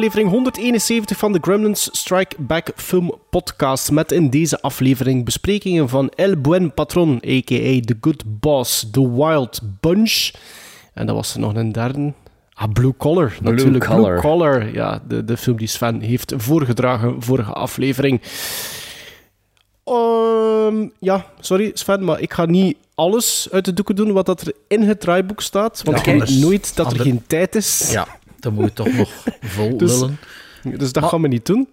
[0.00, 3.90] aflevering 171 van de Gremlins Strike Back Film Podcast.
[3.90, 7.80] Met in deze aflevering besprekingen van El Buen Patron, a.k.a.
[7.80, 10.30] The Good Boss, The Wild Bunch.
[10.94, 12.12] En dat was er nog een derde.
[12.52, 13.84] Ah, Blue Collar, natuurlijk.
[13.84, 14.20] Collar.
[14.20, 18.20] Blue Collar, ja, de, de film die Sven heeft voorgedragen vorige aflevering.
[19.84, 24.40] Ehm, ja, sorry Sven, maar ik ga niet alles uit de doeken doen wat dat
[24.40, 25.82] er in het draaiboek staat.
[25.84, 27.90] Want Ja, ik weet nooit dat er geen tijd is.
[27.92, 28.06] Ja,
[28.40, 29.10] dan moet je toch nog
[29.40, 30.18] vol Dus- lullen.
[30.62, 31.68] Dus dat Maar- gaan we niet doen.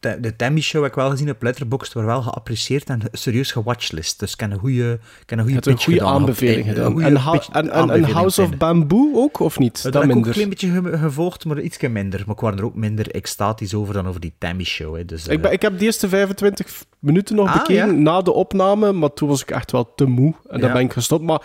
[0.00, 3.52] De, de Tammy Show heb ik wel gezien op Letterboxd, wordt wel geapprecieerd en serieus
[3.52, 4.18] gewatchlist.
[4.18, 6.14] Dus ik heb een goede, ik heb een goede een goede gedaan.
[6.14, 6.92] aanbeveling Een gedaan.
[6.92, 8.56] goede En, en, en, en aanbeveling House of.
[8.56, 9.82] Bamboo ook, of niet?
[9.82, 12.22] Dat Dat heb ik ook een klein beetje ge- gevolgd, maar iets minder.
[12.26, 14.96] Maar ik was er ook minder extatisch over dan over die Tammy Show.
[14.96, 15.04] Hè.
[15.04, 18.00] Dus, Ik, eh, ben, ik heb de eerste 25 minuten nog Ah, bekeken ja?
[18.00, 20.34] na de opname, maar toen was ik echt wel te moe.
[20.48, 21.22] En dan ben ik gestopt.
[21.24, 21.40] Maar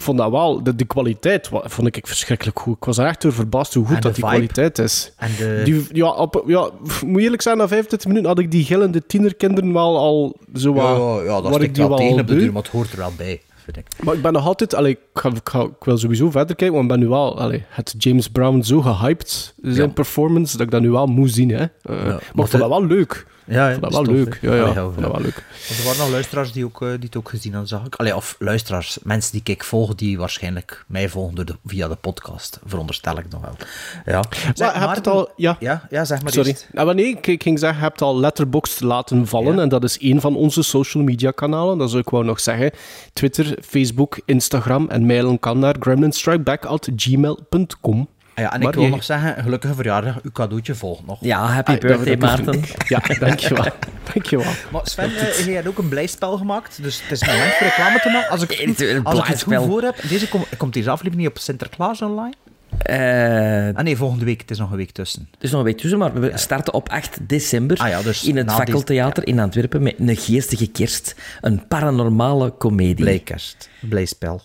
[0.00, 2.76] ik vond dat wel, de, de kwaliteit wa- vond ik verschrikkelijk goed.
[2.76, 4.36] Ik was er echt door verbaasd hoe goed En dat die vibe.
[4.36, 5.12] kwaliteit is.
[5.16, 6.70] en de, Die, ja, op, ja,
[7.06, 10.84] moet eerlijk zijn, na 25 minuten had ik die gillende tienerkinderen wel al zo wat...
[10.84, 12.38] ja, ja, dat waar ik die wel tegen op de beu.
[12.38, 13.86] duur, maar het hoort er wel bij, vind ik.
[14.04, 14.74] Maar ik ben nog altijd...
[14.74, 17.40] Allee, ik, ga, ik, ga- ik wil sowieso verder kijken, want ik ben nu wel...
[17.40, 19.92] Allee, het James Brown zo gehyped, zijn Ja.
[19.92, 21.50] performance, dat ik dat nu wel moet zien.
[21.50, 21.62] Hè.
[21.82, 23.26] Eh, maar ik vond dat wel leuk.
[23.50, 24.38] Ja, Ik vond dat wel leuk.
[24.40, 25.44] Ja, ja, vond dat wel leuk.
[25.68, 27.94] Want er waren nog luisteraars die, ook, eh, die het ook gezien hadden, zag ik.
[27.94, 31.94] Allee, of luisteraars, mensen die ik volg, die waarschijnlijk mij volgen door de, via de
[31.94, 33.56] podcast, veronderstel ik nog wel.
[34.04, 34.22] Ja.
[34.54, 35.30] Zeg, Maar heb je het al...
[35.36, 36.48] Ja, Ja, ja, zeg maar sorry.
[36.48, 36.68] eerst.
[36.72, 39.56] Nou, maar nee, ik, ik ging zeggen, je hebt al Letterboxd laten vallen.
[39.56, 39.62] Ja.
[39.62, 41.78] En dat is één van onze social media kanalen.
[41.78, 42.70] Dat zou ik wou nog zeggen.
[43.12, 44.88] Twitter, Facebook, Instagram.
[44.88, 48.08] En mailen kan naar gremlinstrikeback.gmail.com.
[48.40, 51.18] Ah Ja, en Maar ik wil je- nog zeggen, gelukkige verjaardag, uw cadeautje volgt nog.
[51.20, 52.62] Ja, happy Ah, birthday, Maarten.
[52.88, 53.64] Ja, dankjewel.
[54.14, 54.52] dankjewel.
[54.72, 58.00] Maar Sven, eh, jij hebt ook een blijspel gemaakt, dus het is moment voor reclame
[58.00, 58.30] te maken.
[58.30, 59.64] Als ik, Een als ik het goed blijspel.
[59.64, 62.34] voor heb, deze kom- komt deze aflevering niet op Sinterklaas online?
[62.78, 65.28] Eh, Ah nee, volgende week, het is nog een week tussen.
[65.30, 68.24] het is nog een week tussen, maar we starten op 8 december Ah ja, dus
[68.24, 71.14] in het Fakkeltheater in Antwerpen met een geestige kerst.
[71.40, 72.94] Een paranormale komedie.
[72.94, 74.40] Blijkerst, blijspel.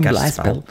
[0.00, 0.64] Blijspel.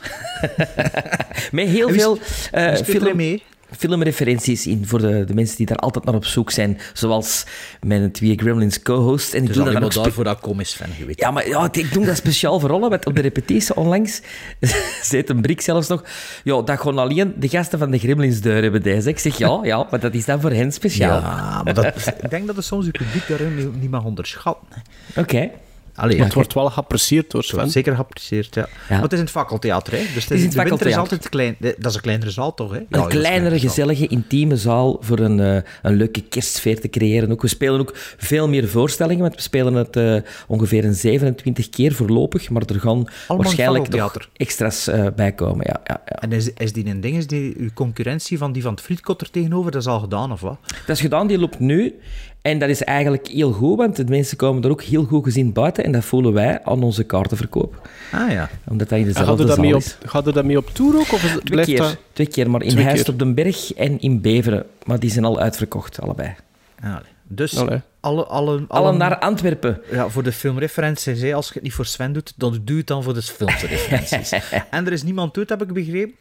[1.51, 2.17] met heel veel
[2.51, 3.43] eh, er film, mee?
[3.77, 6.79] filmreferenties in voor de, de mensen die daar altijd naar op zoek zijn.
[6.93, 7.45] Zoals
[7.81, 9.33] mijn twee Gremlins co-hosts.
[9.33, 11.19] En ik Dus doe dat maar dan ook daarvoor dat komisch fan geweest.
[11.19, 14.21] Ja, maar ja, ik doe dat speciaal voor rollen, want op de repetitie onlangs
[15.01, 16.03] zei een brik zelfs nog,
[16.43, 19.09] ja, dat gewoon alleen de gasten van de Gremlins deur hebben deze.
[19.09, 21.19] Ik zeg, ja, ja, maar dat is dan voor hen speciaal.
[21.19, 21.85] Ja, maar dat,
[22.23, 24.81] ik denk dat het soms je publiek daarin niet- mag onderschatten.
[25.15, 25.49] Oké.
[25.95, 27.83] Allee, Maar het wordt wel geapprecieerd door Het wordt Sven.
[27.83, 28.67] zeker geapprecieerd, ja.
[28.89, 29.99] Maar het is in het fakkeltheater, hè.
[30.13, 31.55] Dus het is, in het de winter is altijd klein.
[31.59, 32.77] Dat is een kleinere zaal, toch, hè?
[32.77, 33.69] Ja, Een kleinere, zaal.
[33.69, 37.31] gezellige, intieme zaal voor een, eh, een leuke kerstsfeer te creëren.
[37.31, 40.15] Ook, we spelen ook veel meer voorstellingen, want we spelen het eh,
[40.47, 45.65] ongeveer een 27 keer voorlopig, maar er gaan waarschijnlijk nog extra's eh, bij komen.
[45.67, 46.15] Ja, ja, ja.
[46.15, 49.21] En is, is die een ding, is die uw concurrentie van die van het Frietkot
[49.21, 50.57] er tegenover, dat is al gedaan, of wat?
[50.85, 51.95] Dat is gedaan, die loopt nu.
[52.41, 55.53] En dat is eigenlijk heel goed, want de mensen komen er ook heel goed gezien
[55.53, 55.83] buiten.
[55.83, 57.89] En dat voelen wij aan onze kaartenverkoop.
[58.11, 58.49] Ah ja.
[58.67, 59.97] Omdat dat in Gaat dezelfde er zaal daarmee op, is.
[60.05, 61.11] gaat er daarmee op tour ook?
[61.13, 61.97] Of is het, Twee keer, dat...
[62.13, 63.09] twee keer, maar in keer.
[63.09, 64.65] op den Berg en in Beveren.
[64.85, 66.35] Maar die zijn al uitverkocht, allebei.
[66.79, 67.09] Ah, allee.
[67.33, 67.81] Dus, Allee.
[67.99, 69.81] alle, alle, Alle naar Antwerpen.
[69.91, 71.33] Ja, voor de filmreferenties, hè.
[71.33, 74.31] als je het niet voor Sven doet, dan doe je het dan voor de filmreferenties.
[74.69, 76.15] en er is niemand doet, heb ik begrepen.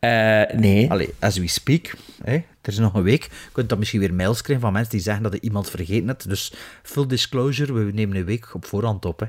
[0.00, 0.90] Eh, nee.
[0.90, 3.22] Allee, as we speak, hè, er is nog een week.
[3.22, 6.06] Je kunt dan misschien weer mails krijgen van mensen die zeggen dat er iemand vergeten
[6.06, 6.28] heeft.
[6.28, 6.52] Dus
[6.82, 9.20] full disclosure, we nemen een week op voorhand op.
[9.20, 9.26] Hè.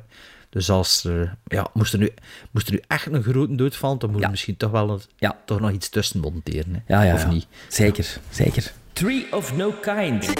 [0.49, 2.09] Dus als er, ja, moest, er nu,
[2.51, 4.31] moest er nu echt een grote dood vallen, dan moet je Ja.
[4.31, 5.37] misschien toch wel een- Ja.
[5.45, 6.73] toch nog iets tussen monteren.
[6.85, 6.93] Hè.
[6.95, 7.29] Ja, ja, of ja.
[7.31, 7.47] niet?
[7.67, 8.71] Zeker, zeker.
[8.93, 10.33] Tree of no kind.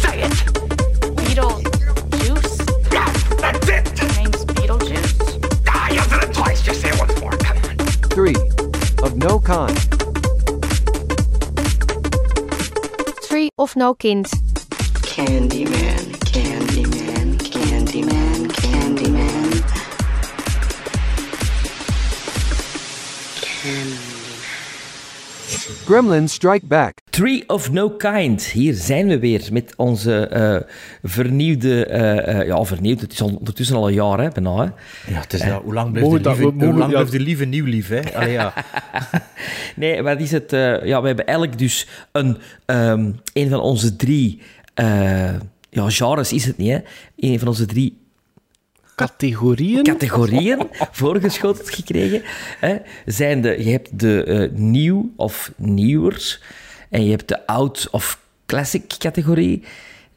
[0.00, 0.59] Beetle
[9.20, 9.76] no kind.
[13.28, 14.30] Tree of no kind.
[14.32, 14.32] Candyman,
[15.04, 15.99] Candyman,
[25.84, 26.92] Gremlins Strike Back.
[27.10, 28.42] Tree of No Kind.
[28.44, 30.56] Hier zijn we weer met onze eh,
[31.02, 31.86] vernieuwde...
[31.86, 33.00] eh, eh, ja, vernieuwd.
[33.00, 34.56] Het is al, ondertussen al een jaar, hè, bijna.
[34.56, 34.62] Hè.
[35.12, 36.88] Ja, het is, ja, hoe lang blijft de dat- lieve, hoe lang ja.
[36.88, 38.00] blijft de lieve nieuw lief, hè?
[38.16, 38.52] Allee, ja.
[39.76, 40.52] Nee, wat is het?
[40.52, 42.36] eh, ja, we hebben eigenlijk dus een,
[42.66, 44.40] ehm, een van onze drie...
[44.74, 45.32] eh,
[45.70, 46.78] ja, genres is het niet, hè.
[47.16, 47.99] Een van onze drie
[49.08, 49.82] categorieën.
[49.82, 52.22] categorieën voorgeschoteld gekregen.
[52.58, 52.76] Hè.
[53.06, 56.40] Zijn de, je hebt de eh, nieuw of nieuwer.
[56.88, 59.62] En je hebt de oud of classic categorie.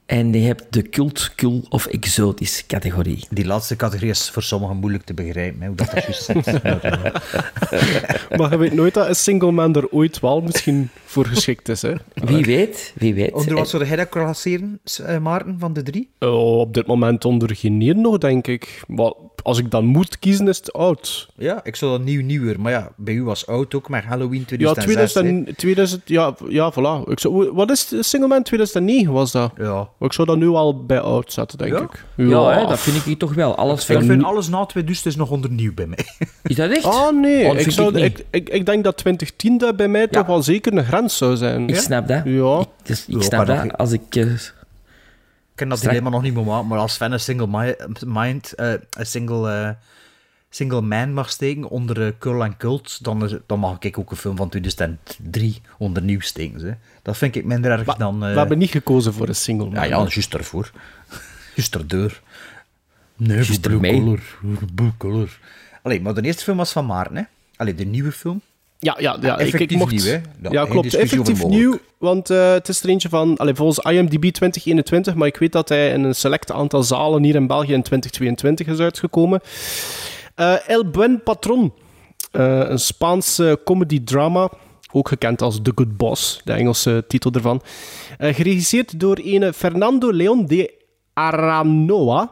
[0.05, 3.27] En je hebt de cult, cool of exotisch categorie.
[3.29, 6.63] Die laatste categorie is voor sommigen moeilijk te begrijpen, hè, hoe dat, dat juist zit.
[8.37, 11.81] Maar je weet nooit dat een single man er ooit wel misschien voor geschikt is.
[11.81, 11.93] Hè?
[12.13, 13.33] Wie weet, wie weet.
[13.33, 16.09] Onder wat zou jij dat klasseren, eh, Maarten, van de drie?
[16.17, 18.83] Eh, op dit moment onder geen nog, denk ik.
[18.87, 21.29] Maar als ik dan moet kiezen, is het oud.
[21.37, 22.59] Ja, ik zou dat nieuw nieuwer.
[22.61, 25.11] Maar ja, bij u was oud ook, met Halloween Ja, 2006.
[25.11, 27.09] 2000, 2000 ja, ja, voilà.
[27.09, 29.51] Ik zou, wat is de single man 2009 was dat?
[29.57, 29.89] Ja.
[29.99, 31.79] Ik zou dat nu al bij oud zetten, denk Ja?
[31.81, 32.05] ik.
[32.15, 33.55] Ja, hè, dat vind ik toch wel.
[33.55, 36.05] Alles Ik vind alles na 2000 is nog onder nieuw bij mij.
[36.43, 36.83] Is dat echt?
[36.85, 37.45] Ah, nee.
[37.45, 40.43] Oh, ik, zou, ik ik, ik, ik denk dat 2010 dat bij mij toch wel
[40.43, 41.67] zeker een grens zou zijn.
[41.67, 42.21] Ik snap dat.
[42.25, 42.59] Ja.
[42.59, 43.77] Ik, dus, ik Ja, snap maar dat.
[43.77, 44.15] Als ik...
[44.15, 44.25] eh,
[45.53, 47.75] Ik ken dat Strak- dilemma nog niet meer maken, maar als fan een single mi-
[48.05, 49.69] mind, eh, een single, eh,
[50.49, 54.17] single man mag steken onder eh, Curl en Cult, dan, dan mag ik ook een
[54.17, 56.59] film van 2003 onder nieuw steken.
[56.65, 56.73] Hè.
[57.01, 58.19] Dat vind ik minder erg dan...
[58.19, 59.73] We hebben niet gekozen voor een single man.
[59.75, 60.71] ja, ja, juist ervoor.
[61.55, 62.21] Juist erdoor.
[63.15, 64.19] Nee, Juist blue color.
[64.75, 65.39] Blue color.
[65.81, 67.23] Allee, maar de eerste film was van Maarten, hè?
[67.55, 68.41] Allee, de nieuwe film.
[68.83, 69.91] Ja, ja, ja ik, ik mocht...
[69.91, 70.49] nieuw, hè?
[70.49, 70.93] Ja, klopt.
[70.93, 73.37] Effectief nieuw, want eh, het is er eentje van...
[73.37, 77.35] Allee, volgens IMDb 2021, maar ik weet dat hij in een select aantal zalen hier
[77.35, 79.41] in België in 2022 is uitgekomen.
[80.35, 81.73] Eh, El Buen Patron.
[82.31, 84.49] Eh, een Spaanse comedy-drama,
[84.91, 87.61] ook gekend als The Good Boss, de Engelse titel ervan.
[88.17, 90.73] Geregisseerd door een Fernando Leon de
[91.13, 92.31] Aranoa,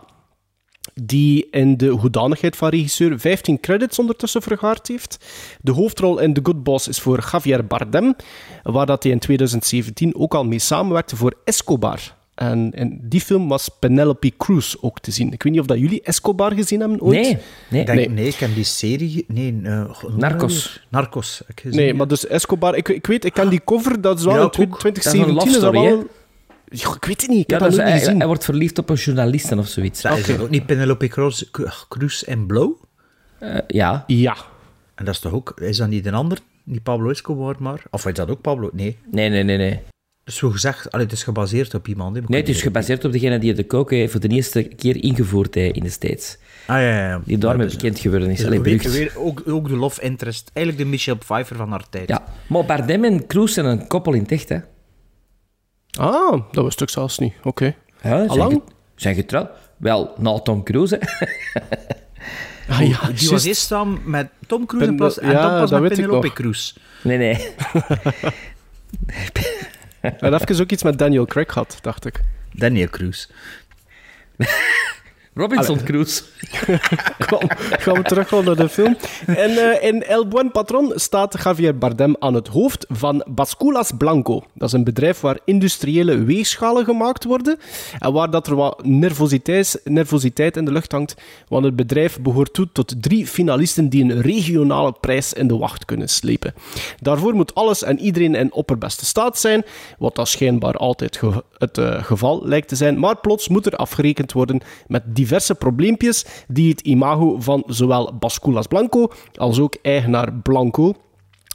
[0.94, 5.18] die in de hoedanigheid van regisseur 15 credits ondertussen vergaard heeft.
[5.62, 8.16] De hoofdrol in The Good Boss is voor Javier Bardem,
[8.64, 12.20] waar dat hij in 2017 ook al mee samenwerkte voor Escobar.
[12.36, 15.32] En in die film was Penelope Cruz ook te zien.
[15.34, 17.22] Ik weet niet of dat jullie Escobar gezien hebben ooit.
[17.22, 17.38] nee,
[17.70, 17.80] nee.
[17.82, 18.10] Ik denk, Nee.
[18.10, 18.28] nee.
[18.28, 19.26] ik heb die serie...
[19.28, 20.84] Nee, eh, je Narcos.
[20.90, 21.42] Narcos.
[21.48, 21.94] ik gezien, Nee, ja.
[21.94, 22.76] maar dus Escobar...
[22.76, 24.80] Ik, ik weet, ik ken die cover, dat is wel Ja, in ik ook.
[24.80, 25.36] 2017.
[25.36, 26.08] Dat is een love dat story, wel...
[26.74, 28.18] Ja, ik weet het niet, ik Ja, heb dat nooit hij, gezien.
[28.18, 30.02] hij wordt verliefd op een journaliste of zoiets.
[30.02, 31.44] Dat is ook niet Penelope Cruz,
[31.90, 32.72] Cruz en Blow?
[33.40, 34.04] Eh, ja.
[34.08, 34.36] Ja.
[34.96, 35.54] En dat is toch ook...
[35.60, 36.38] Is dat niet een ander?
[36.64, 37.84] Niet Pablo Escobar, maar...
[37.90, 38.70] Of is dat ook Pablo?
[38.74, 38.98] Nee.
[39.12, 39.80] Nee, nee, nee, nee.
[40.24, 40.92] Dus zo gezegd...
[40.92, 42.16] Allee, het is gebaseerd op iemand.
[42.16, 42.22] hè.
[42.28, 45.76] Nee, het is gebaseerd op degene die de koken voor de eerste keer ingevoerd heeft
[45.76, 46.38] in de States.
[46.68, 47.08] Ah, ja, ja.
[47.08, 47.22] ja.
[47.26, 48.38] Die daarmee Ja, dus- bekend geworden is.
[48.38, 50.50] dus Allee, weer, ook, ook de love interest.
[50.54, 52.08] Eigenlijk de Michelle Pfeiffer van haar tijd.
[52.10, 54.58] Ja, maar Bardem en Cruz zijn een koppel in het echt, hè.
[56.00, 57.34] Ah, dat wist ik zelfs niet.
[57.44, 57.66] Oké.
[57.66, 58.52] Ja, zijn, Allang?
[58.54, 58.62] ge-
[58.96, 59.50] zijn getrouwd.
[59.78, 61.28] Wel, na Tom Cruise, hè.
[62.70, 65.70] Ah, ja, Die was eerst samen met Tom Cruise in plaats, en ja, dan pas
[65.70, 66.34] dat met Penelope.
[66.34, 66.74] Cruz.
[67.04, 67.48] Nee, nee.
[70.02, 72.22] En even ook iets met Daniel Craig had, dacht ik.
[72.54, 73.28] Daniel Cruz.
[75.33, 76.22] Robinson Cruise.
[77.30, 78.98] Kom, gaan we terug naar de film.
[79.25, 84.44] En eh, in El Buen Patron staat Javier Bardem aan het hoofd van Basculas Blanco.
[84.54, 87.57] Dat is een bedrijf waar industriële weegschalen gemaakt worden
[88.00, 91.16] en waar dat er wat nervositeit, nervositeit in de lucht hangt,
[91.48, 95.86] want het bedrijf behoort toe tot drie finalisten die een regionale prijs in de wacht
[95.86, 96.53] kunnen slepen.
[97.00, 99.63] Daarvoor moet alles en iedereen in opperbeste staat zijn,
[99.98, 103.75] wat dat schijnbaar altijd ge- het eh, geval lijkt te zijn, maar plots moet er
[103.75, 110.34] afgerekend worden met diverse probleempjes die het imago van zowel Basculas Blanco als ook eigenaar
[110.34, 110.96] Blanco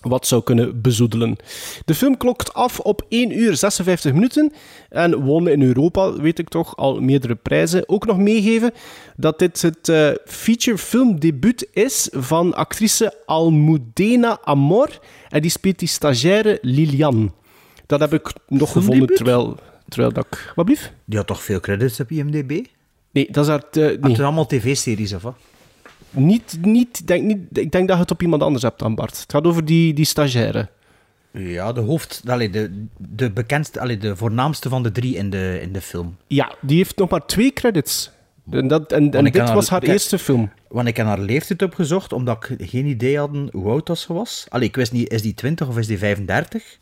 [0.09, 1.37] wat zou kunnen bezoedelen.
[1.85, 4.53] De film klokt af op 1 uur 56 minuten
[4.89, 7.89] en won in Europa, weet ik toch, al meerdere prijzen.
[7.89, 8.73] Ook nog meegeven
[9.17, 15.89] dat dit het eh, feature filmdebuut is van actrice Almudena Amor en die speelt die
[15.89, 17.35] stagiaire Lilian.
[17.87, 19.57] Dat heb ik nog gevonden terwijl,
[19.89, 20.53] terwijl dat ik...
[20.55, 20.93] Wat blief?
[21.05, 22.67] Die had toch veel credits op IMDb?
[23.17, 23.63] Nee, dat is haar...
[23.71, 25.37] Het nee, zijn allemaal tv-series, of wat?
[26.11, 27.39] niet, niet, denk, niet...
[27.53, 29.21] Ik denk dat je het op iemand anders hebt dan, Bart.
[29.21, 30.69] Het gaat over die, die stagiaire.
[31.31, 32.23] Ja, de hoofd...
[32.27, 33.81] Allee, de, de bekendste...
[33.81, 36.17] Allee, de voornaamste van de drie in de, in de film.
[36.27, 38.11] Ja, die heeft nog maar twee credits.
[38.51, 40.51] En, dat, en, en dit was haar- ik- eerste film.
[40.69, 44.13] Want ik heb haar leeftijd opgezocht, omdat ik geen idee had hoe oud dat ze
[44.13, 44.47] was.
[44.49, 46.79] Allee, ik wist niet, is die 20 of is die 35?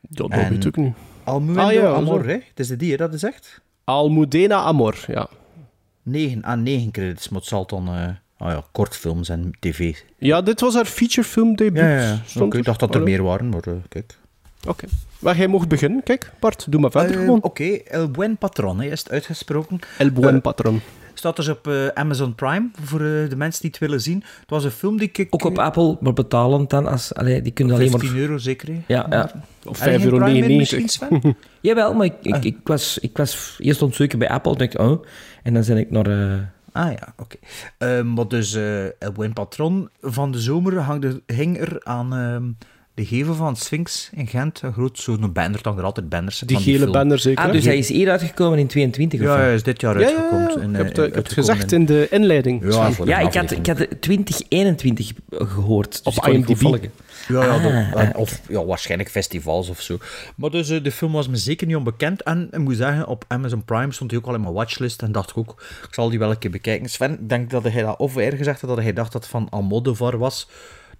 [0.00, 0.94] Ja, dat En- weet ik niet.
[1.24, 2.32] Almuendo Ah, ja, Amor, hè?
[2.32, 3.60] Het is de die, hè, dat is echt?
[3.84, 5.28] Almudena Amor, ja.
[6.02, 7.88] 9 aan 9 credits, maar het zal dan...
[7.88, 9.96] eh ah ja, kortfilms en tv.
[10.18, 11.82] Ja, dit was haar featurefilm debuut.
[12.34, 14.18] Ja, ik dacht dat er Oh, meer waren, maar eh, kijk.
[14.68, 14.86] Oké.
[15.18, 16.02] Maar jij mocht beginnen.
[16.02, 17.42] Kijk, Bart, doe maar verder Eh, gewoon.
[17.42, 19.78] Oké, El Buen Patron, hè, is het uitgesproken.
[19.98, 20.80] El Buen Patron.
[21.14, 24.24] Staat dus op eh, Amazon Prime, voor eh, de mensen die het willen zien.
[24.40, 25.26] Het was een film die ik...
[25.30, 26.86] Ook op Apple, maar betalend dan.
[26.86, 28.20] Als, allee, die kunnen alleen 15 maar...
[28.20, 28.68] euro zeker?
[28.86, 29.30] Ja, ja.
[29.64, 31.34] Of Heb je 5,99 geen euro.
[31.60, 34.56] Jawel, maar ik, ik, ik, was, ik was eerst ontzoeken bij Apple.
[34.56, 35.04] dacht ik, oh.
[35.42, 36.40] En dan ben ik naar, eh,
[36.72, 37.36] Ah ja, oké.
[37.78, 42.50] Ehm, wat dus eh El Patron van de zomer hangde, hing er aan ehm,
[43.00, 44.60] de gevel van Sphinx in Gent.
[44.62, 46.38] Een groot zo'n banner, dan er altijd banners.
[46.38, 47.44] Die van gele banner zeker.
[47.44, 50.08] Ah, dus hij is hier uitgekomen in 22 of Ja, hij is dit jaar ja,
[50.08, 50.48] ja, uitgekomen.
[50.48, 50.62] ja.
[50.62, 52.62] in, Ik eh, heb het, ik heb het gezegd in de inleiding.
[52.64, 52.92] Ja, Sven.
[52.92, 56.04] voor de Ja, ik had, ik had 2021 gehoord.
[56.04, 56.62] Dus Op IMDb.
[57.28, 59.98] Ja, ja, Ah, en- of ja, waarschijnlijk festivals of zo.
[60.36, 62.22] Maar dus eh, de film was me zeker niet onbekend.
[62.22, 65.02] En ik moet zeggen, op Amazon Prime stond hij ook al in mijn watchlist.
[65.02, 66.88] En dacht ik ook, ik zal die wel een keer bekijken.
[66.90, 69.30] Sven, ik denk dat hij dat of eerder gezegd had dat hij dacht dat het
[69.30, 70.48] van Almodovar was.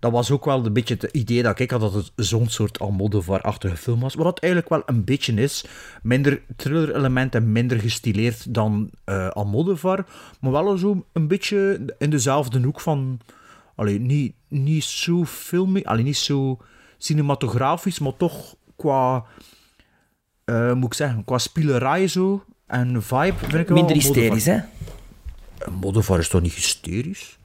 [0.01, 2.79] Dat was ook wel een beetje het idee dat ik had dat het zo'n soort
[2.79, 4.15] Almodovar-achtige film was.
[4.15, 5.65] Wat het eigenlijk wel een beetje is.
[6.03, 10.05] Minder thriller-elementen, minder gestileerd dan eh Almodovar.
[10.41, 13.21] Maar wel zo een beetje in dezelfde hoek van...
[13.75, 16.59] Allee, niet, niet zo filmisch, allee, niet zo
[16.99, 19.25] cinematografisch, maar toch qua,
[20.45, 24.59] eh, moet ik zeggen, qua spielerij zo en vibe vind ik wel Minder hysterisch, hè?
[25.67, 27.39] Almodovar is toch niet hysterisch?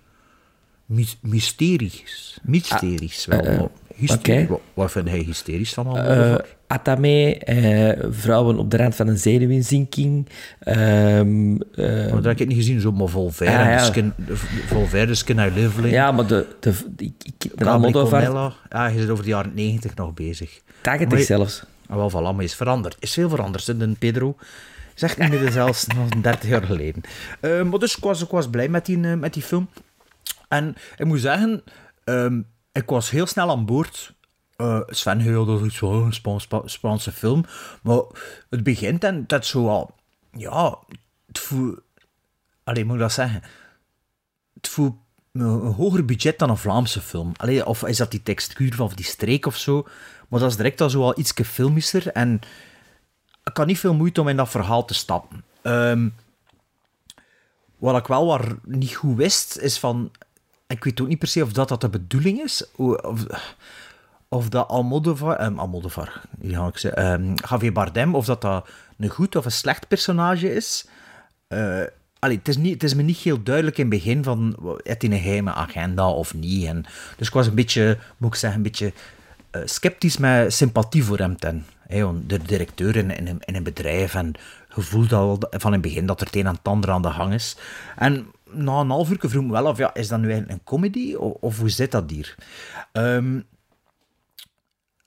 [0.86, 2.38] Mys- mysterisch.
[2.44, 3.40] Mysterisch wel.
[3.40, 4.48] eh, maar hysterisch- oké.
[4.48, 6.46] wat, wat vind hij hysterisch van Eh Almodovar?
[6.68, 10.28] Atame, eh, vrouwen op de rand van een zenuwinzinking.
[10.60, 13.78] ehm, eh, Maar dat heb ik niet gezien, zo, maar Volvaire, Ah, ja.
[13.84, 14.14] skin,
[15.92, 18.54] ja, maar de, de, ik, ik, Cabri Almodovar.
[18.70, 20.60] Ja, je zit over de jaren 90 nog bezig.
[20.82, 21.64] 80 Maar je- zelfs.
[21.88, 22.96] Ah, wel, voilà, maar is veranderd.
[23.00, 23.66] Is veel veranderd.
[23.66, 24.36] De Pedro
[24.96, 27.02] echt niet meer zelfs nog 30 jaar geleden.
[27.40, 29.68] Eh, maar dus ik was, ik was blij met die, eh, met die film.
[30.56, 31.64] En ik moet zeggen,
[32.04, 34.14] ehm, ik was heel snel aan boord.
[34.56, 37.46] Eh Sven dat is zo een Spa- Spa- Spaanse film.
[37.82, 38.02] Maar
[38.50, 39.90] het begint en dat zo.
[40.32, 40.78] Ja,
[41.28, 41.80] het voelt...
[42.64, 43.42] Allee, moet ik dat zeggen?
[44.54, 44.96] Het voelt
[45.32, 47.32] een een hoger budget dan een Vlaamse film.
[47.38, 49.88] Allee, of is dat die textuur van die streek of zo?
[50.28, 52.08] Maar dat is direct al zo al iets filmischer.
[52.08, 52.40] En
[53.44, 55.44] ik had niet veel moeite om in dat verhaal te stappen.
[55.62, 56.10] Ehm,
[57.78, 60.12] wat ik wel waar niet goed wist, is van...
[60.68, 62.66] Ik weet ook niet per se of dat, dat de bedoeling is.
[62.76, 63.26] Of,
[64.30, 65.44] of, dat Almodovar...
[65.46, 67.04] Um, Almodovar, hier ga ik zeggen.
[67.04, 68.68] ehm, Javier Bardem, of dat dat
[68.98, 70.86] een goed of een slecht personage is.
[72.20, 74.56] Allee, het, is niet, het is me niet heel duidelijk in het begin van...
[74.84, 76.66] Heeft hij een geheime agenda of niet?
[76.66, 76.86] En,
[77.18, 78.94] dus ik was een beetje, moet ik zeggen, een beetje
[79.52, 81.66] eh, sceptisch met sympathie voor hem ten.
[81.90, 84.34] Want de directeur in, in, een- in een bedrijf en
[84.76, 87.02] je voelt al van in het begin dat er het een en het ander aan
[87.02, 87.58] de gang is.
[87.96, 90.64] En na een half uur vroeg me wel af, ja, is dat nu eigenlijk een
[90.64, 92.36] comedy of, hoe zit dat hier?
[92.92, 93.40] Ehm,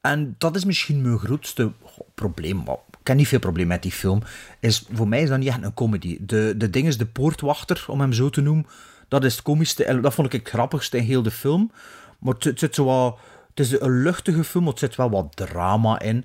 [0.01, 1.73] en dat is misschien mijn grootste
[2.15, 2.61] probleem.
[3.01, 4.23] Ik heb niet veel probleem met die film.
[4.61, 6.19] Is, voor mij is dat niet echt een comedy.
[6.21, 8.67] De, de ding is de poortwachter, om hem zo te noemen.
[9.09, 9.85] Dat is het komischste.
[9.85, 11.71] En dat vond ik het grappigste in heel de film.
[12.19, 13.19] Maar het, het zit zo
[13.55, 16.25] het is een luchtige film, maar het zit wel wat drama in.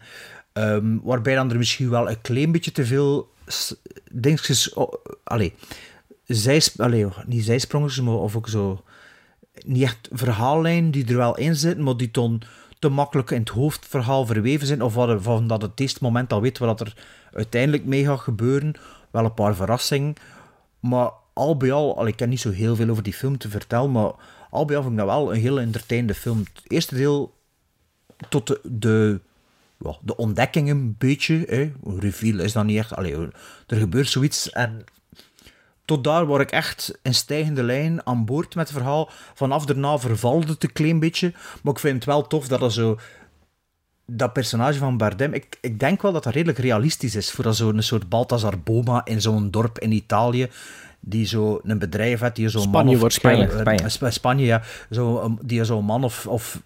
[0.53, 3.32] Ehm, waarbij dan er misschien wel een klein beetje te veel
[4.12, 4.74] dingetjes...
[4.74, 5.53] Oh, allee,
[6.36, 8.84] zij, allee, niet zijsprongetjes, maar of ook zo
[9.66, 12.42] niet echt verhaallijn die er wel in zitten, maar die dan
[12.80, 16.58] te makkelijk in het hoofdverhaal verweven zijn, of van dat het eerste moment al weet
[16.58, 16.96] wat er
[17.34, 18.74] uiteindelijk mee gaat gebeuren.
[19.12, 20.16] Wel een paar verrassingen,
[20.80, 23.92] maar al bij al, ik ken niet zo heel veel over die film te vertellen,
[23.92, 24.12] maar
[24.50, 26.40] al bij al vond ik dat wel een heel entertainende film.
[26.40, 27.34] Het eerste deel
[28.30, 29.20] tot de,
[30.02, 31.74] de ontdekking een beetje, hè.
[31.84, 33.16] een reveal is dan niet echt, allee,
[33.68, 34.84] er gebeurt zoiets en
[35.86, 39.10] tot daar word ik echt in stijgende lijn aan boord met het verhaal.
[39.34, 41.34] Vanaf daarna vervalde het een klein beetje.
[41.63, 43.00] Maar ik vind het wel tof dat er zo...
[44.06, 47.32] Dat personage van Bardem, ik, ik denk wel dat dat redelijk realistisch is.
[47.32, 50.50] Voor zo'n soort Balthazar Boma in zo'n dorp in Italië.
[51.00, 53.02] Die zo een bedrijf heeft, die zo'n Spanje man of...
[53.02, 53.52] waarschijnlijk.
[53.52, 53.80] Spanje.
[53.84, 54.62] eh, Sp- Spanje, ja.
[54.92, 56.62] Zo, um, die zo'n man of, of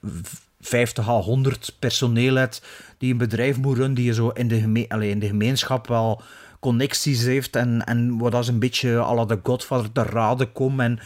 [0.60, 2.66] 50 à 100 personeel heeft.
[2.98, 6.22] Die een bedrijf moet runnen, die zo in de, geme in de gemeenschap wel
[6.60, 7.56] connecties heeft.
[7.56, 10.80] En, en wat als een beetje la de Godfather te raden komt.
[10.80, 11.00] En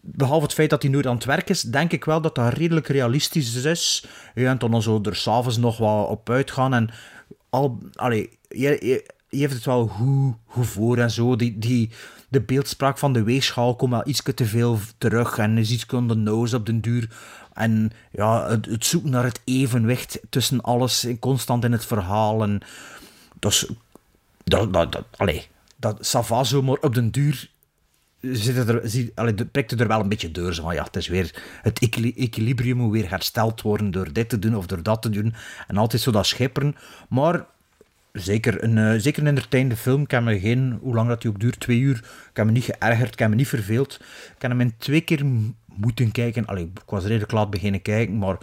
[0.00, 2.52] behalve het feit dat hij nooit aan het werk is, denk ik wel dat dat
[2.52, 4.06] redelijk realistisch is.
[4.34, 6.74] Ja, en dan zo er s'avonds nog wat op uitgaan.
[6.74, 6.90] En
[7.50, 11.36] al, allee, je, je, je heeft het wel goed, goed voor en zo.
[11.36, 11.90] Die, die,
[12.28, 15.38] de beeldspraak van de weegschaal komt wel iets te veel terug.
[15.38, 17.10] En is iets on the nose op den duur.
[17.52, 22.42] En ja, het, het zoeken naar het evenwicht tussen alles, constant in het verhaal.
[22.42, 22.60] En
[23.38, 23.66] dat is...
[24.48, 25.04] Dat, dat, dat,
[25.76, 27.50] dat maar op den duur
[28.20, 30.52] zit het er, zie, allee, de- prikt het er wel een beetje.
[30.54, 34.28] Zo van, ja, het is weer, het equili- equilibrium moet weer hersteld worden door dit
[34.28, 35.34] te doen of door dat te doen.
[35.66, 36.76] En altijd zo dat schipperen.
[37.08, 37.46] Maar
[38.12, 40.02] zeker een, eh, zeker een entertainende film.
[40.02, 41.96] Ik me geen, hoe lang dat die ook duurt, twee uur.
[42.30, 43.94] Ik heb me niet geërgerd, ik heb me niet verveeld.
[44.36, 45.24] Ik heb hem in twee keer
[45.64, 46.46] moeten kijken.
[46.46, 48.38] Allee, ik was redelijk laat beginnen kijken, maar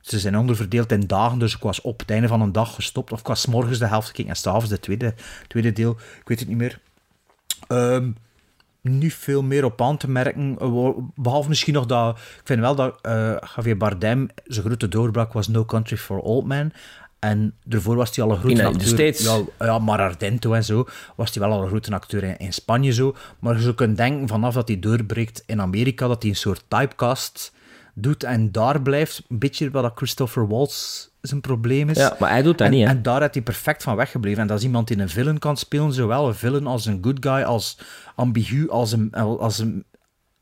[0.00, 3.12] ze zijn onderverdeeld in dagen, dus ik was op het einde van een dag gestopt.
[3.12, 5.14] Of ik was morgens de helft gekeken en s'avonds de tweede,
[5.46, 5.90] tweede deel.
[6.20, 6.78] Ik weet het niet meer.
[7.68, 8.10] Ehm,
[8.82, 10.56] niet veel meer op aan te merken.
[10.60, 12.16] eh, Behalve misschien nog dat...
[12.18, 16.46] Ik vind wel dat eh, Javier Bardem zijn grote doorbraak was No Country for Old
[16.46, 16.72] Men.
[17.18, 18.86] En daarvoor was hij al een grote In de acteur.
[19.22, 20.84] Ja, ja, maar Ardento en zo
[21.16, 23.14] was hij wel al een grote acteur in, in Spanje zo.
[23.38, 26.64] Maar je zou kunnen denken, vanaf dat hij doorbreekt in Amerika, dat hij een soort
[26.68, 27.52] typecast
[28.00, 29.22] doet en daar blijft.
[29.28, 31.96] Een beetje wat dat Christopher Waltz zijn probleem is.
[31.96, 32.90] Ja, maar hij doet dat en, niet, hè?
[32.90, 34.40] En daar had hij perfect van weggebleven.
[34.40, 37.16] En dat is iemand die een villain kan spelen, zowel een villain als een good
[37.20, 37.78] guy, als
[38.14, 39.12] ambigu, als een...
[39.12, 39.84] Als een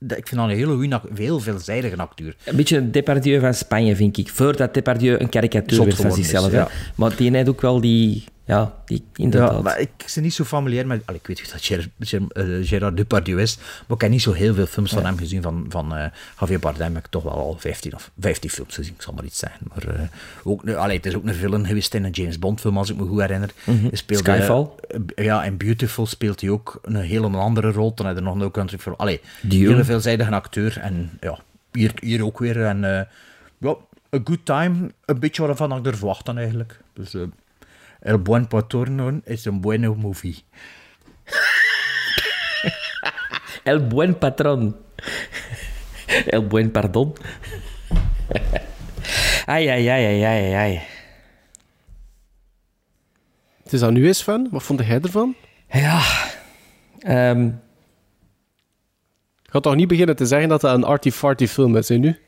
[0.01, 2.37] ik vind dat een hele goede, heel veelzijdige acteur.
[2.45, 4.29] Een beetje een Depardieu van Spanje, vind ik.
[4.29, 6.53] Voordat Depardieu een karikatuur werd van is, zichzelf.
[6.53, 6.69] ja.
[6.95, 8.25] Maar die heeft ook wel die...
[8.49, 9.53] Ja, die, inderdaad.
[9.53, 11.03] Ja, maar ik ben niet zo familiair met...
[11.05, 14.33] Allee, ik weet dat Ger, Ger, eh, Gerard Depardieu is, maar ik heb niet zo
[14.33, 15.43] heel veel films van hem gezien.
[15.43, 18.95] Van, van eh, Javier Bardem heb ik toch wel al 15 of 15 films gezien,
[18.95, 19.67] ik zal maar iets zeggen.
[19.75, 20.01] Maar eh,
[20.45, 22.91] ook, nu- allee, het is ook een villain geweest in een James Bond film, als
[22.91, 23.51] ik me goed herinner.
[23.65, 23.89] Mhm.
[23.93, 24.69] Speelde, Skyfall.
[25.15, 27.95] ja, in Beautiful speelt hij ook een helemaal andere rol.
[27.95, 28.97] Dan had hij nog No Country for...
[28.97, 30.79] Allee, hele veelzijdige acteur.
[30.79, 31.39] En ja,
[31.73, 32.65] hier, hier ook weer.
[32.65, 32.81] En
[33.59, 33.77] ja,
[34.15, 34.91] a good time.
[35.05, 36.81] Een beetje waarvan ik er verwacht dan eigenlijk.
[36.93, 37.15] Dus...
[38.01, 40.43] El Buen Patrono is een buena movie.
[43.65, 44.77] El buen patron.
[46.27, 47.13] El buen pardon.
[49.47, 50.81] ai, ai, ai, ai, ai, ai.
[53.63, 54.49] Het is dat nu eens van.
[54.51, 55.35] Wat vond jij ervan?
[55.71, 56.03] Ja.
[56.99, 57.47] Ehm,
[59.43, 62.19] Ik ga toch niet beginnen te zeggen dat dat een arty-farty film is, hè, nu?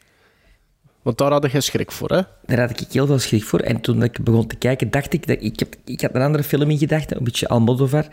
[1.02, 2.20] Want daar had je schrik voor, hè?
[2.46, 3.60] daar had ik heel veel schrik voor.
[3.60, 5.26] En toen ik begon te kijken, dacht ik...
[5.26, 8.06] Dat ik, heb, ik had een andere film in gedachten, een beetje Almodovar.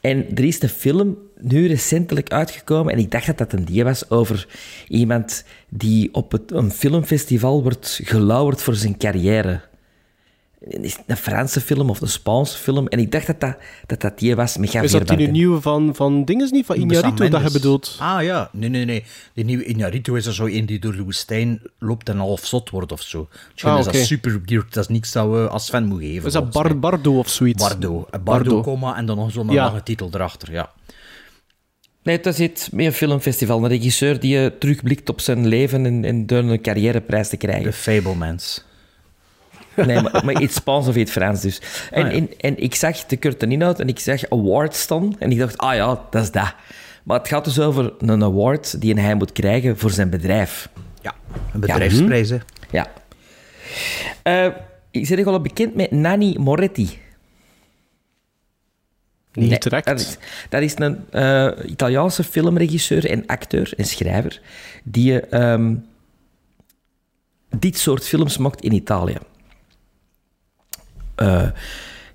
[0.00, 3.84] En er is een film nu recentelijk uitgekomen, en ik dacht dat dat een die
[3.84, 4.46] was, over
[4.88, 9.60] iemand die op het, een filmfestival wordt gelauwerd voor zijn carrière.
[10.68, 12.86] Is het een Franse film of een Spaanse film?
[12.86, 15.32] En ik dacht dat dat, dat, dat die was met Javier Is dat die Bardem.
[15.34, 16.66] nieuwe van, van dinges niet?
[16.66, 17.96] Van Iñárritu dat je bedoelt?
[17.98, 19.04] Ah ja, nee, nee, nee.
[19.34, 22.70] Die nieuwe Iñárritu is er zo een die door de woestijn loopt en half zot
[22.70, 23.28] wordt of zo.
[23.52, 23.96] Misschien Ah, is oké.
[23.96, 24.74] dat super weird.
[24.74, 26.26] Dat is niks dat we als fan moeten geven.
[26.26, 26.78] Is dat Bar.
[26.78, 27.68] Bardo of zoiets?
[27.68, 28.06] Bardo.
[28.10, 28.60] Bardo, Bardo.
[28.62, 29.64] comma, en dan nog zo'n Ja.
[29.64, 30.70] lange titel erachter, ja.
[32.02, 33.62] Nee, het is iets met een filmfestival.
[33.62, 37.62] Een regisseur die eh, terugblikt op zijn leven en, en door een carrièreprijs te krijgen.
[37.70, 38.64] The Fablemans.
[39.76, 41.60] Nee, maar, maar iets Spaans of iets Frans dus.
[41.90, 42.16] En, Ah, ja.
[42.16, 45.16] en, en ik zag de korte inhoud en ik zag awards staan.
[45.18, 46.54] En ik dacht, ah ja, dat is dat.
[47.02, 50.68] Maar het gaat dus over een award die hij moet krijgen voor zijn bedrijf.
[51.00, 51.14] Ja,
[51.52, 52.38] een bedrijfsprijs, hè.
[52.70, 52.86] Ja.
[54.22, 54.46] Eh
[54.92, 56.98] ik ben al bekend met Nanni Moretti.
[59.32, 59.86] Niet Nee, direct.
[59.86, 60.16] Dat is,
[60.48, 64.40] dat is een eh, Italiaanse filmregisseur en acteur en schrijver
[64.84, 65.74] die ehm,
[67.58, 69.16] dit soort films maakt in Italië.
[71.22, 71.48] Eh,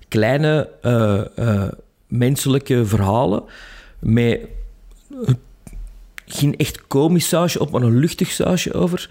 [0.08, 1.68] kleine eh,
[2.06, 3.42] menselijke verhalen
[3.98, 4.40] met
[6.26, 9.10] geen echt komisch sausje op, maar een luchtig sausje over.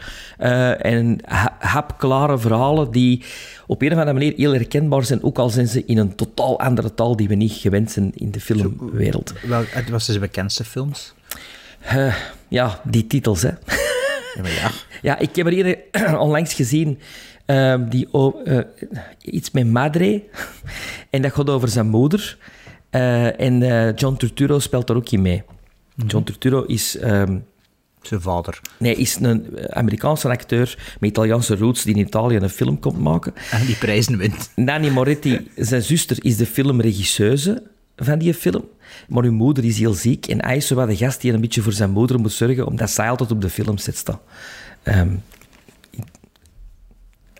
[0.81, 3.23] En ha- hapklare verhalen die
[3.67, 6.59] op een of andere manier heel herkenbaar zijn, ook al zijn ze in een totaal
[6.59, 9.33] andere taal die we niet gewend zijn in de filmwereld.
[9.47, 11.13] Wel, het was zijn bekendste films.
[12.47, 13.49] Ja, die titels, hè.
[14.35, 14.71] Ja, maar ja.
[15.01, 15.77] Ja, ik heb er hier
[16.19, 16.99] onlangs gezien
[17.55, 18.07] ehm, die,
[18.45, 18.59] eh,
[19.21, 20.23] iets met Madre.
[21.09, 22.37] en dat gaat over zijn moeder.
[22.89, 25.43] Eh, en eh, John Turturro speelt daar ook in mee.
[26.07, 27.37] John Turturro is, ehm,
[28.01, 28.61] Zijn vader.
[28.79, 33.33] nee, is een Amerikaanse acteur met Italiaanse roots die in Italië een film komt maken.
[33.51, 34.51] En die prijzen wint.
[34.55, 37.63] Nanni Moretti, zijn zuster, is de filmregisseuse
[37.95, 38.63] van die film.
[39.07, 41.41] Maar hun moeder is heel ziek en hij is zo wat de gast die een
[41.41, 44.21] beetje voor zijn moeder moet zorgen, omdat zij altijd op de filmset staat.
[44.83, 45.09] Ehm,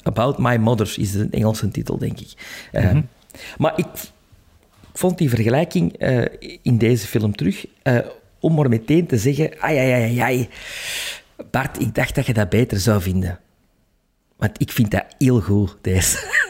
[0.07, 2.33] About My Mother is de Engelse titel, denk ik.
[2.71, 3.01] Ehm,
[3.57, 3.85] Maar ik,
[4.93, 6.25] vond die vergelijking eh,
[6.61, 7.97] in deze film terug, eh,
[8.39, 10.49] om maar meteen te zeggen, ai, ai, ai, ai,
[11.51, 13.39] Bart, ik dacht dat je dat beter zou vinden.
[14.37, 16.17] Want ik vind dat heel goed, deze.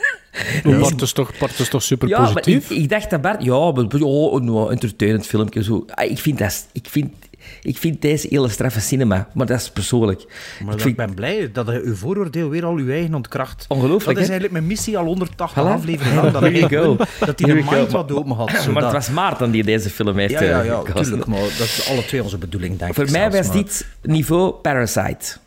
[0.64, 2.70] Maar Bart is toch, Bart is toch super Ja, maar positief?
[2.70, 3.44] ik, ik dacht dat Bart...
[3.44, 5.64] Ja, maar, ja, een entertainend filmpje.
[5.64, 5.86] Zo.
[5.88, 7.14] Ah, Ik, vind dat, ik, vind,
[7.62, 9.28] ik vind deze hele straffe cinema.
[9.34, 10.26] Maar dat is persoonlijk.
[10.66, 13.66] Maar ik ben blij dat je uw vooroordeel weer al uw eigen ontkracht.
[13.68, 14.30] Ongelooflijk, Dat is hè?
[14.30, 15.68] eigenlijk mijn missie al 180 Voilà.
[15.68, 16.34] afleveringen lang.
[16.34, 17.76] Dat, hij de we go.
[17.76, 18.68] mind wat open had.
[18.74, 21.04] maar het was Maarten die deze film heeft Ja, ja, eh, ja, gekozen.
[21.04, 21.26] tuurlijk.
[21.26, 23.12] Maar dat is alle twee onze bedoeling, denk Voor ik.
[23.12, 25.38] mij zelfs, was maar- dit niveau Parasite.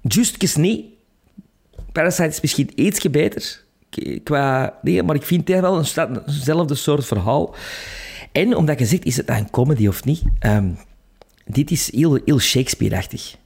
[0.00, 0.84] Justjes niet.
[1.92, 3.62] Parasite is misschien ietsje beter.
[4.24, 7.54] Qua, nee, maar ik vind het wel eenzelfde soort verhaal.
[8.32, 10.22] En omdat je zegt, is het een comedy of niet?
[10.38, 10.68] Ehm,
[11.44, 13.36] dit is heel, heel Shakespeare-achtig.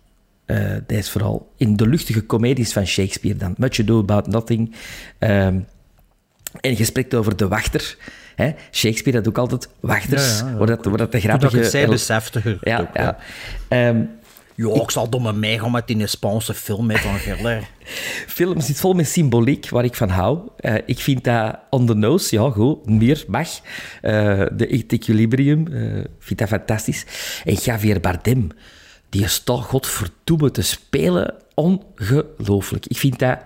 [0.45, 1.53] eh deze vooral.
[1.57, 3.55] In de luchtige comedies van Shakespeare dan.
[3.59, 4.75] Much Ado About Nothing.
[5.19, 5.59] Ehm,
[6.61, 7.97] En je spreekt over de wachter.
[8.35, 8.53] Hè?
[8.71, 10.39] Shakespeare had ook altijd wachters.
[10.39, 10.57] Ja, ja, ja.
[10.57, 11.53] waar, dat, waar dat de grappige...
[11.57, 11.91] dat het zij het
[12.61, 13.19] Ja, ook, ja.
[13.69, 14.03] Ehm,
[14.59, 17.69] Ja, ik zal domme mij gaan met die Spaanse film met Van Giller.
[18.39, 20.49] film zit vol met symboliek waar ik van hou.
[20.57, 23.49] Eh, ik vind dat on the nose, ja, goed, meer mag.
[24.03, 27.07] Eh, de equilibrium, ik vind dat fantastisch.
[27.45, 28.49] En Javier Bardem,
[29.09, 32.87] die staat godverdomme te spelen, ongelooflijk.
[32.87, 33.39] Ik vind dat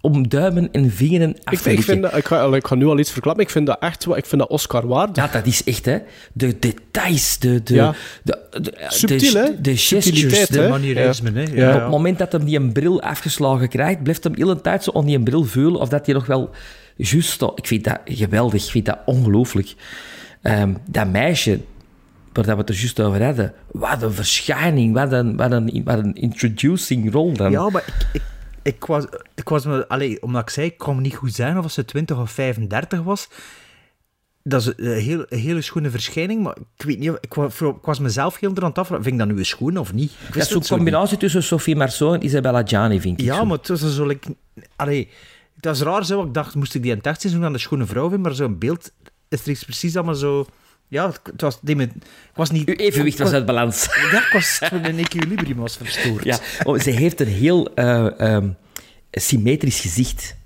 [0.00, 2.74] om duimen en vingeren af Ik, te vind- ik, vind dat, ik, ga, ik ga
[2.74, 3.44] nu al iets verklappen.
[3.44, 5.16] Ik vind dat echt wel- ik vind dat Oscar waardig.
[5.24, 5.98] Ja, dat is echt, hè.
[6.32, 7.62] De details, de...
[7.62, 7.94] de, Ja.
[8.22, 9.60] de, de, Subtiel, hè?
[9.60, 10.60] de gestures, Subtiliteit, de
[11.34, 11.42] hè?
[11.54, 11.74] Ja.
[11.74, 14.84] Op het moment dat hij die een bril afgeslagen krijgt, blijft hem heel een tijd
[14.84, 16.50] zo aan die bril voelen of dat hij nog wel
[16.96, 17.42] juist.
[17.54, 19.74] Ik vind dat geweldig, ik vind dat ongelooflijk.
[20.42, 21.60] Ehm, dat meisje,
[22.32, 25.80] waar dat we het er juist over hadden, wat een verschijning, wat een, wat een,
[25.84, 27.50] wat een introducing rol dan.
[27.50, 28.22] Ja, maar ik, ik,
[28.68, 29.04] ik was,
[29.34, 31.84] ik was me, allee, omdat ik zei, ik kon me niet goed zijn of ze
[31.84, 33.28] 20 of 35 was.
[34.42, 37.84] Dat is een, heel, een hele schone verschijning, maar ik weet niet, ik was, ik
[37.84, 40.10] was mezelf heel eraan het afvragen, vind ik dat nu een schoon of niet?
[40.10, 40.68] Ik dat is zo'n niet.
[40.68, 43.26] combinatie tussen Sophie Marceau en Isabella Gianni, vind ik.
[43.26, 43.44] Ja, zo.
[43.44, 44.36] maar het was zo, like,
[44.76, 45.08] allee,
[45.56, 47.58] het was raar zo, ik dacht, moest ik die in het echt zien, aan de
[47.58, 48.92] schone vrouw vinden, maar zo'n beeld
[49.28, 50.46] is er iets precies allemaal zo...
[50.88, 52.68] Ja, het, het was, die met, ik was niet...
[52.68, 53.86] Uw evenwicht was uit balans.
[54.12, 56.24] Ja, ik was, mijn equilibrium was verstoord.
[56.24, 58.48] Ja, oh, ze heeft een heel eh, ehm,
[59.10, 60.36] symmetrisch gezicht.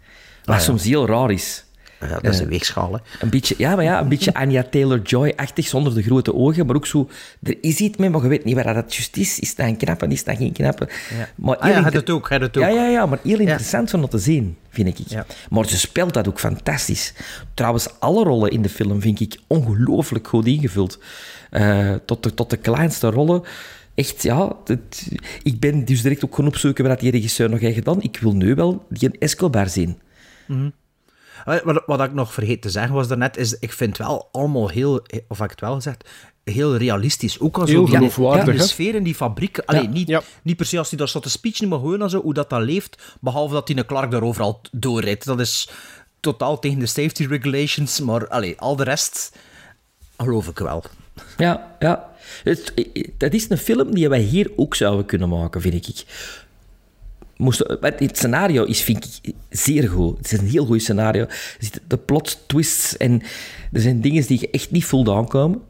[0.45, 0.67] Wat Ah, ja.
[0.67, 1.65] soms heel raar is.
[2.09, 2.99] Ja, dat is een weegschaal, hè.
[3.21, 6.67] Een beetje, ja, maar ja, een beetje Anya Taylor-Joy-achtig, zonder de grote ogen.
[6.67, 7.09] Maar ook zo,
[7.43, 9.39] er is iets mee, maar je weet niet waar dat juist is.
[9.39, 10.89] Is dat een knappe, is dat geen knappe?
[11.37, 12.63] Maar Ah ja, het ook, had het ook.
[12.63, 14.99] Ja, ja, ja, maar heel interessant om dat te zien, vind ik.
[15.09, 15.27] Ja.
[15.51, 17.15] Maar ze speelt dat ook fantastisch.
[17.55, 20.99] Trouwens, alle rollen in de film vind ik ongelooflijk goed ingevuld.
[21.51, 23.43] Eh, tot, de, tot de kleinste rollen.
[23.95, 24.53] Echt, ja.
[24.65, 25.09] het-
[25.43, 28.03] ik ben dus direct ook gaan opzoeken wat die regisseur nog heeft gedaan.
[28.03, 29.99] Ik wil nu wel die Escobar zien.
[30.49, 30.57] Eh,
[31.45, 34.69] Wat, wat ik nog vergeten te zeggen was daarnet, is ik vind het wel allemaal
[34.69, 36.09] heel, of heb ik het wel gezegd,
[36.45, 37.41] heel realistisch.
[37.41, 39.59] Ook al zo die, ja, de sfeer in die fabriek.
[39.59, 40.23] Allee, niet, Ja.
[40.43, 42.63] niet per se als hij daar staat te speechen, maar gewoon zo, hoe dat, dat
[42.63, 43.17] leeft.
[43.21, 45.25] Behalve dat hij een Clark daar overal doorrijdt.
[45.25, 45.69] Dat is
[46.21, 49.33] totaal tegen de safety regulations, maar allee, al de rest
[50.17, 50.85] geloof ik wel.
[51.37, 52.11] Ja, ja.
[52.45, 52.73] Het,
[53.19, 56.05] dat is een film die wij hier ook zouden kunnen maken, vind ik.
[57.43, 60.17] Moest, maar het scenario is, vind ik, zeer goed.
[60.17, 61.23] Het is een heel goed scenario.
[61.23, 63.23] Er zitten de plot twists en
[63.73, 65.61] er zijn dingen die je echt niet voelt aankomen.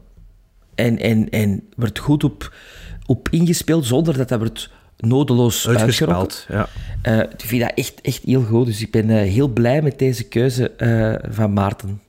[0.75, 2.53] En, en, en wordt goed op,
[3.05, 5.67] op ingespeeld zonder dat dat wordt nodeloos.
[5.67, 6.67] Uitgespeeld, ja.
[7.01, 8.65] Eh, ik vind dat echt, echt heel goed.
[8.65, 12.01] Dus ik ben eh, heel blij met deze keuze eh, van Maarten.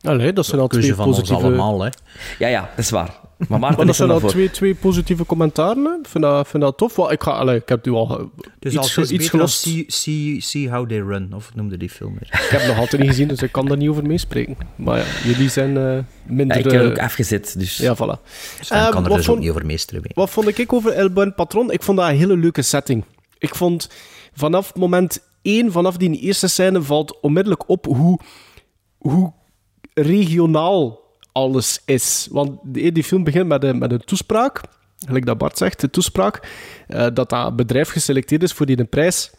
[0.00, 1.46] Allee, dat zijn al twee Keuze van ons positieve...
[1.46, 1.90] allemaal, hè.
[2.38, 3.20] Ja, ja, dat is waar.
[3.38, 5.84] Maar Maar Maarten dat er zijn al twee, twee positieve commentaren.
[5.84, 5.90] hè.
[5.98, 7.10] Ik vind dat, vind dat tof.
[7.10, 9.60] Ik, ga, allee, ik heb nu al Dus iets, als iets, gelost.
[9.60, 12.28] see, see, see How They Run, of noemde die film weer?
[12.44, 14.56] Ik heb het nog altijd niet gezien, dus ik kan daar niet over meespreken.
[14.76, 16.56] Maar ja, jullie zijn eh, Ja, minder...
[16.56, 17.76] ik heb eh, ook afgezet, dus...
[17.76, 18.22] ja, voilà.
[18.60, 20.00] Sven Eh, kan er wat dus vond- ook niet over meesteren.
[20.02, 20.12] mee.
[20.14, 21.70] Wat vond ik over El Buen Patron?
[21.70, 23.04] Ik vond dat een hele leuke setting.
[23.38, 23.90] Ik vond
[24.34, 28.18] vanaf moment één, vanaf die eerste scène, valt onmiddellijk op hoe,
[28.98, 29.32] hoe
[29.94, 32.28] regionaal alles is.
[32.30, 34.60] Want die, die film begint met een, met een toespraak,
[35.06, 36.48] gelijk dat Bart zegt, de toespraak,
[36.86, 39.30] eh, dat dat bedrijf geselecteerd is voor die prijs.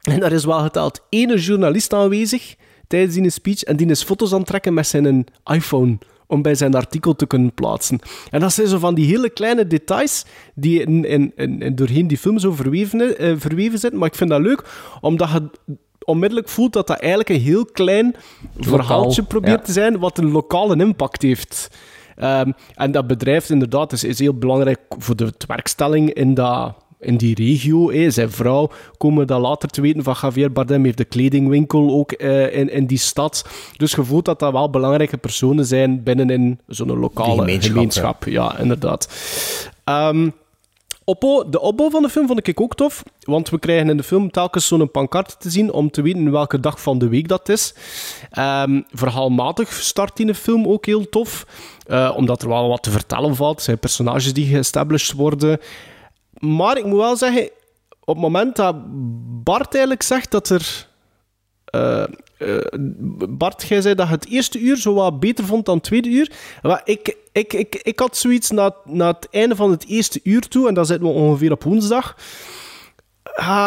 [0.00, 4.32] En daar is wel geteld ene journalist aanwezig tijdens die speech en die is foto's
[4.32, 7.98] aan het trekken met zijn iPhone om bij zijn artikel te kunnen plaatsen.
[8.30, 12.18] En dat zijn zo van die hele kleine details die in, in, in doorheen die
[12.18, 13.98] film zo verweven, eh, verweven zitten.
[13.98, 14.64] Maar ik vind dat leuk,
[15.00, 18.16] omdat je onmiddellijk voelt dat dat eigenlijk een heel klein
[18.58, 19.64] verhaaltje probeert ja.
[19.64, 21.70] te zijn, wat een lokale impact heeft.
[22.16, 27.16] Ehm, en dat bedrijf inderdaad is, is heel belangrijk voor de werkstelling in, dat, in
[27.16, 27.90] die regio.
[27.90, 28.10] hè.
[28.10, 32.12] Zijn vrouw komen we dat later te weten van Javier Bardem heeft de kledingwinkel ook
[32.12, 33.46] eh, in, in die stad.
[33.76, 38.24] Dus je voelt dat dat wel belangrijke personen zijn binnen in zo'n lokale gemeenschap.
[38.24, 39.08] Ja, inderdaad.
[39.84, 40.28] Ehm,
[41.04, 44.02] opbouw, de opbouw van de film vond ik ook tof, want we krijgen in de
[44.02, 47.48] film telkens zo'n pancarte te zien om te weten welke dag van de week dat
[47.48, 47.74] is.
[48.30, 51.46] Ehm, verhaalmatig start in de film ook heel tof,
[51.86, 53.56] eh, omdat er wel wat te vertellen valt.
[53.56, 55.60] Er zijn personages die geestablished worden.
[56.38, 57.42] Maar ik moet wel zeggen,
[58.00, 58.76] op het moment dat
[59.44, 60.88] Bart eigenlijk zegt dat er...
[61.64, 62.04] eh,
[62.44, 62.78] eh,
[63.28, 66.08] Bart, jij zei dat je het eerste uur zo wat beter vond dan het tweede
[66.08, 66.32] uur.
[66.62, 70.48] Maar ik, ik, ik, ik had zoiets na, na het einde van het eerste uur
[70.48, 72.16] toe, en dan zitten we ongeveer op woensdag,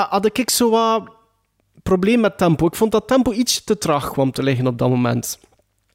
[0.09, 1.15] had ik zo wat
[1.83, 2.65] probleem met tempo.
[2.65, 5.39] Ik vond dat tempo iets te traag kwam te liggen op dat moment.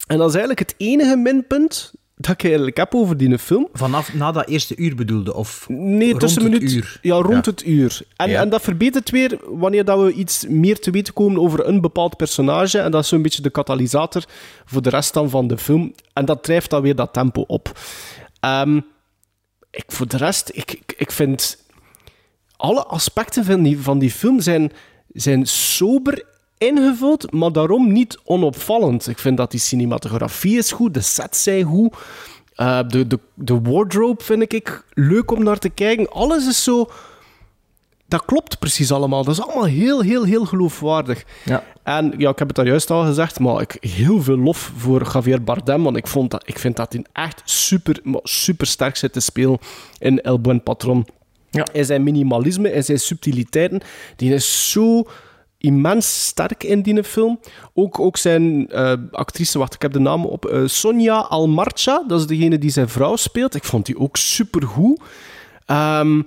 [0.07, 3.69] En dat is eigenlijk het enige minpunt dat ik eigenlijk heb over die film.
[3.73, 6.73] Vanaf na dat eerste uur bedoelde, of Nee, rond tussen het minuut.
[6.73, 6.99] uur?
[7.03, 7.51] Ja, rond Ja.
[7.51, 8.01] het uur.
[8.17, 8.41] En, Ja.
[8.41, 12.17] en dat verbetert weer wanneer dat we iets meer te weten komen over een bepaald
[12.17, 12.79] personage.
[12.79, 14.25] En dat is zo'n beetje de katalysator
[14.65, 15.95] voor de rest dan van de film.
[16.13, 17.79] En dat drijft dan weer dat tempo op.
[18.41, 18.77] Ehm,
[19.71, 21.65] ik, voor de rest, ik, ik, ik vind
[22.57, 24.73] alle aspecten van die, van die film zijn,
[25.13, 26.25] zijn sober
[26.63, 29.09] ingevuld, maar daarom niet onopvallend.
[29.09, 31.95] Ik vind dat die cinematografie is goed, de sets zijn goed,
[32.55, 36.11] eh, de, de, de wardrobe vind ik leuk om naar te kijken.
[36.11, 36.89] Alles is zo...
[38.07, 39.25] Dat klopt precies allemaal.
[39.25, 41.25] Dat is allemaal heel, heel, heel geloofwaardig.
[41.45, 41.65] Ja.
[41.83, 45.11] En ja, ik heb het daar juist al gezegd, maar ik heel veel lof voor
[45.13, 49.13] Javier Bardem, want ik, vond dat, ik vind dat hij echt super, super sterk zit
[49.13, 49.59] te spelen
[49.99, 51.07] in El Buen Patron.
[51.51, 51.67] Ja.
[51.73, 53.81] In zijn minimalisme en zijn subtiliteiten,
[54.17, 55.07] die is zo
[55.63, 57.41] immens sterk in die film.
[57.75, 62.21] Ook, ook zijn eh, actrice, wacht, ik heb de naam op, eh, Sonja Almarcha, dat
[62.21, 63.55] is degene die zijn vrouw speelt.
[63.55, 65.01] Ik vond die ook supergoed.
[65.67, 66.23] Ehm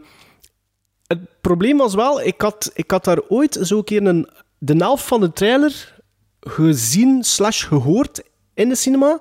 [1.07, 4.75] het probleem was wel, ik had, ik had daar ooit zo een keer een, de
[4.77, 6.01] helft van de trailer
[6.39, 9.19] gezien slash gehoord in de cinema.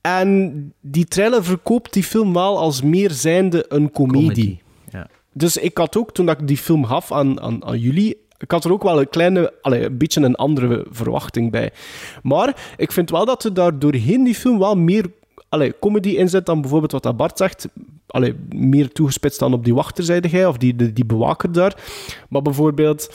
[0.00, 4.22] En die trailer verkoopt die film wel als meer zijnde een comedie.
[4.26, 4.58] Comedy.
[4.90, 5.06] Ja.
[5.32, 8.64] Dus ik had ook, toen ik die film gaf aan, aan, aan jullie, ik had
[8.64, 11.70] er ook wel een kleine, allee, een beetje een andere verwachting bij.
[12.22, 15.06] Maar ik vind wel dat er daar doorheen die film wel meer
[15.48, 17.68] allee, comedy in zit dan bijvoorbeeld wat dat Bart zegt.
[18.06, 21.74] Allee, meer toegespitst dan op die wachter, zei jij, of die, die, die bewaker daar.
[22.28, 23.14] Maar bijvoorbeeld...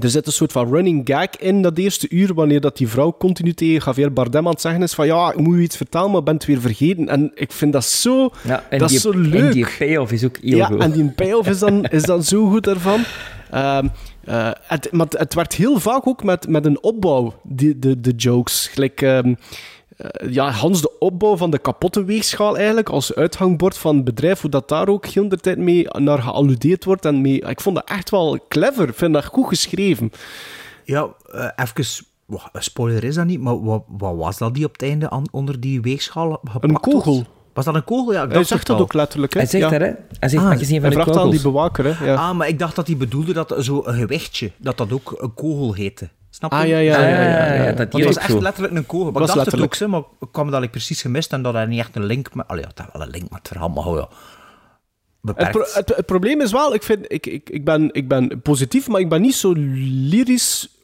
[0.00, 3.16] Er zit een soort van running gag in dat eerste uur, wanneer dat die vrouw
[3.18, 6.10] continu tegen Javier Bardem aan het zeggen is van ja, ik moet je iets vertellen,
[6.10, 7.08] maar ben het weer vergeten.
[7.08, 9.52] En ik vind dat zo, Ja, en dat die, is zo En leuk.
[9.52, 10.80] die payoff is ook heel Ja, goed.
[10.80, 13.00] en die payoff is dan, is dan zo goed ervan.
[13.50, 13.88] Ehm,
[14.28, 18.10] eh, het, maar het, werd heel vaak ook met, met een opbouw, die, de, de
[18.10, 18.68] jokes.
[18.72, 19.34] Gelijk, ehm,
[19.96, 24.40] eh, ja, Hans de opbouw van de kapotte weegschaal eigenlijk, als uithangbord van het bedrijf,
[24.40, 27.04] hoe dat daar ook heel de tijd mee naar gealludeerd wordt.
[27.04, 30.12] En mee, ik vond dat echt wel clever, ik vind dat goed geschreven.
[30.84, 32.06] Ja, eh, even...
[32.52, 35.60] Spoiler is dat niet, maar wat, wat was dat die op het einde aan, onder
[35.60, 37.16] die weegschaal gepakt Een kogel.
[37.16, 37.37] Was?
[37.58, 38.12] Was dat een kogel?
[38.12, 39.32] Ja, ik Hij dacht zegt dat ook letterlijk.
[39.32, 39.40] Hè?
[39.40, 39.70] Hij zegt ja.
[39.70, 39.94] dat, hè?
[40.20, 41.84] Hij zegt, Ah, een van Hij de vraagt aan die bewaker.
[41.84, 42.04] Hè?
[42.04, 42.14] Ja.
[42.14, 45.34] Ah, maar ik dacht dat hij bedoelde dat zo een gewichtje, dat dat ook een
[45.34, 46.08] kogel heette.
[46.30, 46.56] Snap je?
[46.56, 47.08] Ah, ja, ja, ja.
[47.08, 47.64] ja, ja, ja.
[47.64, 48.40] ja, dat was echt zo.
[48.42, 49.04] letterlijk een kogel.
[49.10, 49.72] Maar Was ik dacht letterlijk.
[49.72, 52.04] het ook, maar ik kwam dat ik precies gemist en dat hij niet echt een
[52.04, 52.48] link met...
[52.48, 54.08] Allee, ja, dat had wel een link met het verhaal, maar oh ja,
[55.34, 58.40] Het, pro- het, het probleem is wel, ik, vind, ik, ik, ik, ben, ik ben
[58.42, 60.77] positief, maar ik ben niet zo lyrisch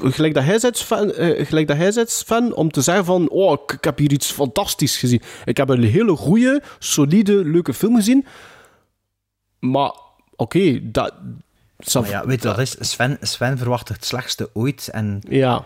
[0.00, 3.72] gelijk dat hij fan, eh, gelijk dat hij fan om te zeggen van oh, ik,
[3.72, 5.22] ik heb hier iets fantastisch gezien.
[5.44, 8.26] Ik heb een hele goede, solide, leuke film gezien.
[9.58, 9.92] Maar
[10.36, 11.14] oké, dat...
[11.76, 12.76] dat- Maar ja, weet je wat is?
[12.80, 15.64] Sven, Sven verwacht het slechtste ooit en ja.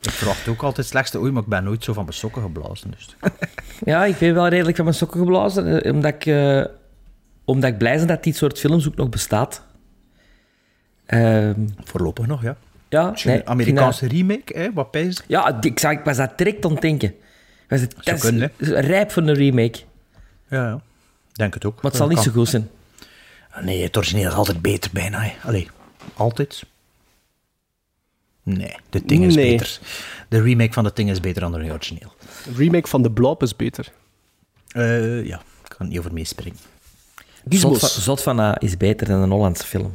[0.00, 2.42] ik verwacht ook altijd het slechtste ooit, maar ik ben nooit zo van mijn sokken
[2.42, 2.90] geblazen.
[2.90, 3.16] Dus.
[3.84, 5.82] Ja, ik ben wel redelijk van mijn sokken geblazen.
[5.82, 6.64] eh, Omdat ik, eh,
[7.44, 9.62] omdat ik blij ben dat dit soort films ook nog bestaat.
[11.10, 12.56] Ehm, Voorlopig nog, ja.
[12.88, 15.22] ja, Misschien nee, een Amerikaanse remake, hè, wat pijs.
[15.26, 17.14] Ja, ik, zag, ik was dat direct aan het denken.
[17.68, 19.78] Was het, dat is kunnen, rijp voor een remake.
[20.48, 20.80] Ja, ja.
[21.32, 21.74] Denk het ook.
[21.74, 22.70] Maar het zal niet zo goed zijn.
[23.60, 25.20] Nee, het origineel is altijd beter bijna.
[25.20, 25.32] hè.
[25.44, 25.68] Allee,
[26.14, 26.62] altijd?
[28.42, 29.50] Nee, de ding is Nee.
[29.50, 29.78] beter.
[30.28, 32.12] De remake van de ding is beter dan de origineel.
[32.56, 33.92] remake van The Blob is beter.
[34.68, 36.58] Eh, ja, ik kan niet over meespringen.
[37.48, 39.94] Zot van, Zot van A is beter dan een Hollandse film.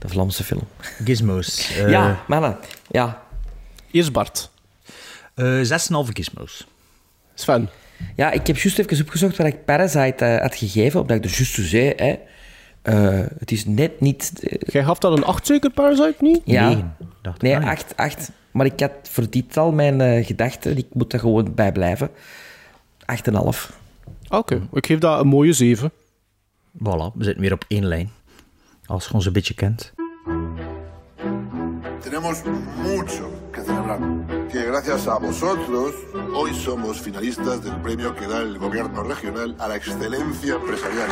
[0.00, 0.62] De Vlaamse film.
[1.04, 1.70] Gizmos.
[1.76, 2.56] eh, ja, mannen.
[2.90, 3.22] Ja.
[3.90, 4.50] Eerst Bart.
[5.34, 6.66] eh, 6,5 gizmos.
[7.34, 7.68] Sven.
[8.16, 11.30] ja, ik heb juist even opgezocht waar ik Parasite eh, had gegeven, omdat ik er
[11.30, 11.92] juist zo zei.
[11.96, 12.14] Hè.
[12.82, 14.32] Eh, het is net niet...
[14.66, 16.40] Jij gaf dat een 8 zeker, Parasite, niet?
[16.44, 16.84] ja, Nee,
[17.22, 17.68] dacht nee, niet.
[17.68, 18.30] acht, acht.
[18.50, 22.10] Maar ik had voor dit al mijn eh, gedachten, ik moet er gewoon bij blijven.
[22.10, 23.70] 8,5.
[24.28, 25.92] Oké, ik geef dat een mooie 7.
[26.78, 28.10] Voilà, we zitten weer op één lijn.
[28.90, 29.92] Als je ons een beetje kent.
[32.00, 32.42] Tenemos
[32.82, 33.98] mucho que celebrar.
[34.48, 35.94] Que gracias a vosotros,
[36.34, 41.08] hoy somos finalistas del premio que da el gobierno regional a la excelencia empresarial.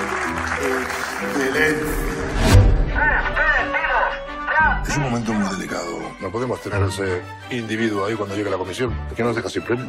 [1.23, 1.87] Excelencia.
[4.89, 6.01] Es un momento muy delicado.
[6.21, 8.93] No podemos tener ese individuo ahí cuando llegue la comisión.
[9.07, 9.89] ¿Por qué nos deja sin premio?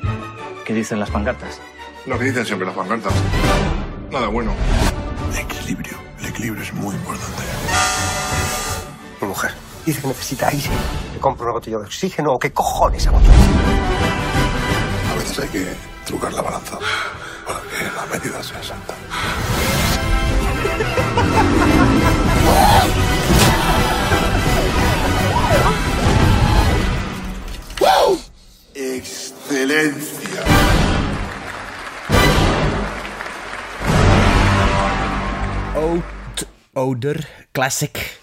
[0.64, 1.60] ¿Qué dicen las pancartas?
[2.06, 3.14] Lo que dicen siempre las pancartas.
[4.12, 4.54] Nada bueno.
[5.36, 6.09] Equilibrio.
[6.20, 7.44] El equilibrio es muy importante.
[9.22, 9.54] Mi mujer
[9.86, 10.70] dice que necesita aire.
[11.14, 13.32] Le compro una botella de oxígeno o qué cojones hago yo.
[15.12, 16.78] A veces hay que trucar la balanza
[17.46, 18.96] para que la medida sea exacta.
[28.76, 30.69] Excelencia.
[35.76, 38.20] Oud, ouder, classic.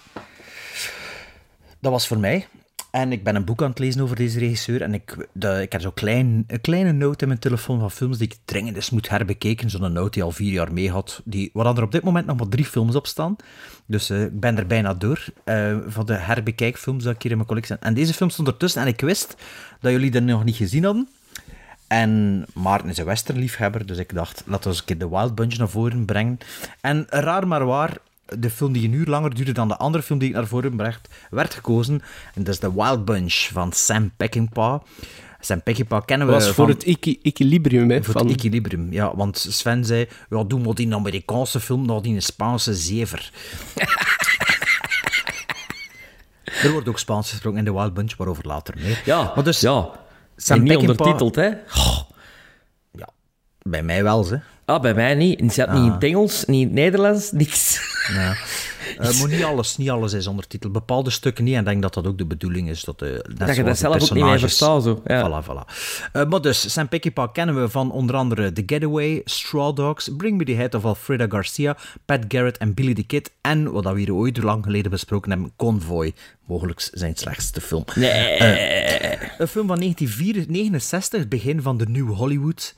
[1.79, 2.47] Dat was voor mij.
[2.91, 4.81] En ik ben een boek aan het lezen over deze regisseur.
[4.81, 8.27] En ik, de, ik heb zo'n klein, kleine note in mijn telefoon van films die
[8.27, 9.69] ik dringend eens moet herbekeken.
[9.69, 11.21] Zo'n note die al vier jaar mee had.
[11.25, 13.35] Die, waar er op dit moment nog maar drie films op staan.
[13.85, 15.25] Dus eh, ik ben er bijna door.
[15.43, 17.83] eh, van de herbekijkfilms dat ik hier in mijn collectie heb.
[17.83, 18.81] En deze film stond ertussen.
[18.81, 19.35] En ik wist
[19.79, 21.09] dat jullie dat nog niet gezien hadden.
[21.87, 25.35] En Maarten is een westernliefhebber, dus ik dacht, laten we eens een keer de Wild
[25.35, 26.37] Bunch naar voren brengen.
[26.81, 27.97] En raar maar waar,
[28.39, 30.75] de film die een uur langer duurde dan de andere film die ik naar voren
[30.75, 32.01] bracht, werd gekozen.
[32.33, 34.81] En dat is The Wild Bunch van Sam Peckinpah.
[35.39, 37.89] Sam Peckinpah kennen we was voor van- het equi- equilibrium.
[37.89, 38.27] Hè, voor van...
[38.27, 39.15] het equilibrium, ja.
[39.15, 43.31] Want Sven zei, ja, doe maar die Amerikaanse film, nou die een Spaanse zever.
[46.63, 49.01] er wordt ook Spaans gesproken in The Wild Bunch, waarover later meer.
[49.05, 49.89] Ja, Maar dus, ja.
[50.39, 51.49] Sam en niet ondertiteld, hè?
[53.61, 54.39] Bij mij wel, ze.
[54.67, 55.53] Ah, bij mij niet.
[55.53, 57.79] Zelfs niet in het Engels, niet in het Nederlands, niks.
[58.13, 58.35] Ja.
[58.87, 60.73] Eh, maar niet alles, niet alles is ondertiteld.
[60.73, 61.53] Bepaalde stukken niet.
[61.53, 62.83] En ik denk dat dat ook de bedoeling is.
[62.83, 65.01] Dat, eh, net je dat de zelf ook niet meer personages- verstaat, zo.
[65.05, 65.21] Ja.
[65.29, 65.73] Voilà, voilà.
[66.11, 70.37] Eh, maar dus, Sam Peckinpah kennen we van onder andere The Getaway, Straw Dogs, Bring
[70.37, 73.31] Me The Head of Alfreda Garcia, Pat Garrett en Billy the Kid.
[73.41, 76.13] En, wat we hier ooit lang geleden besproken hebben, Convoy.
[76.45, 77.83] Mogelijk zijn slechtste film.
[77.95, 78.41] Nee.
[79.37, 82.75] Een film van 1969, het begin van de New Hollywood.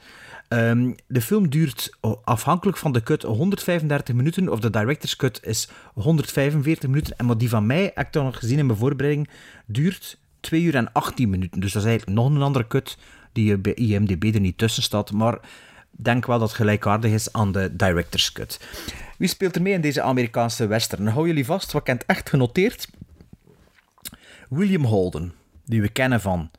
[0.49, 5.69] Ehm, de film duurt afhankelijk van de cut 135 minuten, of de director's cut is
[5.93, 7.17] 145 minuten.
[7.17, 9.29] En maar die van mij, heb ik nog gezien in mijn voorbereiding,
[9.65, 11.59] duurt 2 uur en 18 minuten.
[11.59, 12.97] Dus dat is eigenlijk nog een andere cut
[13.31, 15.11] die eh, bij IMDb er niet tussen staat.
[15.11, 15.39] Maar
[15.89, 18.59] denk wel dat het gelijkaardig is aan de director's cut.
[19.17, 21.07] Wie speelt er mee in deze Amerikaanse western?
[21.07, 22.89] Hou jullie vast, wat het echt genoteerd.
[24.49, 25.33] William Holden,
[25.65, 26.51] die we kennen van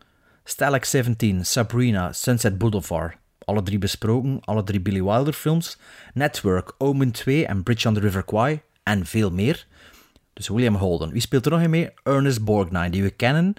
[0.44, 3.19] Stalag 17, Sabrina, Sunset Boulevard.
[3.50, 5.78] Alle drie besproken, alle drie Billy Wilder films.
[6.14, 9.66] Network, Omen 2 en Bridge on the River Kwai en veel meer.
[10.32, 11.10] Dus William Holden.
[11.12, 11.90] Wie speelt er nog in mee?
[12.02, 13.54] Ernest Borgnine, die we kennen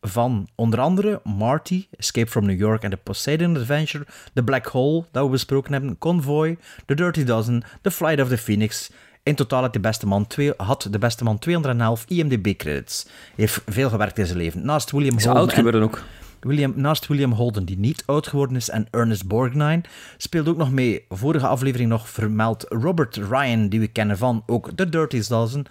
[0.00, 5.04] van onder andere Marty, Escape from New York en The Poseidon Adventure, The Black Hole,
[5.12, 8.90] dat we besproken hebben, Convoy, The Dirty Dozen, The Flight of the Phoenix.
[9.22, 13.06] In totaal had de beste man, twee, had de beste man 211 IMDb-credits.
[13.36, 14.64] Heeft veel gewerkt in zijn leven.
[14.66, 15.40] Naast William Is Holden...
[15.42, 16.02] oud en- geworden ook.
[16.44, 19.80] William, naast William Holden, die niet oud geworden is, en Ernest Borgnine,
[20.16, 24.70] speelt ook nog mee, vorige aflevering nog vermeld, Robert Ryan, die we kennen van ook
[24.74, 25.64] The Dirty Dozen,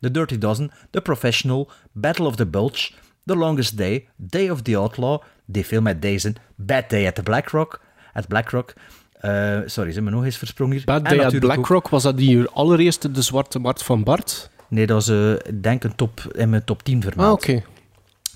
[0.00, 2.90] The Dirty Dozen, The Professional, Battle of the Bulge,
[3.24, 7.22] The Longest Day, Day of the Outlaw, die film met deze, Bad Day at the
[7.22, 7.80] Black Rock,
[8.12, 8.72] at Black Rock,
[9.20, 10.84] eh, sorry, zijn we nog eens versprongen hier.
[10.84, 14.50] Bad Day at Black ook- Rock, was dat die allereerste De Zwarte Mart van Bart?
[14.68, 17.26] Nee, dat is, eh, ik denk, een top, in mijn top 10 vermeld.
[17.28, 17.62] Ah, oké.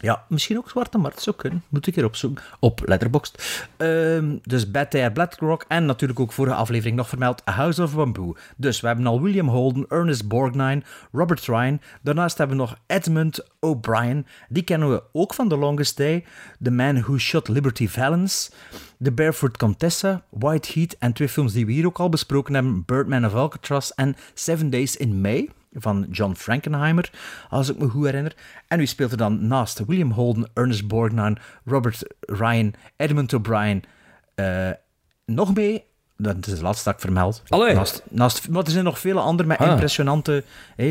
[0.00, 1.62] Ja, misschien ook Zwarte Markt zou kunnen.
[1.68, 2.44] Moet ik hier opzoeken.
[2.58, 3.62] Op Letterboxd.
[3.76, 5.64] Ehm, dus Bad Day at Black Rock.
[5.68, 8.36] En natuurlijk ook vorige aflevering nog vermeld House of Bamboo.
[8.56, 10.82] Dus we hebben al William Holden, Ernest Borgnine,
[11.12, 11.80] Robert Ryan.
[12.02, 14.26] Daarnaast hebben we nog Edmund O'Brien.
[14.48, 16.24] Die kennen we ook van The Longest Day.
[16.62, 18.50] The Man Who Shot Liberty Valance.
[19.02, 20.96] The Barefoot Contessa, White Heat.
[20.98, 22.82] En twee films die we hier ook al besproken hebben.
[22.86, 27.11] Birdman of Alcatraz en Seven Days in May van John Frankenheimer,
[27.48, 28.35] als ik me goed herinner.
[28.68, 33.83] En wie speelt er dan naast William Holden, Ernest Borgnine, Robert Ryan, Edmund O'Brien
[34.35, 34.70] eh,
[35.26, 35.88] nog mee?
[36.16, 37.42] Dat is de laatste dat ik vermeld.
[37.48, 37.74] Allee.
[37.74, 39.70] Naast, naast, maar er zijn nog vele andere met Ah.
[39.70, 40.44] impressionante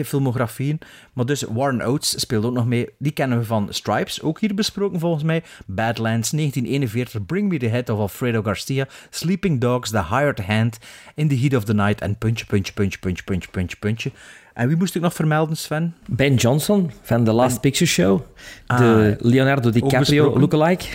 [0.05, 0.79] filmografieën.
[1.13, 2.89] Maar dus Warren Oates speelt ook nog mee.
[2.97, 5.43] Die kennen we van Stripes, ook hier besproken volgens mij.
[5.65, 10.79] Badlands, 1941, Bring Me the Head of Alfredo Garcia, Sleeping Dogs, The Hired Hand,
[11.15, 14.11] In the Heat of the Night en puntje, puntje, puntje, puntje, puntje, puntje, puntje.
[14.59, 15.95] En wie moest ik nog vermelden, Sven?
[16.05, 18.21] Ben Johnson van The Last Picture Show.
[18.67, 20.85] De Ah, Leonardo DiCaprio lookalike.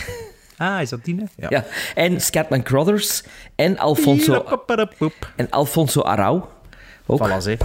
[0.57, 1.16] Ah, is dat die?
[1.37, 1.46] hè?
[1.48, 1.64] Ja.
[1.94, 3.22] En Scatman Crothers.
[3.55, 4.44] En Alfonso,
[5.37, 6.42] en Alfonso Arau.
[7.07, 7.29] Ook.
[7.29, 7.57] Voilà.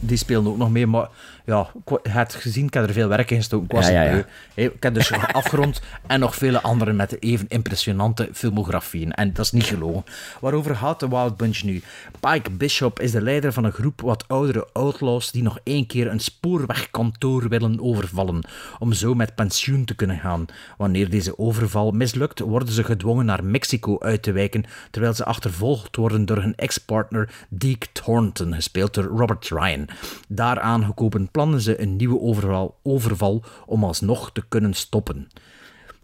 [0.00, 1.08] Die speelden ook nog mee, maar
[1.44, 3.66] ja, je hebt gezien, ik heb er veel werk in gestoken.
[3.66, 7.48] Ik was Ja, ja, het Ik heb dus afgerond en nog vele anderen met even
[7.48, 9.12] impressionante filmografieën.
[9.12, 10.04] En dat is niet gelogen.
[10.40, 11.82] Waarover gaat de Wild Bunch nu?
[12.20, 16.06] Pike Bishop is de leider van een groep wat oudere outlaws die nog één keer
[16.06, 18.44] een spoorwegkantoor willen overvallen,
[18.78, 20.46] om zo met pensioen te kunnen gaan.
[20.76, 25.96] Wanneer deze overval mislukt, worden ze gedwongen naar Mexico uit te wijken, terwijl ze achtervolgd
[25.96, 29.88] worden door hun ex-partner Deke Thornton, gespeeld door Robert Ryan.
[30.28, 35.28] Daaraan gekomen plannen ze een nieuwe overval, overval om alsnog te kunnen stoppen.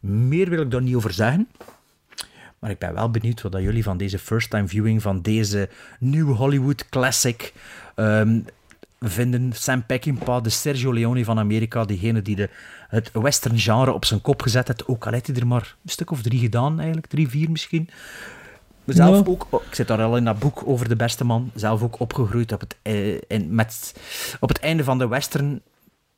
[0.00, 1.48] Meer wil ik daar niet over zeggen.
[2.58, 5.68] Maar ik ben wel benieuwd wat jullie van deze first-time viewing van deze
[5.98, 7.52] New Hollywood classic
[7.94, 8.40] ehm,
[9.00, 9.52] vinden.
[9.52, 12.50] Sam Peckinpah, de Sergio Leone van Amerika, diegene die de,
[12.88, 14.86] het western genre op zijn kop gezet heeft.
[14.86, 17.06] Ook al heeft hij er maar een stuk of drie gedaan, eigenlijk.
[17.06, 17.88] Drie, vier misschien.
[18.96, 19.22] Ja.
[19.26, 22.00] ook, oh, ik zit daar al in dat boek over de beste man, zelf ook
[22.00, 23.94] opgegroeid op het, eh, in, met,
[24.40, 25.60] op het einde van de western.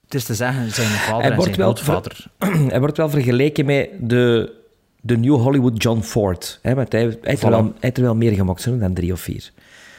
[0.04, 2.26] Het is te zeggen, zijn vader Hij en wordt, zijn wel grootvader.
[2.72, 4.52] hij wordt wel vergeleken met de,
[5.00, 6.58] de New Hollywood John Ford.
[6.62, 9.12] Hè, want hij, hij, heeft er wel, hij heeft er wel meer gemaakt dan drie
[9.12, 9.50] of vier.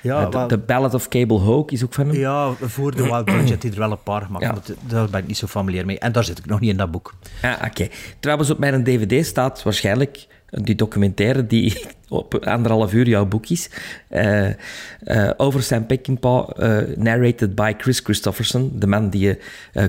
[0.01, 2.15] Ja, Eh, de, wel- de Ballad of Cable Hogue is ook van hem.
[2.17, 4.43] Ja, voor de Wild Bunch hij er wel een paar gemaakt.
[4.45, 4.51] Ja.
[4.51, 5.99] maar d- Daar ben ik niet zo familiar mee.
[5.99, 7.13] En daar zit ik nog niet in dat boek.
[7.41, 7.87] Ah, oké.
[8.19, 10.27] Trouwens, op mijn dvd staat waarschijnlijk
[10.61, 13.69] die documentaire die op anderhalf uur jouw boek is.
[14.07, 19.37] eh, eh, over Sam Peckinpah, eh, narrated by Chris Christopherson, de man die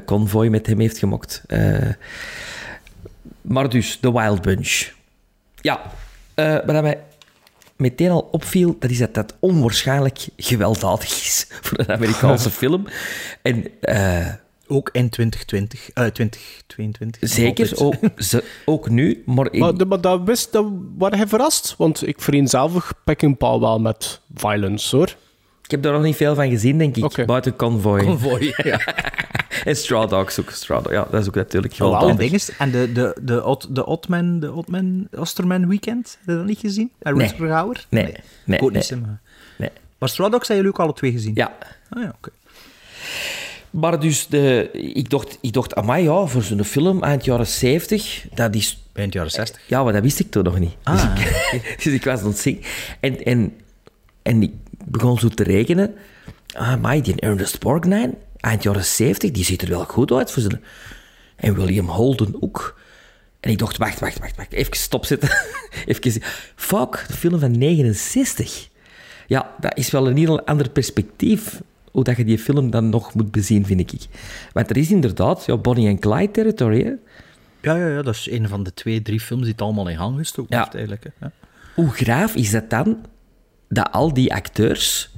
[0.04, 1.42] Convoy met hem heeft gemokt.
[3.40, 4.92] Maar dus, The Wild Bunch.
[5.60, 5.80] Ja,
[6.34, 6.98] wat mij
[7.76, 12.86] meteen al opviel, dat is dat dat onwaarschijnlijk gewelddadig is voor een Amerikaanse film.
[13.42, 13.66] En...
[14.66, 17.20] Ook in 2020, eh 2022.
[17.20, 19.46] nog Zeker, ook, ze, ook nu, maar...
[19.52, 20.66] ik- Maar, dat wist, dat
[20.98, 21.74] waren hij verrast.
[21.78, 25.16] Want ik vereenzelvig Peckinpah wel met violence, hoor.
[25.64, 27.26] Ik heb daar nog niet veel van gezien, denk ik.
[27.26, 28.04] Buiten Convoy.
[28.04, 28.80] Convoy, ja.
[29.64, 30.50] en Straw Dogs ook.
[30.50, 32.10] Straw Dogs, ja, dat is ook natuurlijk Oh, gewelddadig.
[32.10, 36.34] en dinges, en de, de, de, Ot- de Otman, de Otman, Osterman Weekend, heb je
[36.36, 36.90] dat niet gezien?
[36.98, 37.16] En
[37.90, 38.02] Nee.
[38.02, 39.20] Nee, nee, niet, maar...
[39.58, 39.70] Nee.
[39.98, 41.32] Maar Straw Dogs hebben jullie ook alle twee gezien?
[41.34, 41.56] Ja.
[41.90, 42.30] Ah ja, oké.
[43.74, 48.26] Maar dus, de, ik, dacht, ik dacht, amai, ja, voor zo'n film eind jaren 70,
[48.34, 48.82] dat is...
[48.92, 49.60] Eind jaren 60.
[49.66, 50.74] Ja, maar dat wist ik toen nog niet.
[50.84, 51.18] Dus, Ah,
[51.52, 52.60] ik, dus ik was zingen.
[53.00, 53.52] En, en,
[54.22, 54.52] en ik
[54.84, 55.94] begon zo te rekenen.
[56.52, 60.30] Ah, amai, die Ernest Borgnine, eind jaren 70, die ziet er wel goed uit.
[60.30, 60.62] Voor zijn...
[61.36, 62.78] En William Holden ook.
[63.40, 64.52] En ik dacht, wacht, wacht, wacht, wacht.
[64.52, 65.28] Even stopzetten.
[65.86, 66.22] Even,
[66.56, 68.68] fuck, de film van 69.
[69.26, 71.60] Ja, dat is wel een heel ander perspectief
[71.94, 74.06] hoe dat je die film dan nog moet bezien, vind ik.
[74.52, 76.82] Want er is inderdaad ja, Bonnie en Clyde territory.
[76.84, 76.92] hè.
[77.60, 79.96] Ja, ja, ja, dat is een van de twee, drie films die het allemaal in
[79.96, 80.62] gang gestoken Ja.
[80.62, 81.06] heeft, eigenlijk.
[81.18, 81.26] Hè.
[81.74, 82.96] Hoe graaf is dat dan
[83.68, 85.10] dat al die acteurs,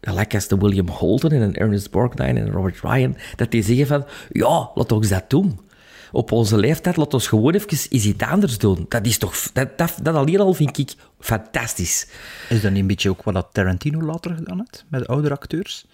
[0.00, 4.04] gelijk als de William Holden en Ernest Borgnine en Robert Ryan, dat die zeggen van,
[4.32, 5.58] ja, laat ons dat doen.
[6.12, 8.86] Op onze leeftijd, laat ons gewoon even eens iets anders doen.
[8.88, 12.08] Dat is toch, dat, dat, dat alleen al vind ik fantastisch.
[12.48, 15.34] Is dat niet een beetje ook wat dat Tarantino later gedaan heeft, met de oudere
[15.34, 15.86] acteurs?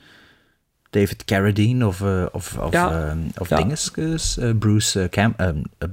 [0.90, 3.06] David Carradine of, eh, of, of, Ja.
[3.10, 3.56] eh, of Ja.
[3.56, 3.90] dinges,
[4.38, 5.34] eh, Bruce, Cam,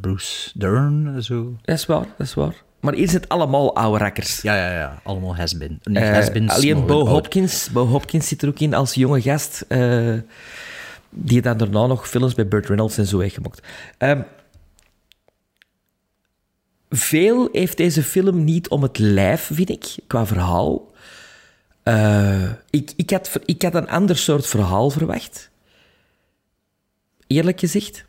[0.01, 1.55] Bruce Dern, zo.
[1.61, 2.53] Dat is waar, dat is waar.
[2.79, 4.41] Maar hier zit allemaal oude rakkers.
[4.41, 5.79] Ja, ja, ja, allemaal has-been.
[5.93, 7.07] Has-beens, alleen Bo.
[7.07, 9.65] Hopkins, Bo Hopkins zit er ook in als jonge gast.
[9.67, 10.13] eh,
[11.09, 13.61] die dan daarna nog films bij Burt Reynolds en zo heeft gemaakt.
[13.97, 14.21] Ehm,
[16.89, 20.91] veel heeft deze film niet om het lijf, vind ik, qua verhaal.
[21.83, 25.49] Eh, ik, ik, had, ik had een ander soort verhaal verwacht.
[27.27, 28.05] Eerlijk gezegd.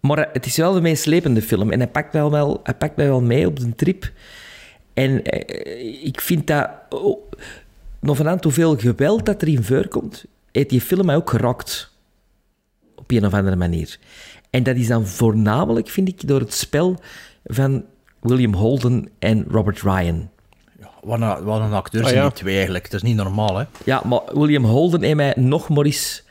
[0.00, 1.70] Maar het is wel de meest slepende film.
[1.70, 4.12] En hij pakt, wel wel, hij pakt mij wel mee op de trip.
[4.94, 6.70] En eh, ik vind dat...
[6.88, 7.30] Oh,
[8.00, 10.24] nog hoeveel geweld dat erin voorkomt,
[10.58, 11.96] heeft die film mij ook geraakt.
[12.94, 13.98] Op een of andere manier.
[14.50, 17.00] En dat is dan voornamelijk, vind ik, door het spel
[17.44, 17.84] van
[18.20, 20.30] William Holden en Robert Ryan.
[21.02, 22.28] Wat een, wat een acteur Ah, zijn ja.
[22.28, 22.84] die twee eigenlijk.
[22.90, 23.64] Dat is niet normaal, hè?
[23.84, 26.22] Ja, maar William Holden heeft mij nog maar eens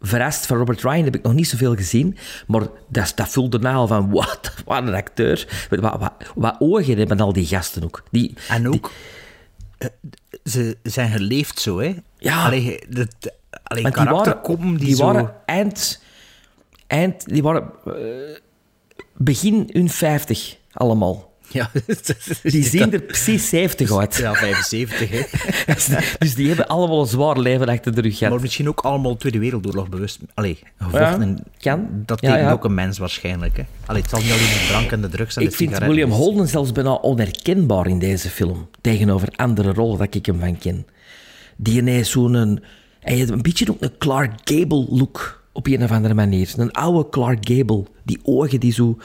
[0.00, 0.46] verrast.
[0.46, 2.16] Van Robert Ryan heb ik nog niet zoveel gezien.
[2.46, 5.66] Maar dat, dat voelde na al van, wat, wat een acteur.
[5.70, 8.02] Wat, wat, wat ogen hebben al die gasten ook.
[8.10, 8.90] Die, En ook,
[9.78, 9.88] eh,
[10.44, 11.94] ze zijn geleefd zo, hè?
[12.18, 12.44] Ja.
[12.44, 13.32] Allee, dat,
[13.62, 15.04] allee Want die waren, die, zo...
[15.04, 16.02] waren eind,
[16.86, 17.28] eind...
[17.28, 17.92] Die waren eh,
[19.16, 21.30] begin hun 50 allemaal.
[21.52, 21.70] Ja,
[22.42, 24.16] Die zien er precies 70 uit.
[24.16, 25.22] Ja, 75, hè?
[26.18, 28.32] dus die hebben allemaal een zwaar leven achter de rug gehad.
[28.32, 30.18] Maar misschien ook allemaal Tweede Wereldoorlog bewust.
[30.34, 31.44] Allee, gevochten.
[31.58, 31.86] Ja.
[31.90, 32.52] Dat Ja, tekent ja.
[32.52, 33.62] ook een mens waarschijnlijk, hè?
[33.86, 36.10] Allee, het zal niet alleen de drank en de drugs en Ik de vind William
[36.10, 36.22] zijn.
[36.22, 38.68] Holden zelfs bijna onherkenbaar in deze film.
[38.80, 40.86] Tegenover andere rollen dat ik hem van ken.
[41.56, 42.62] Die heeft zo'n...
[43.02, 45.42] Hij heeft een beetje ook een Clark Gable look.
[45.52, 46.52] Op een of andere manier.
[46.56, 47.84] Een oude Clark Gable.
[48.04, 48.98] Die ogen die zo...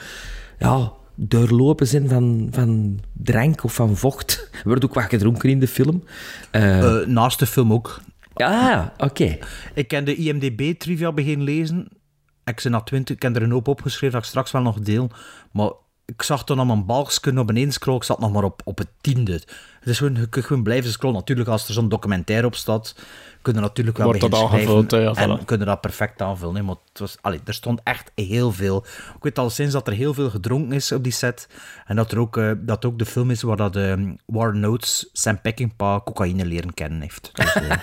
[0.58, 4.48] Ja, doorlopen zijn van, van drank of van vocht.
[4.52, 6.04] Er wordt ook wat gedronken in de film.
[6.50, 8.00] Eh, Eh, naast de film ook.
[8.34, 9.38] ah, oké.
[9.74, 11.88] Ik ken de IMDB-trivia beginnen lezen.
[12.44, 15.10] Ik, na 20, ik heb er een hoop opgeschreven dat ik straks wel nog deel.
[15.52, 15.70] Maar
[16.04, 18.00] ik zag toen aan mijn balksken naar beneden scrollen.
[18.00, 19.32] Ik zat nog maar op, op het tiende.
[19.32, 21.16] Het is gewoon, je kunt gewoon blijven scrollen.
[21.16, 22.94] Natuurlijk, als er zo'n documentaire op staat,
[23.52, 25.44] kunnen natuurlijk wel Wordt dat aangevuld, ja, En voilà.
[25.44, 26.56] kunnen dat perfect aanvullen.
[26.56, 26.62] hè.
[26.62, 28.84] Maar het was, allee, er stond echt heel veel.
[29.16, 31.48] Ik weet al sinds dat er heel veel gedronken is op die set.
[31.86, 33.92] En dat er ook, eh, dat ook de film is waar dat, eh,
[34.26, 37.30] Warren Oates Sam Peckinpah cocaïne leren kennen heeft.
[37.34, 37.70] Dus, eh,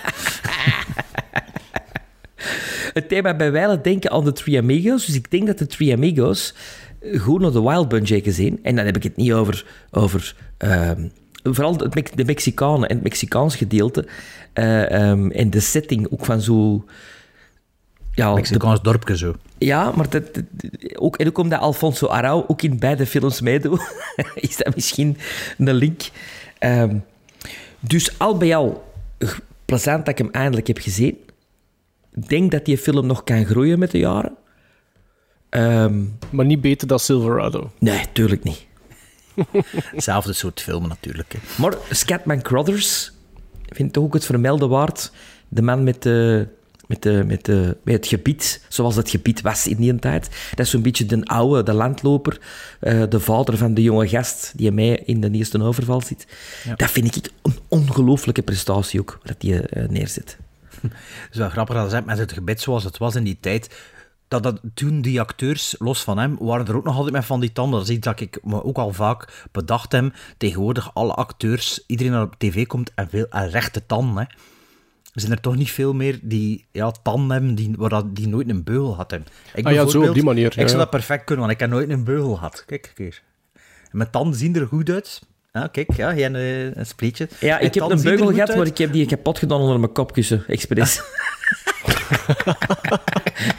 [2.93, 5.05] Het thema bij wijle denken aan de Three Amigos.
[5.05, 6.53] Dus ik denk dat de Three Amigos
[7.17, 8.59] goed naar de Wild Bunch heeft gezien.
[8.63, 11.07] En dan heb ik het niet over, over ehm,
[11.43, 11.77] vooral
[12.15, 14.07] de Mexicanen en het Mexicaans gedeelte.
[14.55, 16.85] Eh, ehm, en de setting ook van zo...
[18.11, 19.35] Ja, de- Mexicaans dorpje zo.
[19.57, 20.43] ja, maar dat, dat-
[20.95, 23.81] ook, en ook omdat Alfonso Arau ook in beide films meedoet,
[24.35, 25.17] is dat misschien
[25.57, 26.01] een link.
[26.59, 26.97] Ehm,
[27.79, 28.93] dus al bij al,
[29.65, 31.17] plezant dat ik hem eindelijk heb gezien.
[32.13, 34.35] Ik denk dat die film nog kan groeien met de jaren.
[35.49, 37.71] Ehm, Maar niet beter dan Silverado.
[37.79, 38.65] nee, tuurlijk niet.
[39.95, 41.33] Hetzelfde soort filmen natuurlijk.
[41.33, 41.39] Hè.
[41.61, 43.11] Maar Scatman Crothers
[43.67, 45.11] vind toch ook het vermelden waard.
[45.47, 46.47] De man met, de,
[46.87, 50.29] met, de, met, de, met het gebied, zoals het gebied was in die tijd.
[50.49, 52.39] Dat is zo'n beetje de oude, de landloper,
[52.79, 56.27] eh, de vader van de jonge gast die mij in de eerste overval zit.
[56.75, 60.37] Dat vind ik een ongelooflijke prestatie ook, dat die eh, neerzet.
[60.81, 63.69] Het is wel grappig dat met het gebed zoals het was in die tijd.
[64.41, 67.39] Dat, dat toen die acteurs, los van hem, waren er ook nog altijd met van
[67.39, 67.79] die tanden.
[67.79, 70.13] Dat is iets dat ik me ook al vaak bedacht heb.
[70.37, 74.15] Tegenwoordig, alle acteurs, iedereen dat op tv komt, en veel en rechte tanden.
[74.15, 74.23] Hè.
[75.13, 78.27] Er zijn er toch niet veel meer die ja, tanden hebben die, waar dat, die
[78.27, 79.25] nooit een beugel hadden.
[79.53, 81.59] Ik Ah ja, zo op die manier, Ik ja, zou dat perfect kunnen, want ik
[81.59, 82.63] heb nooit een beugel gehad.
[82.65, 83.21] Kijk een keer.
[83.91, 85.21] Mijn tanden zien er goed uit.
[85.55, 87.27] Ja, kijk, ja, jij een, eh, een spreetje.
[87.39, 88.57] Ja, ik heb een beugel gehad, uit.
[88.57, 91.01] maar ik heb die kapot gedaan onder mijn kopkussen, expres.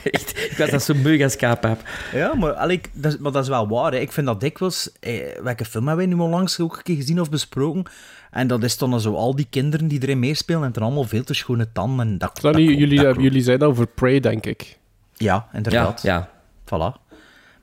[0.05, 1.81] Echt, ik was dat zo beu als kaaphap.
[2.13, 3.93] Ja, maar, allee, ik- dat, is- maar dat is wel waar.
[3.93, 3.99] Hè.
[3.99, 4.91] Ik vind dat dikwijls...
[5.01, 7.85] Eh, welke film hebben wij nu onlangs ook een keer gezien of besproken?
[8.31, 11.05] En dat is dan zo al die kinderen die erin meespelen en het zijn allemaal
[11.09, 12.07] veel te schone tanden.
[12.07, 14.79] En dat, Dat dat jullie, dat eh, jullie zeiden over Prey, denk ik.
[15.15, 16.03] Ja, Ja, inderdaad.
[16.03, 16.29] ja.
[16.65, 17.06] Voilà.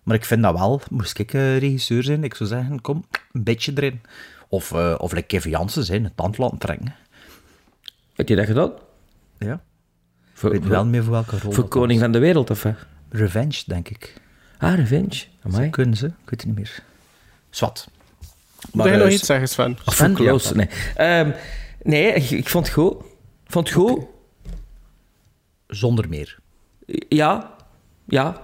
[0.03, 3.43] Maar ik vind dat wel, moest ik eh, regisseur zijn, ik zou zeggen, kom, een
[3.43, 4.01] beetje erin.
[4.47, 6.95] Of, eh of like Kevin Jansen zijn, een tand laten trekken.
[8.13, 8.71] Heb je dat gedaan?
[9.39, 9.61] Ja.
[10.33, 11.51] Voor, Ik weet wel meer voor welke rol.
[11.51, 12.65] voor koning van de wereld, of.
[13.09, 14.13] Revenge, denk ik.
[14.57, 15.23] Ah, Revenge.
[15.43, 15.69] Amai.
[15.69, 16.05] Kunnen ze?
[16.05, 16.83] Ik weet het niet meer.
[17.49, 17.87] Zwat.
[18.71, 19.77] Moet jij eh, nog iets zeggen, Sven?
[19.85, 20.55] Of Sven, voor Klaus, ja.
[20.55, 20.69] nee.
[20.95, 21.31] Ehm,
[21.83, 22.93] nee, ik, ik vond het goed.
[23.45, 24.05] Ik vond het goed.
[25.67, 26.39] Zonder meer.
[27.09, 27.53] Ja.
[28.05, 28.41] Ja.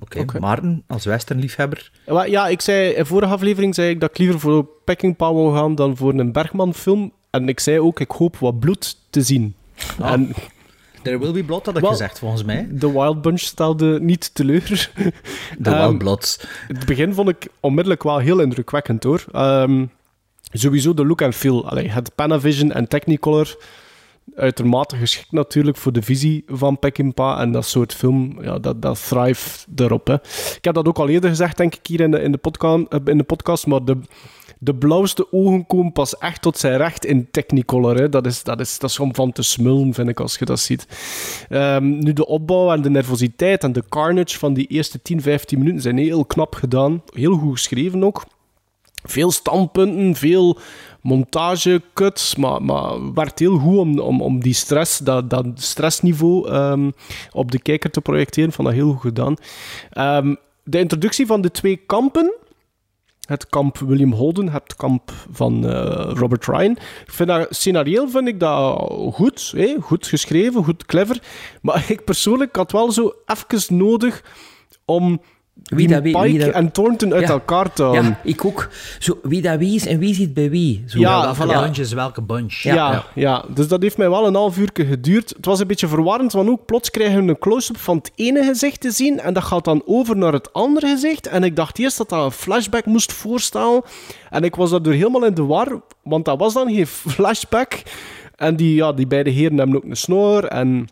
[0.00, 0.38] Oké, Oké.
[0.40, 1.90] Maarten, als westernliefhebber,
[2.26, 5.56] Ja, ik zei, in vorige aflevering zei ik dat ik liever voor Pecking Power wou
[5.56, 7.12] gaan dan voor een Bergman-film.
[7.30, 9.54] En ik zei ook, ik hoop wat bloed te zien.
[10.00, 10.12] Ah.
[10.12, 10.32] En
[11.02, 12.68] There Will Be Blood, had ik gezegd, volgens mij.
[12.70, 14.90] de Wild Bunch stelde niet teleur.
[15.58, 16.40] De Ehm, Wild Bloods.
[16.68, 19.24] Het begin vond ik onmiddellijk wel heel indrukwekkend, hoor.
[19.32, 19.84] Ehm,
[20.52, 21.68] sowieso de look en feel.
[21.70, 23.56] Allee, het Panavision en Technicolor,
[24.34, 27.40] uitermate geschikt natuurlijk voor de visie van Peckinpah.
[27.40, 30.06] En dat soort film, ja, dat, dat thrive erop.
[30.06, 30.14] Hè.
[30.56, 32.84] Ik heb dat ook al eerder gezegd, denk ik, hier in de, in de, podca
[32.88, 33.66] eh, in de podcast.
[33.66, 33.98] Maar de,
[34.58, 37.96] de blauwste ogen komen pas echt tot zijn recht in Technicolor.
[37.96, 38.08] Hè.
[38.08, 40.60] Dat, is, dat, is, dat is om van te smullen, vind ik, als je dat
[40.60, 40.86] ziet.
[41.48, 45.58] Ehm, nu, de opbouw en de nervositeit en de carnage van die eerste 10, 15
[45.58, 47.02] minuten zijn heel knap gedaan.
[47.14, 48.24] Heel goed geschreven ook.
[49.02, 50.58] Veel standpunten, veel
[51.06, 56.48] montage, cuts, maar, maar werd heel goed om, om, om die stress, dat, dat stressniveau
[56.48, 56.90] ehm,
[57.32, 58.52] op de kijker te projecteren.
[58.52, 59.36] Van dat heel goed gedaan.
[59.90, 60.34] Ehm,
[60.64, 62.34] de introductie van de twee kampen,
[63.20, 66.70] het kamp William Holden, het kamp van eh, Robert Ryan.
[67.06, 68.78] Ik vind dat, scenarioel vind ik dat
[69.12, 71.22] goed, goed geschreven, goed clever.
[71.62, 74.24] Maar ik persoonlijk had wel zo even nodig
[74.84, 75.20] om
[75.62, 77.28] Wie dat- wie- Pike wie dat- en Thornton uit Ja.
[77.28, 78.04] elkaar te houden.
[78.04, 78.68] Ja, ik ook.
[78.98, 80.84] Zo, wie dat wie is en wie zit bij wie.
[80.86, 80.98] Zo.
[80.98, 81.60] Ja, welke voilà.
[81.62, 82.54] bunch is welke bunch.
[82.62, 83.44] Ja, ja.
[83.54, 85.28] dus dat heeft mij wel een half uur geduurd.
[85.36, 88.44] Het was een beetje verwarrend, want ook plots krijgen we een close-up van het ene
[88.44, 91.26] gezicht te zien en dat gaat dan over naar het andere gezicht.
[91.26, 93.82] En ik dacht eerst dat dat een flashback moest voorstellen.
[94.30, 97.82] En ik was daardoor helemaal in de war, want dat was dan geen flashback.
[98.36, 100.88] En die, ja, die beide heren hebben ook een snor en...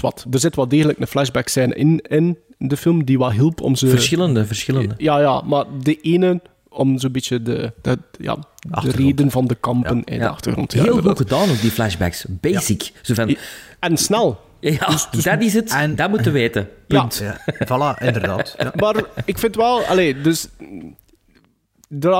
[0.00, 3.60] Wat, er zit wel degelijk een flashback zijn in, in de film die wat hielp
[3.60, 3.88] om ze...
[3.88, 4.94] Verschillende, verschillende.
[4.96, 8.36] Ja, ja, maar de ene om zo'n beetje de, de, ja,
[8.82, 10.28] de reden van de kampen in de Ja.
[10.28, 10.72] achtergrond.
[10.72, 11.28] Ja, Heel goed inderdaad.
[11.28, 12.24] gedaan ook, die flashbacks.
[12.28, 12.92] Basic.
[13.02, 13.36] Zo van,
[13.80, 14.40] En snel.
[14.60, 14.86] ja,
[15.22, 15.70] dat is het.
[15.72, 16.68] en- dat moeten we weten.
[16.88, 17.00] Ja.
[17.00, 17.16] Punt.
[17.22, 18.54] Ja, voilà, inderdaad.
[18.58, 18.72] Ja.
[18.76, 18.94] Maar
[19.24, 20.48] ik vind wel, allee, dus.
[22.00, 22.12] Er,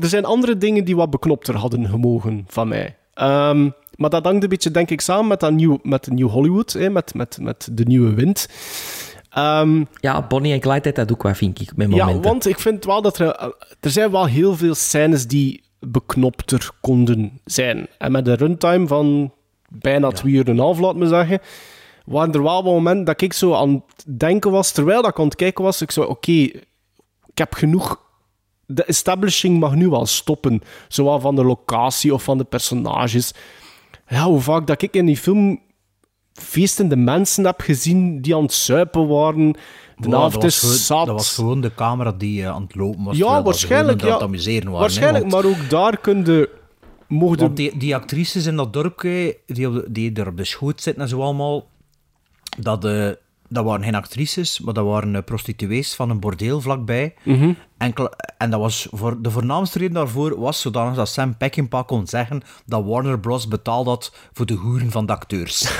[0.00, 2.96] er zijn andere dingen die wat beknopter hadden gemogen van mij.
[3.14, 6.72] Ehm, maar dat hangt een beetje, denk ik, samen met, dat nieuw, met New Hollywood,
[6.72, 8.48] hè, met, met, met de nieuwe wind.
[9.34, 12.22] Ehm, Ja, Bonnie en Clyde had dat ook wel, vind ik, met ja, momenten.
[12.30, 13.54] want ik vind wel dat er...
[13.80, 17.86] Er zijn wel heel veel scènes die beknopter konden zijn.
[17.98, 19.32] En met een runtime van
[19.68, 21.40] bijna twee uur en een half, laat me zeggen,
[22.04, 25.18] waren er wel wat momenten dat ik zo aan het denken was, terwijl dat ik
[25.18, 26.58] aan het kijken was, ik zo, oké, ik
[27.34, 28.02] heb genoeg...
[28.66, 30.60] De establishing mag nu wel stoppen.
[30.88, 33.32] Zowel van de locatie of van de personages.
[34.08, 35.60] Ja, hoe vaak dat ik in die film
[36.40, 39.52] feestende mensen heb gezien die aan het zuipen waren.
[39.96, 41.06] De Wow, was is gewoon, zat.
[41.06, 43.16] dat was gewoon de camera die eh, aan het lopen was.
[43.16, 44.02] Ja, dat waarschijnlijk.
[44.02, 44.22] aan Ja, het
[44.64, 44.80] waren.
[44.80, 46.50] waarschijnlijk, want- maar ook daar kun je
[47.08, 50.44] mogen Want die, die actrices in dat dorpje, die, op de- die er op de
[50.44, 51.66] schoot zitten en zo allemaal,
[52.58, 53.08] dat, eh,
[53.48, 57.14] dat waren geen actrices, maar dat waren eh, prostituees van een bordeel vlakbij.
[57.22, 57.52] Mhm.
[58.36, 62.42] En dat was voor, de voornaamste reden daarvoor was zodanig dat Sam Peckinpah kon zeggen
[62.66, 63.48] dat Warner Bros.
[63.48, 65.66] betaald had voor de hoeren van de acteurs.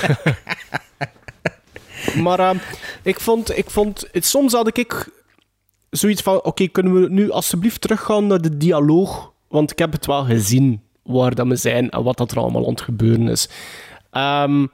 [2.22, 2.50] Maar eh,
[3.02, 5.11] ik vond, ik vond soms had ik
[5.90, 9.32] zoiets van: oké, kunnen we nu alsjeblieft teruggaan naar de dialoog?
[9.48, 12.64] Want ik heb het wel gezien waar dat we zijn en wat dat er allemaal
[12.64, 13.48] aan het gebeuren is.
[14.11, 14.66] Ehm,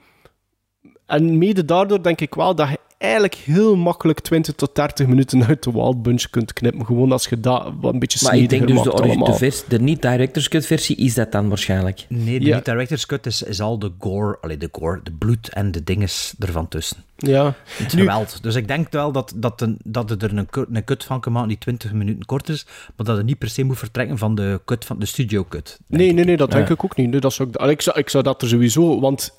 [1.06, 2.68] en mede daardoor denk ik wel dat
[3.01, 6.86] eigenlijk heel makkelijk 20 tot 30 minuten uit de Wild Bunch kunt knippen.
[6.86, 9.64] Gewoon als je dat wat een beetje Maar ik denk dus de, maakt de, vers,
[9.68, 12.07] de niet-director's cut versie is dat dan waarschijnlijk.
[12.09, 12.55] Nee, de Ja.
[12.57, 16.34] niet-director's cut is, is al de gore, allee, de gore, de bloed en de dinges
[16.38, 16.96] ervan tussen.
[17.16, 17.55] Ja.
[17.66, 18.42] Het Nu- geweld.
[18.42, 21.20] Dus ik denk wel dat, dat, een, dat het er een, cut- een cut van
[21.20, 24.18] kan maken die 20 minuten kort is, maar dat het niet per se moet vertrekken
[24.18, 25.78] van de, cut van de studio cut.
[25.86, 26.74] Nee, nee, nee, dat denk Ja.
[26.74, 27.11] ik ook niet.
[27.11, 29.01] Nee, dat zou ik, ik, zou, ik zou dat er sowieso...
[29.01, 29.32] Want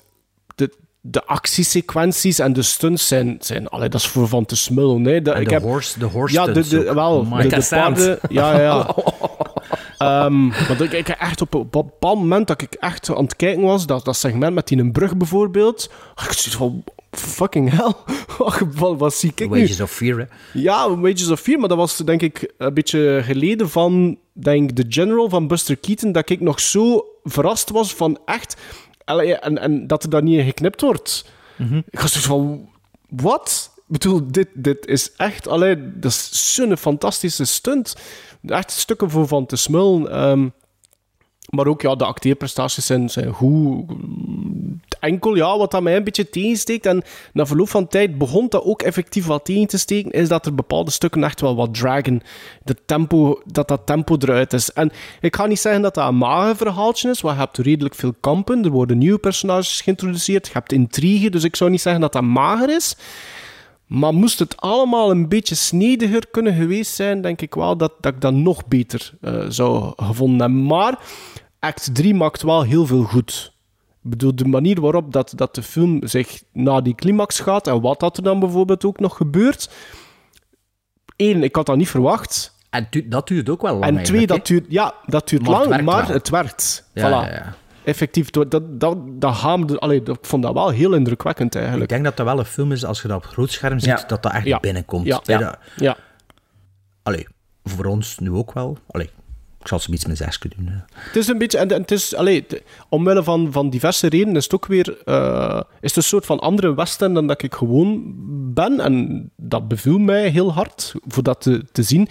[0.54, 0.72] de,
[1.04, 3.36] de actiesequenties en de stunts zijn...
[3.40, 5.02] zijn allee, dat is voor van te smullen.
[5.02, 7.28] Nee, En ik de heb, horse- de horse Ja, de, de, wel.
[7.28, 8.18] De, de paarden...
[8.28, 8.86] Ja, ja.
[9.98, 13.62] Ehm, want ik, ik echt op een bepaald moment dat ik echt aan het kijken
[13.62, 17.92] was, dat, dat segment met die een brug bijvoorbeeld, ik zoiets van, fucking hell,
[18.78, 19.60] wat, wat, zie ik nu?
[19.60, 20.24] Wages of Fear, hè.
[20.52, 24.84] Ja, Wages of Fear, maar dat was denk ik een beetje geleden van denk, The
[24.88, 28.56] General van Buster Keaton, dat ik nog zo verrast was van echt...
[29.04, 31.24] En, en dat er daar niet in geknipt wordt.
[31.90, 32.68] Ik was zoiets van,
[33.08, 33.70] wat?
[33.76, 35.48] Ik bedoel, dit, dit is echt...
[35.48, 37.96] Allee, dat is zo'n fantastische stunt.
[38.46, 40.10] Echt stukken voor van te smullen.
[40.10, 40.48] Ehm,
[41.56, 43.84] maar ook, ja, de acteerprestaties zijn, zijn goed.
[45.00, 48.64] Enkel, ja, wat dat mij een beetje tegensteekt, en na verloop van tijd begon dat
[48.64, 52.20] ook effectief wat tegen te steken, is dat er bepaalde stukken echt wel wat dragen.
[52.64, 54.72] De tempo, dat dat tempo eruit is.
[54.72, 57.94] En ik ga niet zeggen dat dat een mager verhaaltje is, want je hebt redelijk
[57.94, 62.00] veel kampen, er worden nieuwe personages geïntroduceerd, je hebt intrigue, dus ik zou niet zeggen
[62.00, 62.96] dat dat mager is.
[63.92, 68.14] Maar moest het allemaal een beetje snediger kunnen geweest zijn, denk ik wel dat, dat
[68.14, 70.66] ik dat nog beter eh, zou gevonden hebben.
[70.66, 70.98] Maar
[71.62, 73.52] act 3 maakt wel heel veel goed.
[74.04, 77.80] Ik bedoel, de manier waarop dat, dat de film zich naar die climax gaat en
[77.80, 79.70] wat dat er dan bijvoorbeeld ook nog gebeurt.
[81.16, 82.56] Eén, ik had dat niet verwacht.
[82.70, 85.42] En tu- dat duurt ook wel lang En twee, eigenlijk, dat duurt, ja, dat duurt
[85.42, 86.16] Maar het lang, werkt maar wel.
[86.16, 86.88] het werkt.
[86.94, 87.28] Ja, voilà.
[87.28, 87.54] ja, ja.
[87.84, 91.58] Effectief, dat, dat, dat, haamde, allee, dat- ik vond dat wel heel indrukwekkend hè.
[91.58, 91.90] Ik eigenlijk.
[91.92, 94.04] denk dat dat wel een film is, als je dat op groot scherm ziet, Ja.
[94.06, 94.60] dat dat echt Ja.
[94.60, 95.06] binnenkomt.
[95.06, 95.58] Ja.
[95.76, 95.96] Ja.
[97.02, 97.26] Allee,
[97.64, 98.78] voor ons nu ook wel.
[98.90, 99.10] Allee,
[99.62, 100.66] ik zal ze iets met zes doen.
[100.66, 100.76] hè.
[100.94, 104.36] Het is een beetje, en, en het is, allee, t- omwille van, van diverse redenen
[104.36, 107.54] is het ook weer, eh, is het een soort van andere western dan dat ik
[107.54, 108.02] gewoon
[108.54, 108.80] ben.
[108.80, 112.08] En dat beviel mij heel hard, voor dat te, te zien.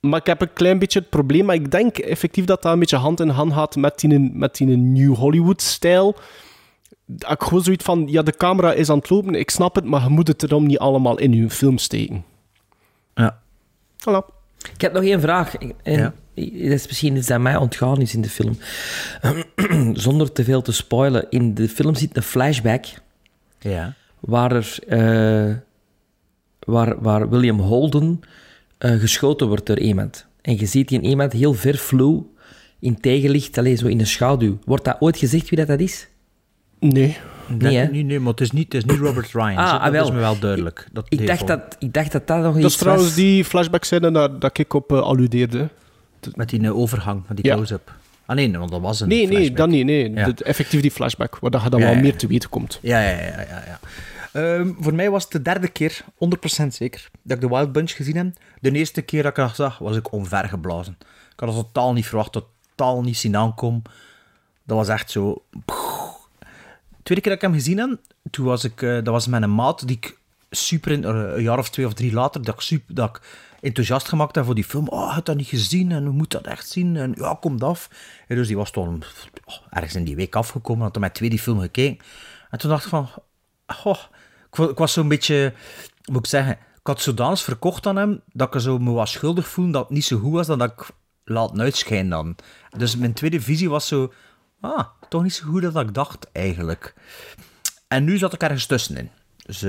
[0.00, 2.78] Maar ik heb een klein beetje het probleem, maar ik denk effectief dat dat een
[2.78, 6.16] beetje hand in hand gaat met die, met die New Hollywood-stijl.
[7.06, 10.02] Ik gewoon zoiets van, ja, de camera is aan het lopen, ik snap het, maar
[10.02, 12.24] je moet het erom niet allemaal in je film steken.
[13.14, 13.38] Ja.
[14.00, 14.34] Voilà.
[14.74, 15.54] Ik heb nog één vraag.
[15.82, 16.14] Ja.
[16.36, 18.58] Dat is misschien iets dat mij ontgaan is in de film.
[19.94, 21.26] Zonder te veel te spoilen.
[21.30, 22.84] In de film zit een flashback
[23.58, 23.94] Ja.
[24.20, 25.54] waar, er, eh,
[26.58, 28.20] waar, waar William Holden
[28.78, 30.26] eh, geschoten wordt door iemand.
[30.42, 32.22] En je ziet die iemand heel ver flu
[32.80, 34.58] in tegenlicht, alleen zo in de schaduw.
[34.64, 36.08] Wordt dat ooit gezegd wie dat, dat is?
[36.80, 37.16] Nee.
[37.58, 39.56] Nee, nee, maar het is niet, het is niet Robert Ryan.
[39.56, 40.04] Ah, dat ah, wel.
[40.04, 40.88] is me wel duidelijk.
[40.92, 43.16] Dat Ik dacht dat, ik dacht dat dat nog Dat iets is trouwens was.
[43.16, 45.68] die flashback scène dat, dat ik op eh, alludeerde.
[46.34, 47.54] Met die eh, overgang, met die Ja.
[47.54, 47.94] close-up.
[48.26, 49.84] Ah nee, want dat was een Nee, dat niet.
[49.84, 50.10] Nee.
[50.12, 50.32] Ja.
[50.34, 52.78] Effectief die flashback, waar dat je dan wel meer te weten komt.
[52.82, 53.64] Ja, ja, ja, ja.
[53.66, 53.78] ja.
[54.32, 57.90] Ehm, voor mij was het de derde keer, 100% zeker, dat ik de Wild Bunch
[57.90, 58.26] gezien heb.
[58.60, 60.96] De eerste keer dat ik dat zag, was ik omvergeblazen.
[61.32, 63.82] Ik had het totaal niet verwacht, totaal niet zien aankomen.
[64.64, 65.42] Dat was echt zo...
[67.02, 67.98] Tweede keer dat ik hem gezien heb,
[68.30, 70.18] toen was ik, eh, dat was met een maat die ik
[70.50, 73.20] super, in, eh, een jaar of twee of drie later, dat ik, super, dat ik
[73.60, 74.88] enthousiast gemaakt voor die film.
[74.88, 76.96] Oh, hebt dat niet gezien en hoe moet dat echt zien?
[76.96, 77.90] En ja, komt af.
[78.28, 79.02] En dus die was toen
[79.44, 82.06] oh, ergens in die week afgekomen, had toen met twee die film gekeken.
[82.50, 83.08] En toen dacht ik van,
[83.84, 83.96] oh,
[84.50, 85.52] ik, wa- ik was zo'n beetje,
[86.04, 89.48] moet ik zeggen, ik had zodanig verkocht aan hem, dat ik zo me was schuldig
[89.48, 90.86] voelde dat het niet zo goed was, dan dat ik
[91.24, 92.36] laat uitschijnen dan.
[92.76, 94.12] Dus mijn tweede visie was zo,
[94.60, 96.94] ah, toch niet zo goed dat ik dacht, eigenlijk.
[97.88, 99.10] En nu zat ik ergens tussenin.
[99.46, 99.64] Dus,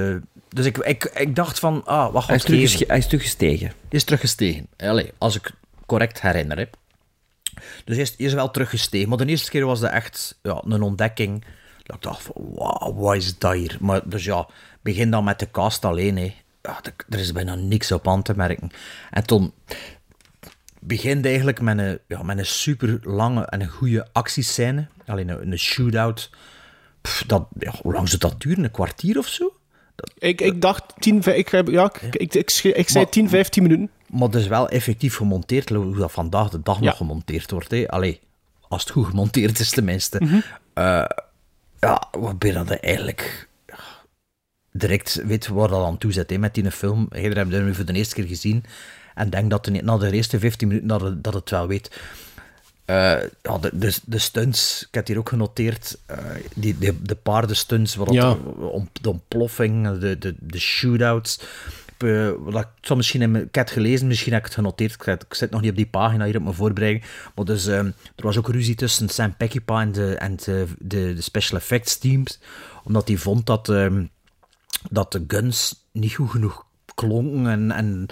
[0.50, 3.72] dus ik, ik, ik dacht van, ah, wat Hij is, terug, hij is teruggestegen.
[3.90, 4.68] is teruggestegen.
[4.78, 5.52] Allee, als ik
[5.86, 6.58] correct herinner.
[6.58, 6.66] Hè.
[7.86, 9.10] Dus hij is, hij is wel teruggestegen.
[9.10, 11.44] Maar de eerste keer was dat echt ja, een ontdekking.
[11.84, 13.78] Dat ik dacht van, wauw, wat is dat hier?
[13.80, 14.48] Maar dus ja,
[14.82, 16.18] begin dan met de cast alleen.
[16.18, 16.36] Hè.
[16.62, 18.70] Ja, er- er is bijna niks op aan te merken.
[19.12, 19.54] En toen
[20.80, 24.88] begint eigenlijk met een, ja, met een super lange en een goede actiescène.
[25.06, 26.30] Alleen een, een shootout.
[27.02, 28.64] Pff, dat, ja, hoe lang zou dat duren?
[28.64, 29.52] Een kwartier of zo?
[30.18, 33.64] Ik, ik dacht 10, vij- ik, ja, ik, ik, ik, ik zei Maar- 10, 15
[33.64, 33.90] minuten.
[34.10, 36.86] Maar het is wel effectief gemonteerd, hoe dat vandaag de dag Ja.
[36.86, 37.72] nog gemonteerd wordt.
[37.72, 37.88] Hè.
[37.88, 38.20] Allee,
[38.68, 40.20] als het goed gemonteerd is tenminste.
[40.24, 40.40] Mhm.
[40.74, 41.06] Eh,
[41.80, 43.48] ja, wat ben je dat eigenlijk...
[44.72, 47.08] direct weet waar dat aan toe zit hè, met die film.
[47.12, 48.64] Jij hebt dat nu voor de eerste keer gezien.
[49.16, 52.02] En denk dat het na de eerste 15 minuten dat het, dat het wel weet.
[52.88, 52.96] Eh,
[53.42, 56.18] ja, de, de, de stunts, ik heb hier ook genoteerd, eh,
[56.56, 58.32] die, de, de paardenstunts, wat Ja.
[58.72, 61.40] om, de ontploffing, de, de, de shootouts.
[61.98, 64.56] Eh, wat ik, zal misschien in mijn- ik heb het gelezen, misschien heb ik het
[64.56, 67.46] genoteerd, ik, zit- ik zit nog niet op die pagina hier op mijn voorbereiding, maar
[67.46, 67.86] dus, ehm,
[68.16, 71.98] er was ook ruzie tussen Sam Peckinpah en de, en de, de, de special effects
[71.98, 72.40] teams,
[72.84, 74.06] omdat hij vond dat, ehm,
[74.90, 76.66] dat de guns niet goed genoeg
[76.96, 78.06] klonken en, en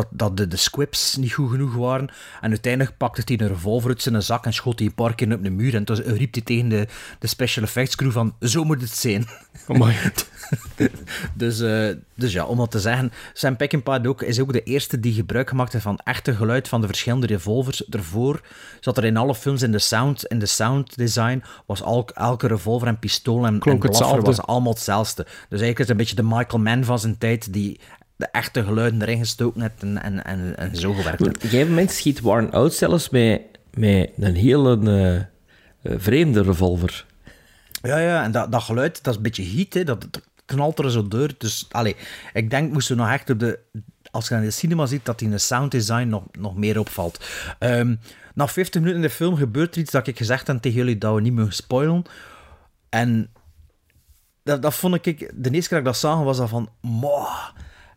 [0.00, 2.08] dat, dat de, de squibs niet goed genoeg waren.
[2.40, 5.32] En uiteindelijk pakte hij een revolver uit zijn zak en schoot hij een paar keer
[5.32, 5.74] op de muur.
[5.74, 6.86] En toen riep hij tegen de,
[7.18, 9.26] de special effects crew van, zo moet het zijn.
[9.66, 9.96] Amai.
[11.34, 15.00] dus, eh, dus ja, om dat te zeggen, Sam Peckinpah ook, is ook de eerste
[15.00, 17.82] die gebruik gemaakt heeft van echte geluid van de verschillende revolvers.
[17.86, 18.40] Daarvoor
[18.80, 22.46] zat er in alle films in de sound, in de sound design, was al, elke
[22.46, 25.22] revolver en pistool en, en Klonk blaffer was allemaal hetzelfde.
[25.24, 27.80] Dus eigenlijk is het een beetje de Michael Mann van zijn tijd, die
[28.20, 31.68] de echte geluiden erin gestoken heeft en, en, en, en zo gewerkt Op een gegeven
[31.68, 33.42] moment schiet Warren out zelfs met,
[33.74, 37.06] met een hele eh, eh, vreemde revolver.
[37.82, 39.84] Ja, ja, en dat, dat geluid, dat is een beetje heat, hè.
[39.84, 41.30] Dat, dat knalt er zo door.
[41.38, 41.96] Dus, allee,
[42.32, 43.58] ik denk, moesten we nog echt op de...
[44.10, 47.24] Als je naar de cinema ziet, dat in de sound design nog, nog meer opvalt.
[47.58, 47.94] Ehm,
[48.34, 50.98] na 50 minuten in de film gebeurt er iets dat ik gezegd heb tegen jullie
[50.98, 52.02] dat we niet mogen spoilen.
[52.88, 53.30] En
[54.42, 55.32] dat, dat vond ik...
[55.34, 56.68] De eerste keer dat ik dat zag, was dat van...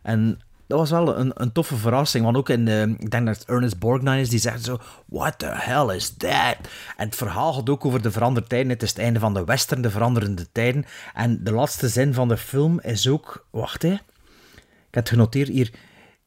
[0.04, 2.24] En dat was wel een, een toffe verrassing.
[2.24, 2.68] Want ook in...
[2.98, 4.78] ik denk dat Ernest Borgnine is, die zegt zo...
[5.06, 6.56] What the hell is that?
[6.96, 8.68] En het verhaal gaat ook over de veranderde tijden.
[8.70, 10.84] Het is het einde van de western, de veranderende tijden.
[11.14, 13.46] En de laatste zin van de film is ook...
[13.50, 13.92] Wacht, hè.
[13.92, 15.72] Ik heb het genoteerd hier.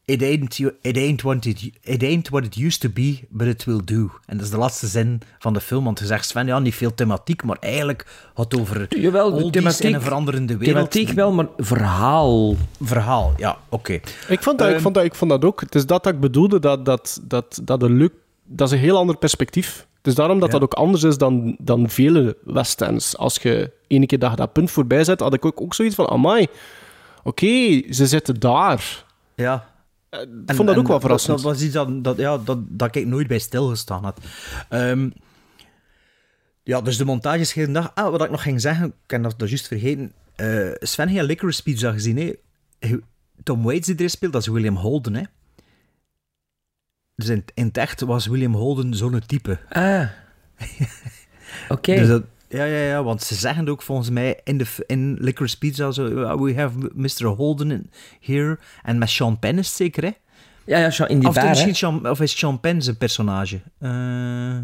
[0.09, 3.47] It ain't, you- it, ain't what it, it ain't what it used to be, but
[3.47, 4.11] it will do.
[4.25, 5.83] En dat is de laatste zin van de film.
[5.83, 9.93] Want je zegt, Sven, ja, niet veel thematiek, maar eigenlijk het over Jawel, thematiek- in
[9.93, 10.91] een veranderende wereld.
[10.91, 12.55] Thematiek wel, maar verhaal.
[12.81, 13.93] Verhaal, ja, oké.
[14.27, 15.59] Ik vond, dat, ik, Ehm, vond dat, ik vond dat ook.
[15.59, 18.13] Het is dat dat ik bedoelde, dat, dat, dat, dat, een leuk,
[18.45, 19.87] dat is een heel ander perspectief.
[20.01, 20.53] Is daarom dat Ja.
[20.53, 23.17] dat ook anders is dan, dan vele westerns.
[23.17, 26.09] Als je ene keer dat, dat punt voorbij zet, had ik ook, ook zoiets van,
[26.09, 26.47] amai,
[27.23, 29.05] oké, ze zitten daar.
[29.35, 29.75] Ja.
[30.09, 31.35] Ik vond dat ook wel verrassend.
[31.35, 34.19] Dat, dat was iets dat, dat, ja, dat, dat ik nooit bij stilgestaan had.
[34.69, 35.09] Ehm,
[36.63, 37.91] ja, dus de montage is geen dag.
[37.93, 40.13] Ah, wat ik nog ging zeggen, ik heb dat, dat juist vergeten.
[40.35, 42.33] Eh Sven heeft Licorice Pizza gezien, hè?
[43.43, 45.23] Tom Waits die erin speelt, dat is William Holden, hè?
[47.15, 49.59] Dus in, in het echt was William Holden zo'n type.
[49.69, 50.09] Ah.
[51.69, 51.95] Oké.
[51.95, 55.57] Dus dat, ja, ja, ja, want ze zeggen ook volgens mij in, de, in Licorice
[55.57, 57.25] Pizza zo, "Uh, we have Mr.
[57.25, 57.91] Holden in
[58.21, 58.59] here.
[58.83, 60.11] En met Sean Penn is het zeker, hè?
[60.65, 61.49] Ja, ja, in die of, bar, hè?
[61.49, 63.59] misschien Sean, of is Sean Penn zijn personage?
[63.79, 64.57] Eh,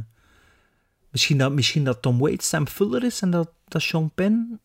[1.09, 4.59] misschien, dat, misschien dat Tom Waits Sam Fuller is en dat, dat Sean Penn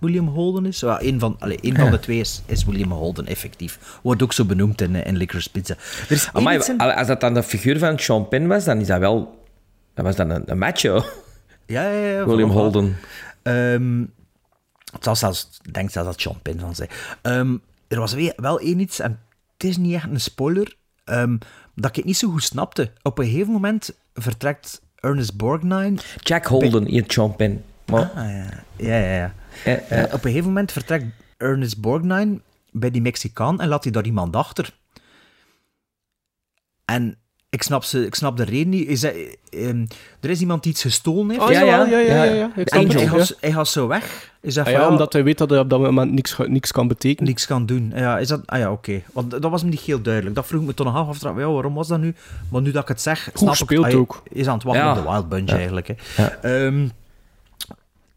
[0.00, 0.80] William Holden is.
[0.80, 3.98] Ja, een van, allee, een van de twee is, is William Holden, effectief.
[4.02, 5.74] Wordt ook zo benoemd in, eh, in Licorice Pizza.
[5.74, 8.64] Er is één Amai, iets in- als dat dan de figuur van Sean Penn was,
[8.64, 9.46] dan is dat wel...
[9.94, 11.04] Dat was dan een, een macho.
[11.68, 12.26] Ja, ja, ja.
[12.26, 12.50] William.
[12.50, 12.96] Holden.
[13.42, 14.00] Ehm,
[14.92, 16.88] het zal zelfs, ik denk zelfs dat Sean Penn van zei.
[17.22, 17.56] Ehm,
[17.88, 19.20] er was wel één iets, en
[19.56, 21.36] het is niet echt een spoiler, ehm,
[21.74, 22.92] dat ik het niet zo goed snapte.
[23.02, 25.96] Op een gegeven moment vertrekt Ernest Borgnine...
[26.16, 27.64] Jack Holden, Sean Penn.
[27.86, 28.46] Maar, Ah, ja.
[28.76, 29.34] Ja, ja, ja.
[29.64, 30.04] Ja, Eh, ja.
[30.04, 31.04] op een gegeven moment vertrekt
[31.36, 32.40] Ernest Borgnine
[32.70, 34.76] bij die Mexicaan en laat hij daar iemand achter.
[36.84, 37.18] En
[37.50, 38.88] ik snap, ze, ik snap de reden niet.
[38.88, 39.12] Is dat,
[39.50, 39.86] ehm,
[40.20, 41.42] er is iemand die iets gestolen heeft.
[41.42, 42.50] Oh, ja, ja, ja, ja, ja, ja.
[42.56, 43.34] Ik snap En het hij, gaat, ja.
[43.40, 44.32] hij gaat zo weg.
[44.40, 46.88] Is dat Ah ja, omdat hij weet dat hij op dat moment niks, niks kan
[46.88, 47.28] betekenen.
[47.28, 47.92] niks kan doen.
[47.94, 49.02] Ja, is dat, ah ja, oké.
[49.12, 50.34] Want dat was me niet heel duidelijk.
[50.34, 51.08] Dat vroeg ik me toch nog af.
[51.08, 52.14] af ja, waarom was dat nu?
[52.48, 54.22] Maar nu dat ik het zeg, snap gespeeld ik, ah, ook.
[54.32, 54.90] Is aan het wachten Ja.
[54.90, 55.56] op de Wild Bunch Ja.
[55.56, 55.86] eigenlijk.
[55.86, 55.94] Hè.
[56.22, 56.36] Ja.
[56.42, 56.84] Ehm,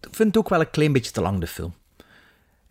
[0.02, 1.74] ik vind het ook wel een klein beetje te lang, de film.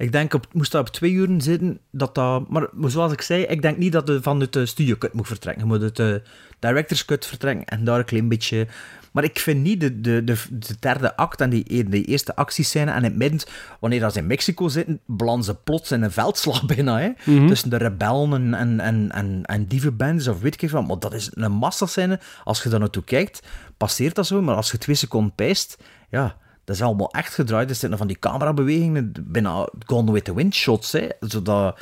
[0.01, 2.49] Ik denk, op, moest dat op twee uur zitten, dat dat...
[2.49, 5.63] Maar zoals ik zei, ik denk niet dat je vanuit de studio cut moet vertrekken.
[5.63, 6.23] Je moet het de
[6.59, 8.67] director's cut vertrekken en daar een klein beetje...
[9.13, 12.91] Maar ik vind niet de, de, de, de derde act en die, die eerste actiescène
[12.91, 13.41] en in het midden,
[13.81, 17.11] wanneer ze in Mexico zitten, belanden ze plots in een veldslag bijna, hè.
[17.47, 20.87] Tussen de rebellen en, en, en, en, en dievenbands of weet ik wat.
[20.87, 22.21] Maar dat is een massascène.
[22.45, 23.43] Als je daar naartoe kijkt,
[23.77, 24.43] passeert dat zo.
[24.43, 25.77] Maar als je twee seconden pijst,
[26.11, 26.37] ja...
[26.71, 27.69] Dat is allemaal echt gedraaid.
[27.71, 31.09] Er zitten van die camerabewegingen, bijna Gone with the Wind shots, hè.
[31.21, 31.81] Zodat,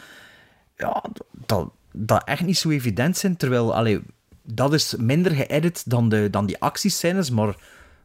[0.77, 1.05] ja,
[1.47, 3.37] dat, dat echt niet zo evident zijn.
[3.37, 4.01] Terwijl, allee,
[4.43, 7.57] dat is minder geëdit dan, de, dan die actiescènes, maar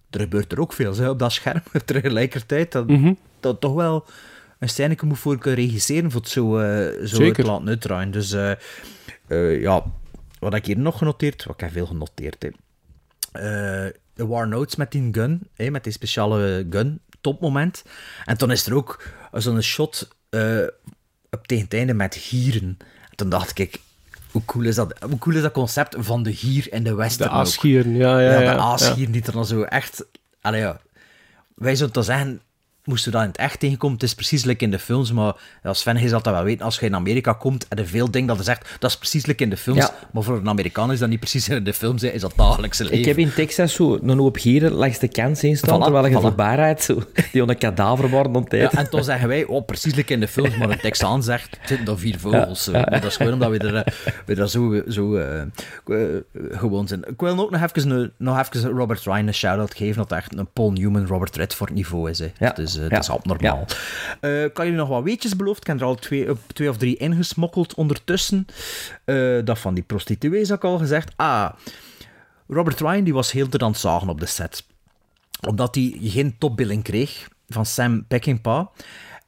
[0.09, 2.71] er gebeurt er ook veel hè, op dat scherm tegelijkertijd.
[2.71, 3.13] Dat, Mhm.
[3.39, 4.05] dat toch wel
[4.59, 7.43] een scène moet voor kunnen regisseren voor het zo, eh zo Zeker.
[7.43, 8.11] te laten uitdraaien.
[8.11, 8.51] Dus eh,
[9.27, 9.83] eh, ja,
[10.39, 11.43] wat ik hier nog genoteerd?
[11.45, 12.45] Wat ik heb veel genoteerd.
[13.31, 13.89] Hè.
[14.13, 17.83] De War Notes met die gun, hè, met die speciale gun, topmoment.
[18.25, 20.67] En toen is er ook zo'n shot eh,
[21.29, 22.77] op tegen het einde met gieren.
[23.09, 23.79] En toen dacht ik,
[24.31, 27.29] hoe cool is dat, hoe cool is dat concept van de gier en de western
[27.29, 28.53] De aasgieren, ja, ja, Ja, ja.
[28.53, 30.05] de aasgier die er dan zo echt...
[30.41, 30.79] Allee, ja.
[31.55, 32.41] Wij zouden toch zeggen,
[32.85, 35.35] moesten we dat in het echt tegenkomen, het is precies like in de films, maar
[35.63, 38.27] als Sven zal dat wel weten, als je in Amerika komt en er veel dingen
[38.27, 39.93] dat je zegt, dat is precies like in de films, Ja.
[40.11, 42.99] maar voor een Amerikaan is dat niet precies in de films, is dat dagelijkse leven.
[42.99, 46.05] Ik heb in Texas zo een hoop gieren langs de kant zien staan, Voilà, terwijl
[46.05, 46.21] je voilà.
[46.21, 48.73] voorbij rijdt, zo, die een kadaver Ja, ontdekt.
[48.73, 51.67] en toen zeggen wij, oh, precies like in de films, maar een Texaan zegt, het
[51.69, 52.65] zitten er vier vogels.
[52.65, 52.79] Ja, eh.
[52.93, 52.99] ja.
[52.99, 53.93] Dat is gewoon omdat we er, eh,
[54.25, 55.41] we er zo, zo eh,
[56.51, 57.01] gewoon zijn.
[57.07, 60.37] Ik wil ook nog even, een, nog even Robert Ryan een shout-out geven, dat echt
[60.37, 62.19] een Paul Newman, Robert Redford niveau is.
[62.19, 62.31] Hè.
[62.39, 62.53] Ja.
[62.73, 62.89] Is, eh, Ja.
[62.89, 63.65] dat is abnormaal.
[64.19, 65.61] Eh, kan je nog wat weetjes beloofd?
[65.61, 68.45] Ik heb er al twee, twee of drie ingesmokkeld ondertussen.
[69.05, 71.11] Eh, dat van die prostituees had ik al gezegd.
[71.15, 71.49] Ah,
[72.47, 74.63] Robert Ryan die was heel te aan het zagen op de set
[75.47, 78.67] omdat hij geen topbilling kreeg van Sam Peckinpah.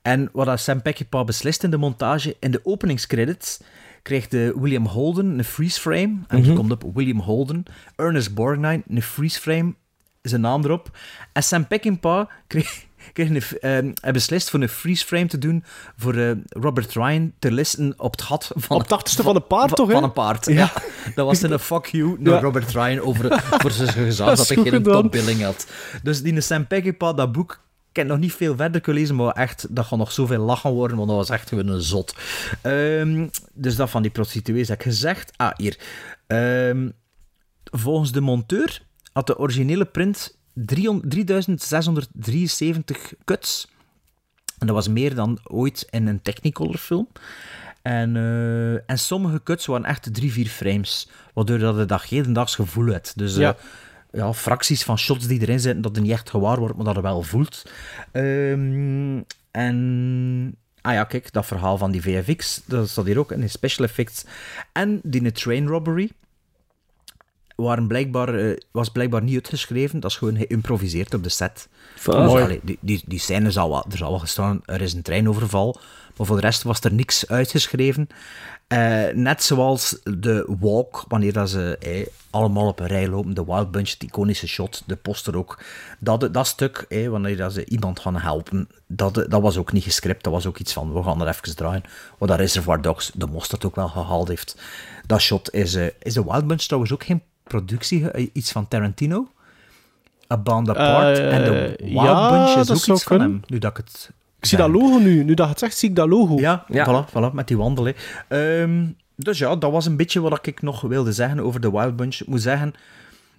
[0.02, 3.60] En wat Sam Peckinpah beslist in de montage, in de openingscredits
[4.02, 6.18] kreeg de William Holden een freeze frame.
[6.28, 7.64] En die komt op William Holden.
[7.96, 9.74] Ernest Borgnine, een freeze frame,
[10.22, 10.98] zijn naam erop.
[11.34, 12.86] En Sam Peckinpah kreeg,
[13.16, 15.64] kreeg een, eh, hij beslist voor een freeze frame te doen
[15.98, 18.76] voor eh, Robert Ryan te listen op het gat van...
[18.76, 19.94] Op het achterste van een paard, van- toch, hè?
[19.94, 20.72] Van een paard, ja.
[21.16, 22.40] Dat was een fuck you naar Ja.
[22.40, 25.68] Robert Ryan over, voor zijn gezag Dat dat, is hij geen topbilling had.
[26.04, 27.60] Dus die Sam Peckinpah, dat boek,
[27.90, 30.72] ik heb nog niet veel verder kunnen lezen, maar echt, dat gaat nog zoveel lachen
[30.72, 32.16] worden, want dat was echt gewoon een zot.
[32.62, 35.32] Ehm, dus dat van die prostituees heb ik gezegd.
[35.36, 35.78] Ah, hier.
[36.28, 36.90] Ehm,
[37.64, 38.82] volgens de monteur
[39.14, 43.68] had de originele print 300 3673 cuts.
[44.60, 47.08] En dat was meer dan ooit in een Technicolor film.
[47.82, 51.10] En, eh, en sommige cuts waren echt drie, vier frames.
[51.34, 53.18] Waardoor dat je dat hedendaags gevoel hebt.
[53.18, 53.56] Dus eh, Ja.
[54.12, 56.96] ja, fracties van shots die erin zitten, dat je niet echt gewaar wordt, maar dat
[56.96, 57.64] je wel voelt.
[58.12, 60.56] Ehm, en...
[60.82, 63.88] Ah ja, kijk, dat verhaal van die VFX, dat staat hier ook in de special
[63.88, 64.24] effects.
[64.72, 66.12] En die train robbery
[67.56, 70.00] waren blijkbaar, eh, was blijkbaar niet uitgeschreven.
[70.00, 71.68] Dat is gewoon geïmproviseerd op de set.
[71.96, 72.44] Dus, Mooi.
[72.44, 75.80] allee, die, die, die scène zal wel, er zal wel gestaan, er is een treinoverval.
[76.18, 78.08] Maar voor de rest was er niks uitgeschreven.
[78.68, 83.34] Eh, net zoals de walk, wanneer dat ze eh, allemaal op een rij lopen.
[83.34, 85.64] De Wild Bunch, het iconische shot, de poster ook.
[86.00, 90.24] Dat, dat stuk, wanneer dat ze iemand gaan helpen, dat, dat was ook niet gescript.
[90.24, 91.84] Dat was ook iets van, we gaan er even draaien.
[92.18, 94.58] Wat dat Reservoir Dogs, de Mostert ook wel gehaald heeft.
[95.06, 95.76] Dat shot is...
[95.76, 99.28] eh, is de Wild Bunch trouwens ook geen productie, eh, iets van Tarantino?
[100.34, 101.18] A Band Apart.
[101.18, 104.12] Eh, en de Wild ja, Bunch is ook iets van hem, nu dat ik het...
[104.40, 105.24] Ik zie dat logo nu.
[105.24, 106.40] Nu dat je het zegt, zie ik dat logo.
[106.40, 106.86] Ja, Ja.
[106.86, 107.86] Voilà, voilà, met die wandel.
[107.86, 107.94] hè.
[108.28, 108.86] Ehm,
[109.16, 112.16] dus ja, dat was een beetje wat ik nog wilde zeggen over de Wild Bunch.
[112.22, 112.74] Ik moet zeggen,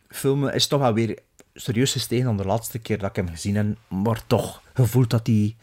[0.08, 1.18] film is toch wel weer
[1.54, 3.66] serieus gestegen dan de laatste keer dat ik hem gezien heb.
[3.88, 5.56] Maar toch gevoeld dat hij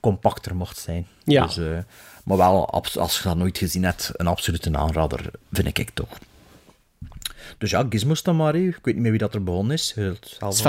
[0.00, 1.06] compacter mocht zijn.
[1.24, 1.46] Ja.
[1.46, 1.78] Dus, eh,
[2.24, 6.18] maar wel, als je dat nooit gezien hebt, een absolute aanrader, vind ik toch.
[7.58, 8.54] Dus ja, Gizmos dan maar.
[8.56, 9.86] Ik weet niet meer wie dat er begonnen is.
[9.88, 10.18] Sven.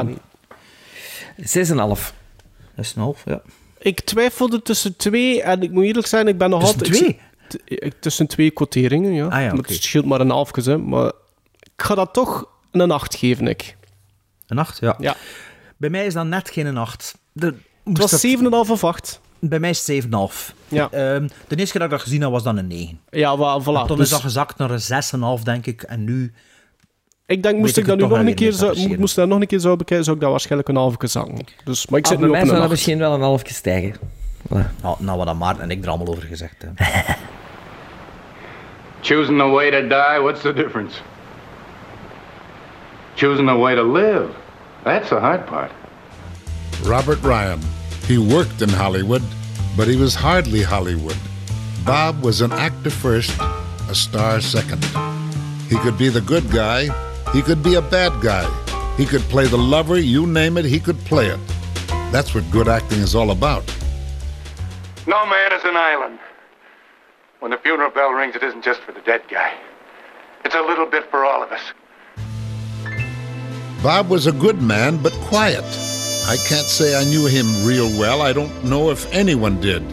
[0.06, 0.18] wel-
[1.38, 2.14] 6,5.
[2.76, 3.42] Dat is een half, ja.
[3.80, 6.98] Ik twijfelde tussen twee en ik moet eerlijk zijn, ik ben nog Tussen altijd...
[6.98, 7.20] twee?
[7.48, 9.26] T- ik- Tussen twee quoteringen, ja.
[9.28, 9.56] Ah ja.
[9.56, 10.78] Het scheelt maar een halfje, hè.
[10.78, 11.12] Maar
[11.60, 13.76] ik ga dat toch een 8 geven, ik.
[14.48, 14.96] Een acht, ja.
[15.00, 15.16] Ja.
[15.78, 17.18] Bij mij is dat net geen acht.
[17.32, 18.20] De, Het moest was dat-
[18.66, 19.22] 7,5 of 8.
[19.40, 20.54] Bij mij is het 7,5.
[20.68, 20.90] Ja.
[20.92, 23.00] Ehm, de eerste keer dat ik dat gezien had, was dat een 9.
[23.10, 23.66] Ja, wel, voilà.
[23.88, 24.80] Toen Dus is dat gezakt naar een
[25.40, 25.82] 6,5, denk ik.
[25.84, 26.34] En nu...
[27.30, 29.00] ik denk, moest ik ik dat nu nog een keer weer zou, niet appreciëren.
[29.00, 31.46] moest dat nog een keer zou bekijken, zou ik dat waarschijnlijk een halve zakken.
[31.64, 33.54] Dus, maar ik Ah, zit bij nu mij op zou dat misschien wel een halfje
[33.54, 33.94] stijgen.
[34.48, 34.82] Voilà.
[34.82, 36.86] Nou, nou wat dat Maarten en ik er allemaal over gezegd hebben.
[39.02, 40.96] Choosing the way to die, what's the difference?
[43.16, 44.30] Choosing the way to live,
[44.84, 45.72] that's the hard part.
[46.84, 47.60] Robert Ryan.
[48.08, 49.22] He worked in Hollywood,
[49.76, 51.18] but he was hardly Hollywood.
[51.86, 53.32] Bob was an actor first,
[53.90, 54.84] a star second.
[55.70, 56.90] He could be the good guy,
[57.34, 58.48] he could be a bad guy.
[58.98, 61.40] He could play the lover, you name it, he could play it.
[62.12, 63.64] That's what good acting is all about.
[65.08, 66.20] No man is an island.
[67.40, 69.54] When the funeral bell rings, it isn't just for the dead guy.
[70.44, 71.62] It's a little bit for all of us.
[73.82, 75.64] Bob was a good man, but quiet.
[76.28, 78.22] I can't say I knew him real well.
[78.22, 79.84] I don't know if anyone did.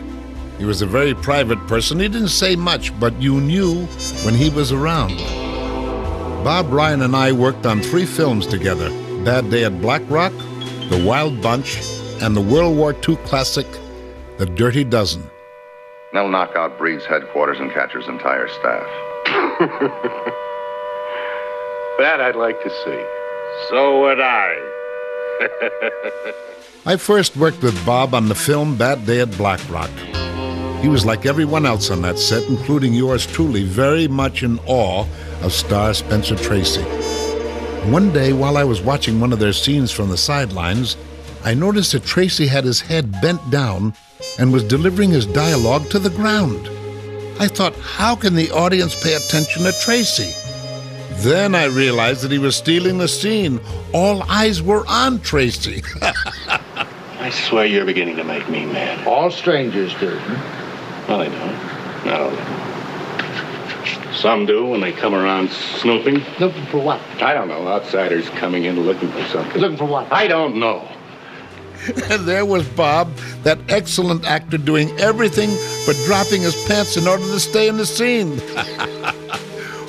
[0.59, 2.01] He was a very private person.
[2.01, 3.85] He didn't say much, but you knew
[4.25, 5.17] when he was around.
[6.47, 8.89] Bob Ryan and I worked on three films together
[9.25, 10.33] Bad Day at Black Rock,
[10.91, 11.81] The Wild Bunch,
[12.23, 13.67] and the World War II classic,
[14.39, 15.29] The Dirty Dozen.
[16.13, 18.87] They'll knock out Breed's headquarters and Catcher's entire staff.
[21.99, 23.05] That I'd like to see.
[23.69, 24.55] So would I.
[26.93, 29.91] I first worked with Bob on the film Bad Day at Black Rock.
[30.81, 35.07] He was like everyone else on that set, including yours truly, very much in awe
[35.43, 36.83] of star Spencer Tracy.
[37.91, 40.97] One day, while I was watching one of their scenes from the sidelines,
[41.45, 43.95] I noticed that Tracy had his head bent down
[44.39, 46.69] and was delivering his dialogue to the ground.
[47.39, 50.33] I thought, how can the audience pay attention to Tracy?
[51.23, 53.61] Then I realized that he was stealing the scene.
[53.93, 55.83] All eyes were on Tracy.
[56.03, 59.07] I swear you're beginning to make me mad.
[59.07, 60.19] All strangers do.
[61.09, 62.05] Well, they don't.
[62.05, 62.66] Not all of them.
[64.17, 66.25] Some do when they come around snooping.
[66.41, 67.01] Looking for what?
[67.21, 67.69] I don't know.
[67.69, 69.61] Outsiders coming in looking for something.
[69.61, 70.11] Looking for what?
[70.11, 70.89] I don't know.
[72.11, 75.51] and there was Bob, that excellent actor, doing everything
[75.87, 78.41] but dropping his pants in order to stay in the scene.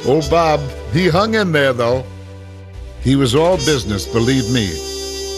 [0.05, 0.59] oh, Bob,
[0.91, 2.03] he hung in there, though.
[3.01, 4.67] He was all business, believe me.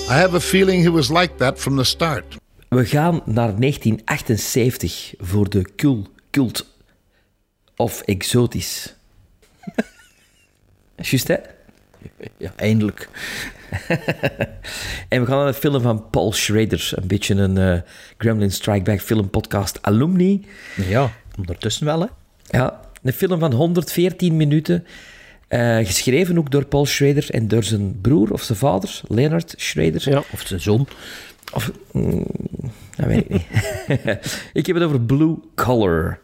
[0.10, 2.38] I have a feeling he was like that from the start.
[2.70, 6.66] We gaan naar 1978 voor de kul, cult
[7.80, 8.96] of exotisch.
[10.96, 11.36] Juist, hè?
[12.38, 13.10] Ja, eindelijk.
[15.10, 16.92] en we gaan naar een film van Paul Schrader.
[16.96, 17.82] Een beetje een eh,
[18.18, 20.46] Gremlin Strike Back film podcast alumni.
[20.88, 22.08] Ja, ondertussen wel, hè?
[22.58, 24.86] Ja, een film van 114 minuten.
[25.48, 30.10] eh, geschreven ook door Paul Schrader en door zijn broer of zijn vader, Leonard Schrader.
[30.10, 30.24] Ja.
[30.32, 30.88] Of zijn zoon.
[31.54, 32.26] Of, mm,
[32.96, 33.46] dat weet ik niet.
[34.54, 36.20] ik heb het over Blue Collar.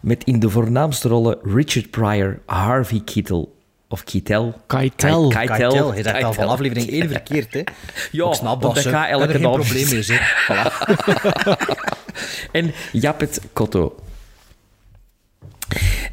[0.00, 3.56] Met in de voornaamste rollen Richard Pryor, Harvey Keitel.
[3.88, 4.54] Of Keitel.
[4.66, 5.28] Keitel.
[5.28, 5.94] Kei- Keitel.
[5.94, 7.62] Je zegt al van aflevering 1 verkeerd, hè?
[8.12, 9.52] Ja, Ik snap want dat, elke er geen naam.
[9.52, 10.20] probleem mee, zeg.
[10.48, 10.72] Voilà.
[12.52, 13.96] en Japet Kotto.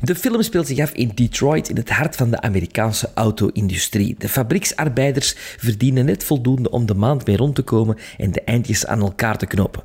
[0.01, 4.15] De film speelt zich af in Detroit, in het hart van de Amerikaanse auto-industrie.
[4.17, 8.85] De fabrieksarbeiders verdienen net voldoende om de maand mee rond te komen en de eindjes
[8.85, 9.83] aan elkaar te knopen.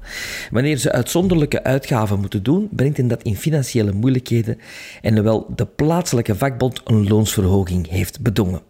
[0.51, 4.59] Wanneer ze uitzonderlijke uitgaven moeten doen, brengt hen dat in financiële moeilijkheden
[5.03, 8.63] en hoewel de plaatselijke vakbond een loonsverhoging heeft bedongen.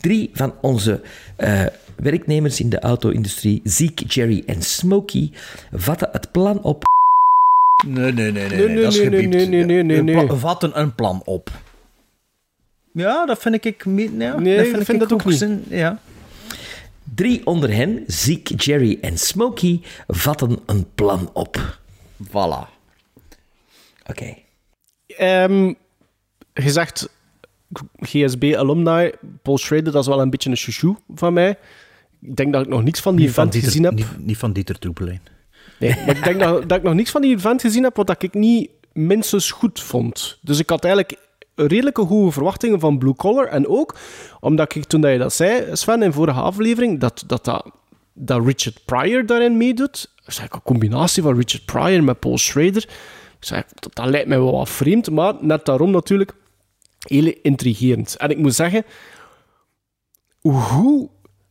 [0.00, 1.00] Drie van onze
[1.36, 1.60] eh,
[1.96, 5.30] werknemers in de auto-industrie, Zeke, Jerry en Smokey,
[5.72, 6.84] vatten het plan op
[7.84, 8.48] Nee, nee, nee, nee.
[8.58, 9.48] Nee, nee, dat is nee, nee, gebiept.
[9.50, 10.26] nee, nee, nee, Een nee.
[10.26, 11.50] pla- vatten een plan op.
[12.92, 13.84] Ja, dat vind ik...
[13.84, 13.90] Ja,
[14.38, 15.38] Nee, dat ik vind, vind ik dat ook niet.
[15.38, 15.98] zin- Ja.
[17.14, 21.78] Drie onder hen, Zeke, Jerry en Smokey, vatten een plan op.
[22.28, 22.68] Voilà.
[24.06, 24.34] Oké.
[25.06, 25.66] Ehm,
[26.52, 27.08] je zegt
[28.00, 29.10] GSB-alumni,
[29.42, 31.58] Paul Schrader, dat is wel een beetje een chouchou van mij.
[32.20, 33.92] Ik denk dat ik nog niks van die Niet van Dieter, gezien heb.
[33.94, 35.20] niet, niet van Dieter Troepelijn.
[35.78, 38.22] Nee, maar ik denk dat, dat ik nog niks van die event gezien heb wat
[38.22, 40.38] ik niet minstens goed vond.
[40.42, 41.18] Dus ik had eigenlijk
[41.54, 43.46] redelijke hoge verwachtingen van Blue Collar.
[43.46, 43.96] En ook
[44.40, 47.70] omdat ik toen dat je dat zei, Sven, in vorige aflevering, dat, dat, dat,
[48.12, 50.12] dat Richard Pryor daarin meedoet.
[50.16, 52.88] Dat is eigenlijk een combinatie van Richard Pryor met Paul Schrader.
[53.38, 56.34] Dat, dat lijkt mij wel wat vreemd, maar net daarom natuurlijk
[56.98, 58.16] heel intrigerend.
[58.16, 58.84] En ik moet zeggen,
[60.40, 61.08] hoe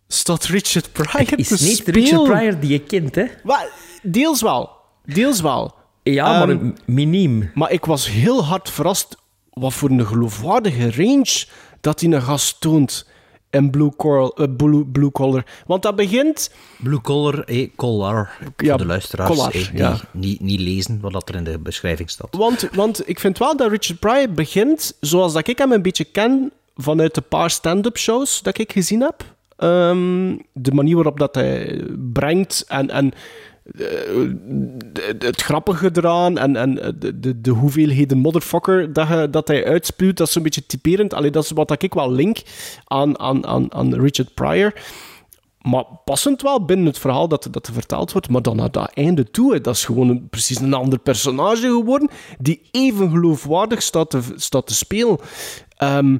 [0.07, 2.01] staat Richard Pryor Het is te niet spelen?
[2.01, 3.25] Richard Pryor die je kent, hè?
[3.43, 3.67] Wel,
[4.01, 4.69] deels wel.
[5.05, 5.73] Deels wel.
[6.03, 7.51] Ja, maar Ehm, miniem.
[7.53, 9.17] Maar ik was heel hard verrast
[9.53, 11.45] wat voor een geloofwaardige range
[11.81, 13.05] dat hij een gast toont
[13.49, 15.45] in Blue, Coral, eh, Blue, Blue Collar.
[15.65, 16.51] Want dat begint...
[16.77, 19.99] Blue Collar, eh, Collar, Ja, voor de luisteraars Collar, eh, die ja.
[20.11, 22.35] niet, niet lezen wat dat er in de beschrijving staat.
[22.35, 26.03] Want, want ik vind wel dat Richard Pryor begint zoals dat ik hem een beetje
[26.03, 29.34] ken vanuit de paar stand-up shows dat ik gezien heb.
[29.57, 31.83] Ehm, de manier waarop dat hij
[32.13, 33.11] brengt en, en
[33.75, 34.29] eh,
[35.19, 40.17] het grappige eraan en, en de, de, de hoeveelheden motherfucker dat, hij- dat hij uitspuwt,
[40.17, 41.13] dat is zo'n beetje typerend.
[41.13, 42.37] Allee, dat is wat ik wel link
[42.85, 44.73] aan, aan, aan, aan Richard Pryor.
[45.61, 48.29] Maar passend wel binnen het verhaal dat, dat er verteld wordt.
[48.29, 52.09] Maar dan naar dat einde toe, dat is gewoon een, precies een ander personage geworden.
[52.39, 55.17] Die even geloofwaardig staat te, staat te spelen.
[55.77, 56.17] Ehm,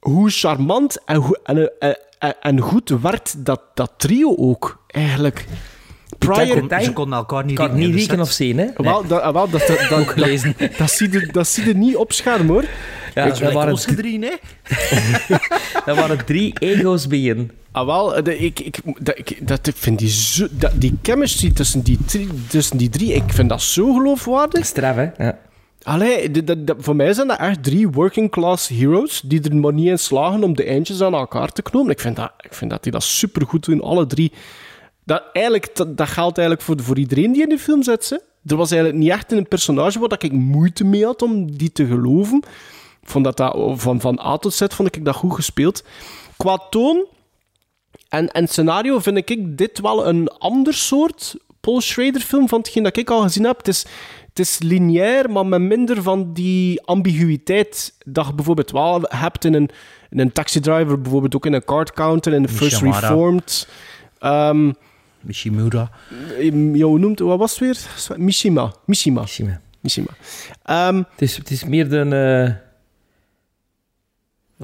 [0.00, 5.46] hoe charmant en, hoe- en, en, en, en goed werkt dat, dat trio ook, eigenlijk.
[6.18, 8.20] Pryor, Kon- ze konden elkaar niet rieken niet rieken set.
[8.20, 8.66] of zien, hè?
[8.76, 10.54] wel, dat, wel, dat, dat, dat, gelezen.
[10.58, 12.64] dat, dat, zie je, dat zie je niet op scherm, hoor.
[13.14, 14.32] Ja, Weet je, dat, waren, onze drie, hè?
[15.86, 17.50] dat waren drie ego's begin.
[17.72, 21.50] Ah, wel, de- ik, ik, dat, ik, dat, ik vind die, zo, dat, die chemistry
[21.52, 24.66] tussen die, drie, tussen die drie, ik vind dat zo geloofwaardig.
[24.66, 25.08] Straf, hè?
[25.24, 25.38] Ja.
[25.82, 26.30] Allee,
[26.78, 30.44] voor mij zijn dat echt drie working class heroes die er maar niet in slagen
[30.44, 31.90] om de eindjes aan elkaar te knopen.
[31.90, 34.32] Ik vind dat, ik vind dat die dat supergoed doen, alle drie.
[35.04, 38.24] Dat, eigenlijk, dat, dat geldt eigenlijk voor, voor iedereen die in de film zit.
[38.46, 41.86] Er was eigenlijk niet echt een personage waar ik moeite mee had om die te
[41.86, 42.42] geloven.
[43.02, 45.84] Vond dat, dat van, van A tot Z vond ik dat goed gespeeld.
[46.36, 47.06] Qua toon
[48.08, 52.82] en, en scenario vind ik dit wel een ander soort Paul Schrader film van hetgeen
[52.82, 53.58] dat ik al gezien heb.
[53.58, 53.86] Het is,
[54.32, 59.54] het is lineair, maar met minder van die ambiguïteit dat je bijvoorbeeld wel hebt in
[59.54, 59.70] een,
[60.10, 63.08] in een taxi driver, bijvoorbeeld ook in een card counter, in de First Mishimara.
[63.08, 63.68] Reformed.
[64.18, 64.70] Ehm
[65.20, 65.90] Mishimura.
[66.72, 67.78] ja, hoe noemt wat was het weer?
[68.18, 68.72] Mishima.
[68.86, 69.20] Mishima.
[69.20, 69.60] Mishima.
[69.80, 70.08] Mishima.
[70.62, 72.12] Ehm, Het is, het is meer dan...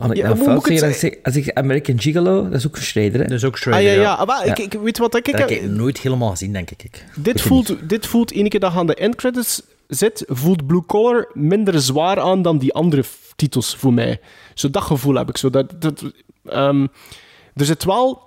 [0.06, 0.86] Ik Ja, nou fout zeggen?
[0.86, 3.26] Als ik, zeg- als ik American Gigolo, dat is ook Schrader, hè?
[3.26, 3.92] Dat is ook ah, ja, ja.
[3.92, 4.24] ja.
[4.24, 5.24] Maar ik, ik weet wat ik...
[5.24, 7.04] Dat heb ik nooit helemaal gezien, denk ik.
[7.14, 11.30] Dit voelt, dit voelt, ene keer dat je aan de endcredits zit, voelt Blue Collar
[11.32, 13.04] minder zwaar aan dan die andere
[13.36, 14.20] titels voor mij.
[14.54, 15.36] Zo dat gevoel heb ik.
[15.36, 16.02] Zo dat, dat,
[16.44, 16.86] ehm,
[17.54, 18.22] er zit wel...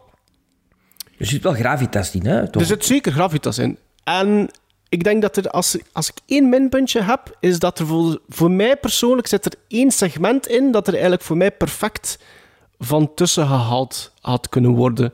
[1.17, 2.49] Er zit wel gravitas in, hè?
[2.49, 2.61] Toch?
[2.61, 3.77] Er zit zeker gravitas in.
[4.03, 4.49] En
[4.91, 8.51] ik denk dat er, als, als ik één minpuntje heb, is dat er voor, voor
[8.51, 12.17] mij persoonlijk zit er één segment in dat er eigenlijk voor mij perfect
[12.79, 15.13] van tussen gehaald had kunnen worden.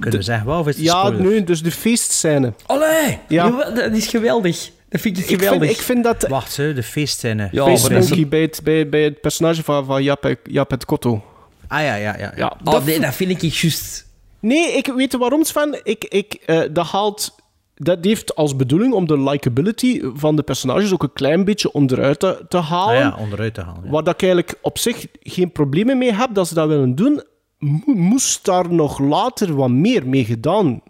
[0.00, 1.20] Kunnen we zeggen, wel, of is het Ja, spoiler?
[1.22, 2.52] nu, dus de feestscène.
[2.66, 3.18] Allee!
[3.28, 3.50] Ja.
[3.74, 4.70] Dat is geweldig.
[4.88, 5.70] Dat vind ik Ik vind, geweldig.
[5.70, 6.22] ik vind dat...
[6.28, 7.48] Wacht, hè, de feestscène.
[7.52, 10.02] Ja, Face maar dat is- Monkey bij het, bij, bij het personage van, van
[10.42, 11.24] Jaap het Kotto.
[11.68, 12.32] Ah ja, ja, ja.
[12.36, 14.06] Ja, Oh, nee, dat vind ik juist...
[14.40, 15.80] Nee, ik weet waarom, Sven.
[15.82, 17.34] Ik, ik, eh, dat haalt...
[17.74, 22.18] Dat heeft als bedoeling om de likability van de personages ook een klein beetje onderuit
[22.20, 22.96] te, te Ah halen.
[22.98, 23.84] ja, onderuit te halen.
[23.84, 23.90] ja.
[23.90, 27.22] Waar dat ik eigenlijk op zich geen problemen mee heb dat ze dat willen doen,
[27.58, 30.80] mo- moest daar nog later wat meer mee gedaan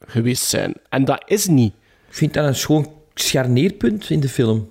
[0.00, 0.74] geweest zijn.
[0.88, 1.72] En dat is niet.
[2.08, 4.68] Ik vind dat een schoon scharneerpunt in de film.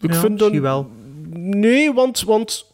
[0.00, 0.52] Ik Ja, vind dat...
[0.52, 0.90] misschien wel.
[1.34, 2.22] Nee, want...
[2.22, 2.71] want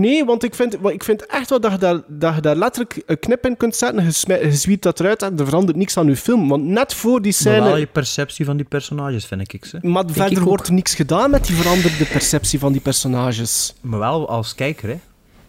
[0.00, 2.56] Nee, want ik vind, want ik vind echt wel dat je, daar, dat je daar
[2.56, 5.76] letterlijk een knip in kunt zetten, je, smijt- je zwiet dat eruit en er verandert
[5.76, 6.48] niks aan je film.
[6.48, 7.78] Want net voor die Maar wel scène...
[7.78, 9.64] je perceptie van die personages, vind ik.
[9.64, 9.78] Ze.
[9.82, 13.74] Maar verder ik wordt er niks gedaan met die veranderde perceptie van die personages.
[13.80, 14.98] Maar wel als kijker, hè.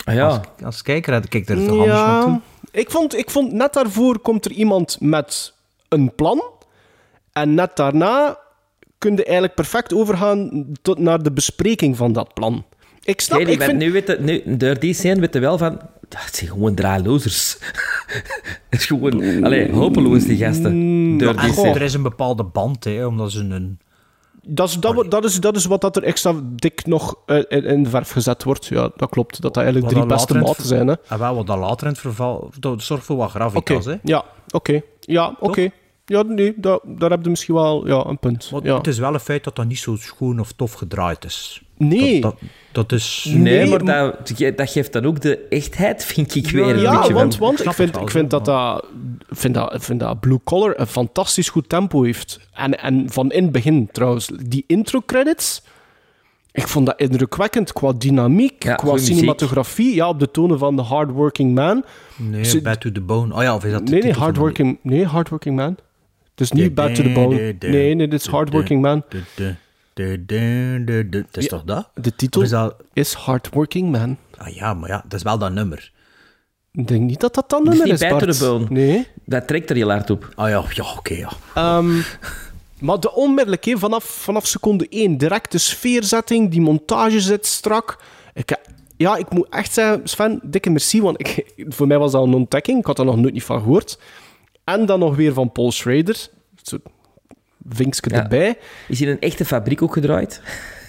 [0.03, 0.27] Ah, ja.
[0.27, 2.41] Als, als kijker had ik er toch anders Ja, van toe.
[2.81, 5.53] ik vond, ik vond net daarvoor komt er iemand met
[5.89, 6.43] een plan.
[7.33, 8.37] En net daarna
[8.97, 12.65] kun je eigenlijk perfect overgaan tot naar de bespreking van dat plan.
[13.08, 13.78] Ik snap, Kijk, ik vind...
[13.78, 15.80] nu weet het, nu, door die scène weet je wel van...
[16.08, 17.58] Dat zijn gewoon draalozers.
[18.70, 19.43] Het is gewoon...
[19.43, 21.18] Allee, hopeloos, die gasten.
[21.18, 21.70] Door die En scène.
[21.74, 23.80] er is een bepaalde band, hè, omdat ze een...
[24.41, 27.88] Dat is, dat, dat, is, dat is wat dat er extra dik nog eh, in,
[27.88, 28.66] verf gezet wordt.
[28.66, 29.41] Ja, dat klopt.
[29.41, 30.88] Dat dat eigenlijk wat drie dat beste maten zijn.
[30.88, 30.95] Hè.
[31.03, 32.49] ver- Ah, wel, wat dat later in het verval...
[32.60, 33.95] Dat zorgt voor wat gravitas, hè.
[34.03, 34.82] ja, oké.
[34.99, 35.70] Ja, oké.
[36.05, 38.51] Ja, nee, daar, daar heb je misschien wel ja, een punt.
[38.64, 38.78] Ja.
[38.78, 41.62] Het is wel een feit dat dat niet zo schoon of tof gedraaid is.
[41.78, 42.21] Nee.
[42.21, 42.36] Dat,
[42.71, 43.25] dat, dat is...
[43.30, 46.97] Nee, Nee, maar dat, dat geeft dan ook de echtheid, vind ik weer een Ja,
[46.97, 48.86] beetje want, van- want ik vind, wel, ik vind, dat, dat,
[49.30, 52.39] vind, dat, ik vind dat Blue Collar een fantastisch goed tempo heeft.
[52.53, 54.30] En, en van in het begin trouwens.
[54.45, 55.61] Die intro-credits,
[56.51, 59.13] ik vond dat indrukwekkend qua dynamiek, Ja, qua muziek.
[59.15, 59.95] cinematografie.
[59.95, 61.84] Ja, op de tonen van The Hardworking Man.
[62.15, 63.34] Nee, Ze- Bad to the Bone.
[63.36, 65.78] Oh ja, of is dat de Nee, nee, titel van de- Hardworking, nee, Hardworking Man.
[66.32, 67.55] Het is niet Bad to the Bone.
[67.59, 69.04] Nee, nee, dit is Hardworking Man.
[69.97, 71.25] De, de, de, de, de, de.
[71.32, 71.49] Dat is Ja.
[71.49, 71.89] toch dat?
[71.95, 72.75] De titel is dat...
[72.93, 74.17] is Hardworking Man.
[74.37, 75.91] Ah ja, maar ja, dat is wel dat nummer.
[76.71, 78.39] Ik denk niet dat dat dan nummer is, Bart.
[78.39, 78.65] Bone.
[78.69, 79.07] Nee.
[79.25, 80.29] Dat trekt er heel hard op.
[80.36, 81.29] Ah ja, ja oké, ja.
[81.55, 81.99] Ehm,
[82.79, 87.99] maar de onmiddellijk, vanaf, vanaf seconde 1, direct de sfeerzetting, die montage zit strak.
[88.33, 88.57] Ik,
[88.97, 92.33] ja, ik moet echt zeggen, Sven, dikke merci, want ik, voor mij was dat een
[92.33, 92.79] ontdekking.
[92.79, 93.99] Ik had er nog nooit niet van gehoord.
[94.63, 96.28] En dan nog weer van Paul Schrader.
[97.69, 98.21] Zo, vinkske Ja.
[98.23, 98.57] erbij.
[98.87, 100.41] Is in een echte fabriek ook gedraaid?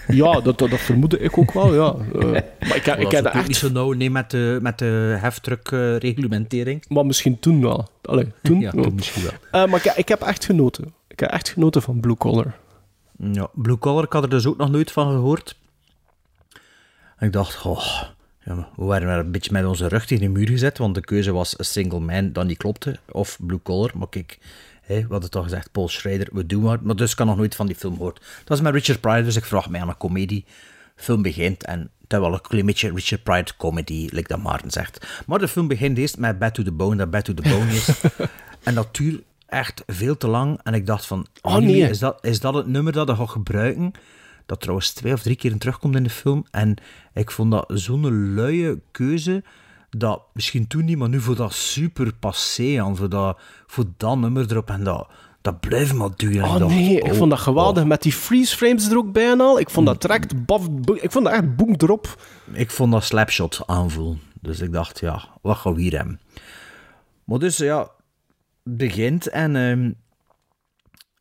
[0.09, 1.95] Ja, dat, dat, dat vermoedde ik ook wel, ja.
[2.21, 3.57] Eh, maar ik, Ik ik heb dat niet echt...
[3.57, 6.85] zo nauw nee, met de, met de heftruck-reglementering.
[6.89, 7.89] Maar misschien toen wel.
[8.03, 8.61] Allee, toen.
[8.61, 9.63] Ja, toen misschien wel.
[9.63, 10.95] Eh, maar ik, ik heb echt genoten.
[11.09, 12.55] Ik heb echt genoten van Blue Collar.
[13.33, 15.57] Ja, Blue Collar, ik had er dus ook nog nooit van gehoord.
[17.17, 18.03] En ik dacht, oh,
[18.45, 21.33] ja, we waren een beetje met onze rug tegen de muur gezet, want de keuze
[21.33, 23.91] was A Single Man, dat niet klopte, of Blue Collar.
[23.95, 24.39] Maar kijk,
[24.97, 26.79] we hadden toch gezegd, Paul Schrader, we doen maar.
[26.83, 28.19] Maar dus ik had nog nooit van die film gehoord.
[28.19, 30.45] Dat was met Richard Pryor, dus ik vraag mij aan een comedie.
[30.97, 34.71] De film begint en is wel een klein beetje Richard Pryor comedy, like dat Maarten
[34.71, 35.23] zegt.
[35.27, 37.73] Maar de film begint eerst met Bad to the Bone, dat Bad to the Bone
[37.73, 37.89] is.
[38.63, 40.61] en dat duurt echt veel te lang.
[40.63, 41.89] En ik dacht van, Oh, nee.
[41.89, 43.93] is, dat, is dat het nummer dat je gaat gebruiken?
[44.47, 46.47] Dat trouwens twee of drie keer terugkomt in de film.
[46.51, 46.75] En
[47.13, 49.43] ik vond dat zo'n luie keuze,
[49.91, 54.19] dat misschien toen niet, maar nu voor dat super passé aan, voor dat, voor dat
[54.19, 54.71] nummer erop.
[54.71, 55.09] En dat, dat
[55.41, 56.45] Dat blijft maar duren.
[56.45, 57.85] Oh dacht, nee, ik oh, vond dat geweldig.
[57.85, 59.61] Met die freeze frames er ook bij en al.
[59.61, 62.23] Ik vond dat direct baf, Ik vond dat echt boem erop.
[62.53, 64.21] Ik vond dat slapshot aanvoelen.
[64.41, 66.21] Dus ik dacht, ja, wat gaan we hier hebben?
[67.25, 67.79] Maar dus, ja,
[68.65, 69.91] het begint en ehm,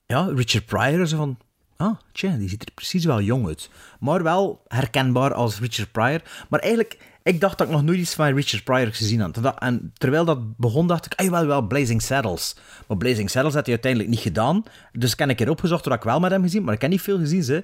[0.05, 1.37] ja, Richard Pryor is van,
[1.77, 3.69] ah, tja, die ziet er precies wel jong uit.
[3.99, 6.21] Maar wel herkenbaar als Richard Pryor.
[6.49, 6.97] Maar eigenlijk,
[7.27, 9.35] ik dacht dat ik nog nooit iets van Richard Pryor gezien had.
[9.41, 12.55] Dat- En terwijl dat begon, dacht ik, ah wel, wel, Blazing Saddles.
[12.87, 14.63] Maar Blazing Saddles had hij uiteindelijk niet gedaan.
[14.91, 16.89] Dus ik heb een keer opgezocht wat ik wel met hem gezien, maar ik heb
[16.91, 17.63] niet veel gezien, ze.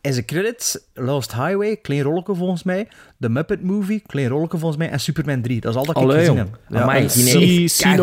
[0.00, 2.88] In zijn credits, Lost Highway, klein rolletje volgens mij.
[3.20, 4.90] The Muppet Movie, klein rolletje volgens mij.
[4.90, 6.48] En Superman 3, dat is al dat ik Allee, gezien jong.
[6.48, 6.58] heb.
[6.68, 6.78] No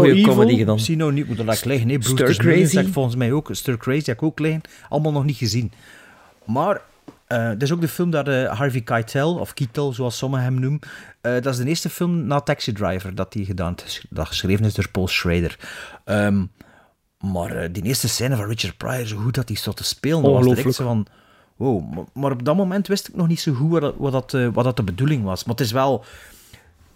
[0.01, 0.79] goeie Evil, comedy gedaan.
[0.79, 1.87] See No Niet, moet dat liggen.
[1.87, 2.79] Nee, Stir Brewster's Crazy.
[2.87, 3.49] Ik volgens mij ook.
[3.51, 4.61] Stir Crazy heb ik ook liggen.
[4.89, 5.71] Allemaal nog niet gezien.
[6.45, 6.81] Maar
[7.27, 10.59] eh dat is ook de film dat eh, Harvey Keitel, of Keitel zoals sommigen hem
[10.59, 10.79] noemen,
[11.21, 13.75] eh, dat is de eerste film na Taxi Driver dat hij gedaan.
[14.09, 15.59] Dat geschreven is door Paul Schrader.
[16.05, 16.45] Ehm,
[17.19, 20.45] maar die eerste scène van Richard Pryor, zo goed dat hij stond te spelen, was
[20.45, 21.07] direct zo van...
[21.55, 24.53] Wow, maar, maar op dat moment wist ik nog niet zo goed wat wat, dat,
[24.53, 25.43] wat dat de bedoeling was.
[25.43, 26.05] Maar het is wel...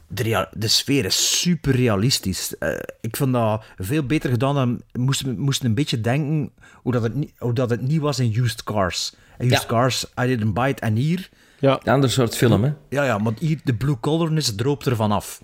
[0.08, 2.58] De, de sfeer is super realistisch.
[2.58, 2.70] Eh,
[3.02, 4.82] ik vond dat veel beter gedaan dan...
[4.94, 8.36] Moesten moesten een beetje denken hoe dat het, niet- hoe dat het niet was in
[8.44, 9.14] Used Cars.
[9.38, 9.68] In Used Ja.
[9.68, 10.80] Cars, I Didn't Buy It.
[10.80, 11.30] En hier...
[11.60, 11.80] Ja.
[11.84, 12.74] Een ander soort film, hè?
[12.90, 15.40] Ja, ja, maar hier, de blue collarness droopt ervan af.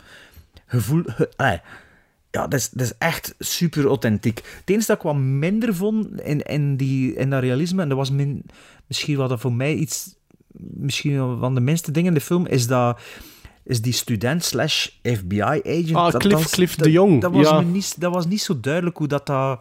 [0.66, 1.04] Gevoel...
[1.06, 1.52] ge- eh,
[2.32, 4.38] ja, dat is, dat is echt super authentiek.
[4.38, 7.98] Het enige dat ik wat minder vond in, in, die, in dat realisme, en dat
[7.98, 8.46] was min,
[8.88, 10.16] misschien wat dat voor mij iets...
[10.58, 13.00] Misschien wel van de minste dingen in de film, is dat...
[13.66, 15.94] Is die student slash FBI-agent...
[15.96, 17.62] Ah, dat, Cliff- dat- Cliff dat- de Jong, Dat was, ja.
[17.62, 19.26] me niet, dat was niet zo duidelijk hoe dat...
[19.26, 19.60] dat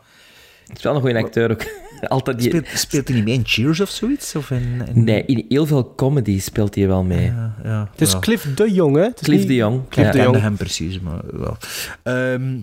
[0.66, 1.65] Het is wel een goede acteur ook.
[2.09, 2.49] Altijd die...
[2.49, 4.35] speelt, speelt hij niet mee in Cheers of zoiets?
[4.37, 7.27] Of in, in- Nee, in heel veel comedy speelt hij wel mee.
[7.27, 8.19] Ja, ja, Het is ja.
[8.19, 9.12] Cliff de Jong, hè?
[9.12, 9.89] Cliff niet- de Jong.
[9.89, 10.12] Cliff Ja.
[10.12, 10.41] de Jong.
[10.41, 11.57] hem precies, maar wel.
[12.03, 12.61] Ehm,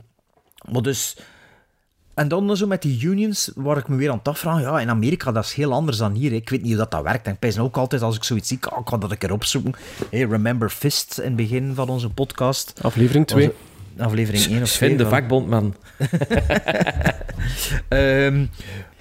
[0.71, 1.17] maar dus...
[2.19, 4.89] En dan zo met die unions, waar ik me weer aan het afvragen, ja, in
[4.89, 6.29] Amerika, dat is heel anders dan hier.
[6.29, 6.35] hè.
[6.35, 7.25] Ik weet niet hoe dat, dat werkt.
[7.25, 9.31] En ik pijs ook altijd, als ik zoiets zie, ah, ik kan dat een keer
[9.31, 9.73] opzoeken.
[10.11, 12.73] Hey, Remember Fist, in het begin van onze podcast.
[12.81, 13.43] Aflevering 2.
[13.45, 14.89] Onze- Aflevering 1 of 2.
[14.89, 15.75] Sven, de van- vakbondman.
[17.89, 18.39] Ehm,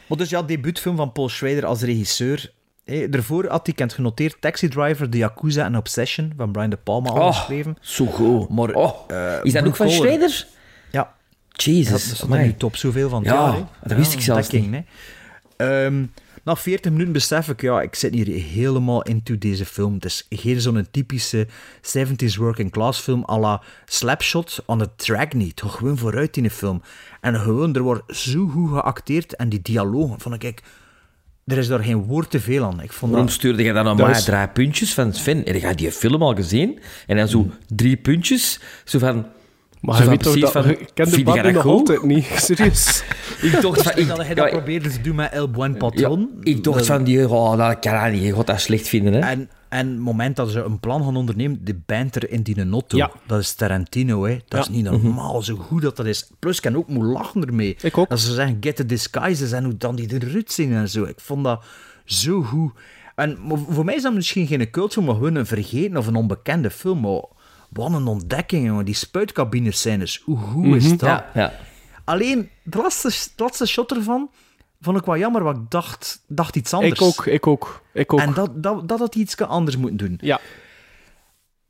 [0.07, 2.53] maar dus ja, debuutfilm van Paul Schrader als regisseur.
[2.85, 6.77] Hey, daarvoor had hij kent genoteerd Taxi Driver, The Yakuza en Obsession van Brian De
[6.77, 7.77] Palma al Oh, geschreven.
[7.81, 8.49] Zo goed.
[8.49, 10.47] Maar, Oh, eh, is dat ook van Schrader?
[11.65, 11.73] Ja.
[11.73, 12.45] Jezus, Ja, dat amai.
[12.47, 13.23] nu top zoveel van.
[13.23, 13.65] het Ja, jaar, hè.
[13.89, 14.81] dat wist ik zelfs Hè.
[15.57, 16.05] Ehm,
[16.45, 19.95] na 40 minuten besef ik, ja, ik zit hier helemaal into deze film.
[19.95, 21.47] Het is geen zo'n typische
[21.83, 25.57] 70s working class film à la Slapshot on the track niet.
[25.57, 26.83] Toch gewoon vooruit in de film.
[27.21, 30.63] En gewoon, er wordt zo goed geacteerd en die dialogen vond ik,
[31.45, 32.83] er is daar geen woord te veel aan.
[32.83, 33.37] Ik vond Waarom dat...
[33.39, 35.45] stuurde je dan Dat mij is- drie puntjes van Sven?
[35.45, 36.79] En je die film al gezien?
[37.07, 39.27] En dan zo drie puntjes, zo van...
[39.81, 40.53] Maar je weet toch dat...
[40.53, 42.25] van, Ik ken de dat nog altijd niet.
[42.37, 43.03] Serieus.
[43.43, 43.93] Ik dacht van...
[43.97, 46.21] Ik dat hij dat probeerde te doen met El Buen Patron.
[46.21, 47.29] ja, ik dacht Dat- van die...
[47.29, 48.23] Oh, dat kan dat niet.
[48.23, 49.19] Je gaat dat slecht vinden, hè?
[49.21, 52.97] En, en het moment dat ze een plan gaan ondernemen, de banter in die notto,
[52.97, 53.11] Ja.
[53.27, 54.39] dat is Tarantino, hè.
[54.49, 56.31] Dat is niet normaal zo goed dat dat is.
[56.39, 57.77] Plus, ik kan ook moet lachen ermee.
[57.81, 58.11] Ik ook.
[58.11, 61.05] Als ze zeggen, get the disguises en hoe dan die de rut zingen en zo.
[61.05, 61.65] Ik vond dat
[62.05, 62.73] zo goed.
[63.15, 63.39] En
[63.71, 67.01] voor mij is dat misschien geen cultfilm, maar gewoon een vergeten of een onbekende film.
[67.01, 67.23] Maar
[67.69, 68.85] wat een ontdekking, jongen.
[68.85, 71.01] Die spuitkabines-scènes, hoe goed is dat?
[71.01, 71.53] Ja, ja.
[72.05, 74.31] Alleen, de laatste, laatste shot ervan
[74.81, 77.01] vond ik wel jammer, want ik dacht, dacht iets anders.
[77.01, 77.83] Ik ook, ik ook.
[77.93, 78.21] Ik ook.
[78.21, 80.19] En dat, dat, dat had hij iets anders moeten doen.
[80.21, 80.41] Ja.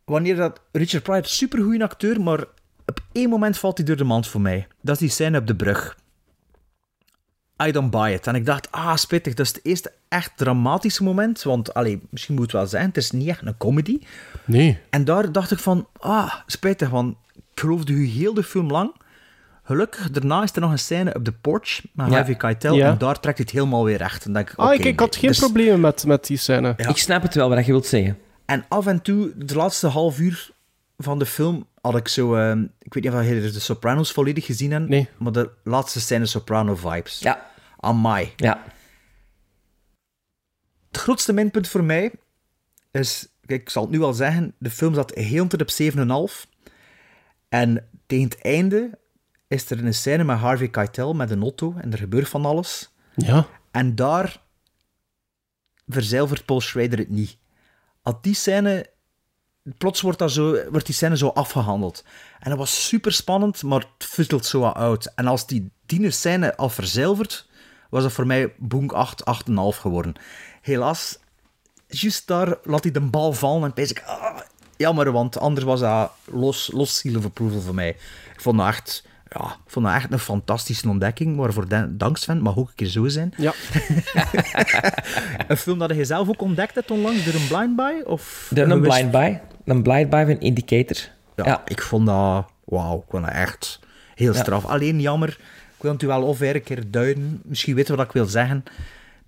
[0.05, 2.45] Wanneer dat Richard Pryor, supergoeie acteur, maar
[2.87, 4.67] op één moment valt hij door de mand voor mij.
[4.81, 5.97] Dat is die scène op de brug.
[7.67, 8.27] I don't buy it.
[8.27, 11.43] En ik dacht, ah, spittig, dat is het eerste echt dramatische moment.
[11.43, 13.99] Want, allee, misschien moet het wel zijn, het is niet echt een comedy.
[14.49, 14.79] Nee.
[14.91, 18.95] En daar dacht ik van, ah, spijtig, want ik geloofde u heel de film lang.
[19.63, 22.13] Gelukkig, daarna is er nog een scène op de porch met Ja.
[22.13, 22.75] Harvey Keitel.
[22.75, 22.91] Ja.
[22.91, 24.25] En daar trekt het helemaal weer recht.
[24.25, 26.75] En denk ik, Ah, ik, ik had geen dus- problemen met, met die scène.
[26.77, 26.89] Ja.
[26.89, 28.19] Ik snap het wel, wat je wilt zeggen.
[28.45, 30.51] En af en toe, de laatste half uur
[30.97, 32.35] van de film, had ik zo...
[32.35, 32.51] eh,
[32.81, 35.09] ik weet niet of je de Sopranos volledig gezien hebt, Nee.
[35.19, 37.19] maar de laatste scène Soprano-vibes.
[37.19, 37.47] Ja.
[37.81, 38.33] Amai.
[38.37, 38.63] Ja.
[40.91, 42.13] Het grootste minpunt voor mij
[42.91, 43.29] is...
[43.49, 46.49] Kijk, ik zal het nu al zeggen, de film zat heel tot op 7,5.
[47.49, 48.99] En tegen het einde
[49.47, 52.91] is er een scène met Harvey Keitel met een auto en er gebeurt van alles.
[53.15, 53.47] Ja.
[53.71, 54.41] En daar
[55.87, 57.37] verzilvert Paul Schrader het niet.
[58.03, 58.87] Als die scène...
[59.79, 62.05] Plots wordt, dat zo, wordt die scène zo afgehandeld.
[62.41, 65.15] En dat was super spannend, maar het fuzzelt zo wat uit.
[65.15, 67.49] En als die die scène al verzilvert,
[67.91, 70.15] was dat voor mij boek 8, 8,5 geworden.
[70.63, 71.19] Helaas,
[71.89, 74.03] juist daar laat hij de bal vallen en pijs ik...
[74.07, 74.39] Ah,
[74.77, 77.89] jammer, want anders was dat los, los seal of approval voor mij.
[78.35, 82.17] Ik vond dat echt ja, ik vond dat echt een fantastische ontdekking, waarvoor dan- dank
[82.17, 83.35] Sven, mag ook een keer zo zijn.
[83.37, 83.53] Ja.
[85.49, 88.01] een film dat je zelf ook ontdekt hebt onlangs, door een blind buy?
[88.05, 89.41] Of De, een blind buy.
[89.65, 90.97] Een blind buy van Indicator.
[91.37, 92.47] Ja, ik vond dat...
[92.65, 93.81] Wauw, ik vond dat echt
[94.15, 94.39] heel Ja.
[94.41, 94.65] straf.
[94.65, 95.29] Alleen jammer,
[95.77, 97.41] ik wil het u wel of een keer duiden.
[97.45, 98.65] Misschien weten wat ik wil zeggen.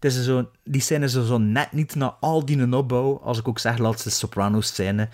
[0.00, 3.18] Het is zo, die scène is zo net niet na al die opbouw.
[3.18, 5.08] Als ik ook zeg, laatste Sopranos-scène.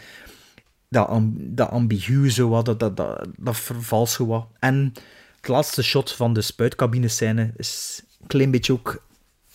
[0.88, 4.46] Dat, am- dat ambigu zo wat, dat, dat, dat, dat vervals zo wat.
[4.58, 4.92] En
[5.36, 9.02] het laatste shot van de spuitcabine-scène is een klein beetje ook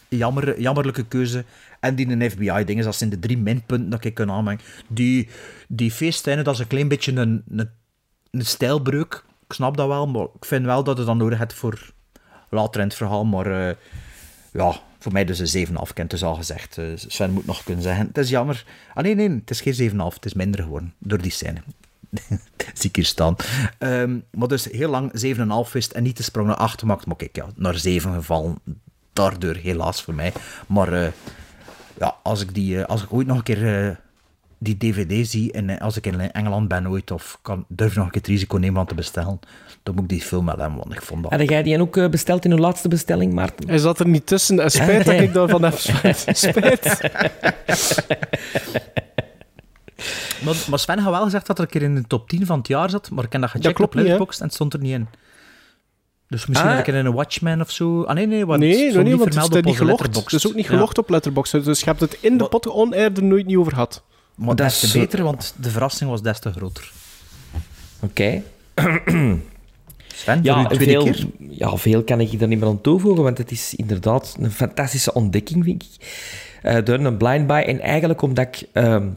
[0.07, 1.45] jammer, jammerlijke keuze.
[1.79, 4.61] En die een FBI-ding, dat zijn de drie minpunten dat ik kan aanmengen.
[4.87, 5.29] Die,
[5.67, 7.69] die feestscène, dat is een klein beetje een, een,
[8.31, 9.23] een stijlbreuk.
[9.47, 11.91] Ik snap dat wel, maar ik vind wel dat het dan nodig hebt voor
[12.49, 13.25] later in het verhaal.
[13.25, 13.75] Maar eh,
[14.53, 15.73] ja, voor mij dus een 7,5.
[15.73, 16.77] Ik heb het dus al gezegd.
[16.77, 18.07] Eh, Sven moet nog kunnen zeggen.
[18.07, 18.65] Het is jammer.
[18.93, 19.97] Ah nee, nee, het is geen 7,5.
[19.97, 21.61] Het is minder geworden door die scène.
[22.73, 23.35] Zie ik hier staan.
[23.77, 25.11] Ehm, maar dus heel lang
[25.65, 27.05] 7,5 wist en niet de sprong naar 8 gemaakt.
[27.05, 28.59] Maar kijk, ja, naar 7 gevallen.
[29.13, 30.33] Daardoor helaas voor mij.
[30.67, 31.11] Maar eh,
[31.97, 33.99] ja, als ik, die, eh, als ik ooit nog een keer
[34.63, 38.05] die DVD zie en eh, als ik in Engeland ben ooit of kan, durf nog
[38.05, 39.39] een keer het risico nemen om te bestellen,
[39.83, 41.31] dan moet ik die film wel hebben, want ik vond dat...
[41.31, 43.67] Had jij die ook eh, besteld in uw laatste bestelling, Maarten?
[43.67, 44.59] Hij zat er niet tussen.
[44.59, 45.77] En spijt dat ik daarvan heb.
[45.77, 46.25] Spijt.
[46.37, 46.99] spijt.
[50.43, 52.57] Maar, maar Sven had wel gezegd dat er een keer in de top 10 van
[52.57, 53.93] het jaar zat, maar ik heb dat gecheckt op?
[53.93, 55.07] Letterboxd en het stond er niet in.
[56.27, 56.75] Dus misschien Ah.
[56.77, 58.03] had ik er in een Watchmen of zo...
[58.03, 59.99] Ah nee, nee, wat Nee, nog niet, want het op niet gelogd.
[60.01, 60.31] Letterboxd.
[60.31, 60.71] Het is ook niet Ja.
[60.71, 61.63] gelogd op Letterboxd.
[61.63, 64.03] Dus je hebt het in de pot on-air er nooit niet over gehad.
[64.35, 66.91] Maar Dat des te is- beter, want de verrassing was des te groter.
[67.99, 68.41] Oké.
[70.15, 71.27] Sven, voor Ja, veel, keer?
[71.49, 75.13] ja, veel kan ik er niet meer aan toevoegen, want het is inderdaad een fantastische
[75.13, 76.07] ontdekking, vind ik.
[76.61, 77.61] Eh, door een blind buy.
[77.61, 79.07] En eigenlijk omdat ik, ehm,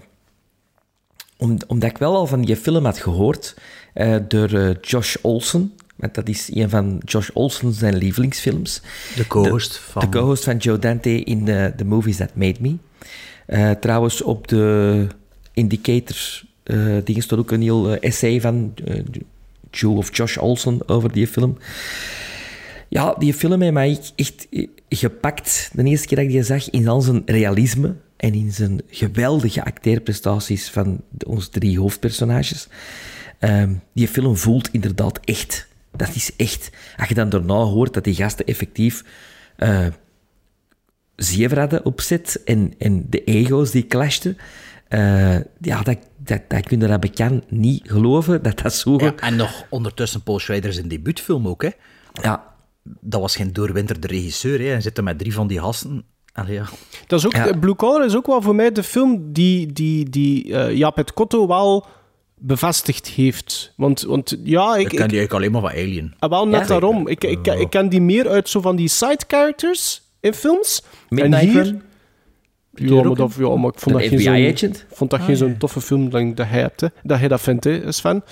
[1.36, 3.54] om, omdat ik wel al van die film had gehoord
[3.94, 5.72] eh, door eh, Josh Olsen.
[5.96, 8.82] Want dat is een van Josh Olsen zijn lievelingsfilms.
[9.16, 11.44] De co-host van- De co-host van Joe Dante in
[11.76, 12.76] The Movies That Made Me.
[13.46, 15.06] Eh, trouwens, op de
[15.52, 18.74] Indicator eh dingen stond ook een heel eh, essay van
[19.70, 21.58] Joe of Josh Olsen over die film.
[22.88, 24.48] Ja, die film heeft mij echt
[24.88, 25.70] gepakt.
[25.72, 29.64] De eerste keer dat ik die zag in al zijn realisme en in zijn geweldige
[29.64, 32.68] acteerprestaties van onze drie hoofdpersonages.
[33.38, 35.68] Ehm, die film voelt inderdaad echt.
[35.96, 36.70] Dat is echt.
[36.96, 39.04] Als je dan daarna hoort dat die gasten effectief
[41.16, 44.36] zeven hadden opzet en, en de ego's die clashten,
[44.88, 48.96] eh, ja, dat, dat, dat kun je dat bekend niet geloven dat dat zo...
[48.98, 51.70] Ja, en nog ondertussen Paul Schrader zijn debuutfilm ook, hè.
[52.22, 52.52] Ja.
[53.00, 54.66] Dat was geen doorwinterde regisseur, hè.
[54.66, 56.04] Hij zit er met drie van die gasten.
[56.32, 56.64] Allee, ja.
[57.06, 57.52] Dat is ook, Ja.
[57.52, 61.12] Blue Collar is ook wel voor mij de film die, die, die eh Jaap het
[61.14, 61.86] Kotto wel
[62.38, 63.72] bevestigd heeft.
[63.76, 66.14] Want, want ja, ik, Ik ken ik, die eigenlijk alleen maar van Alien.
[66.18, 66.66] ah, wel net Ja.
[66.66, 67.08] daarom.
[67.08, 70.02] Ik, ik, ik ken die meer uit zo van die side characters
[70.32, 70.82] films.
[71.08, 71.62] Midnight en hier...
[71.62, 71.82] Run?
[72.76, 74.20] Ja maar, dat, ja, maar ik vond dat geen
[74.58, 75.40] zo'n- vond dat Ah, geen ja.
[75.40, 76.88] zo'n toffe film dat, dat hij hebt, hè.
[77.02, 78.22] Dat hij dat vindt, hè, Sven.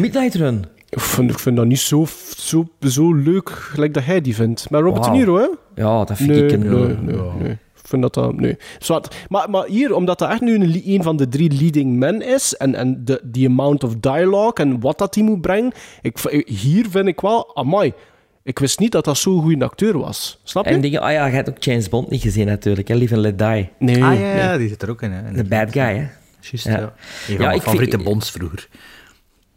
[0.00, 0.64] Midnight Run?
[0.88, 2.06] Ik vind, ik vind dat niet zo,
[2.36, 4.70] zo, zo leuk gelijk dat hij die vindt.
[4.70, 5.04] Maar Robert.
[5.04, 5.46] De Niro, hè?
[5.82, 6.58] Ja, dat vind nee, ik.
[6.58, 7.50] Nee, eh, nee, nee.
[7.52, 8.34] Ik vind dat dat...
[8.40, 8.56] Nee.
[8.78, 9.14] Zwart.
[9.28, 12.74] Maar, maar hier, omdat dat echt nu een, van de drie leading men is, en,
[12.74, 15.72] en de, die amount of dialogue en wat dat die moet brengen,
[16.02, 17.56] ik, hier vind ik wel...
[17.56, 17.92] Amai,
[18.42, 20.40] ik wist niet dat dat zo'n goede acteur was.
[20.44, 20.70] Snap je?
[20.70, 21.00] En dingen...
[21.00, 22.94] Ah ja, je hebt ook James Bond niet gezien natuurlijk, hè?
[22.94, 23.68] Live and Let Die.
[23.78, 24.04] Nee.
[24.04, 25.32] Ah ja, ja, die zit er ook in, hè.
[25.32, 26.06] De bad guy, hè?
[26.40, 26.70] Juist, Ja.
[26.78, 26.78] ja.
[26.82, 26.92] Een
[27.26, 28.68] van mijn ik favoriete vind- bonds vroeger.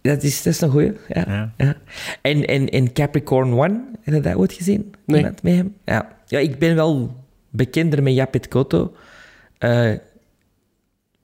[0.01, 1.51] Dat is, dat is een goeie, ja.
[1.57, 1.75] ja.
[2.21, 4.93] En, en, en Capricorn One, heb je dat ooit gezien?
[5.05, 5.17] Nee.
[5.17, 5.75] Iemand Met hem?
[5.85, 6.15] Ja.
[6.27, 7.15] ja, ik ben wel
[7.49, 8.95] bekender met Japet Koto.
[9.57, 9.91] Eh,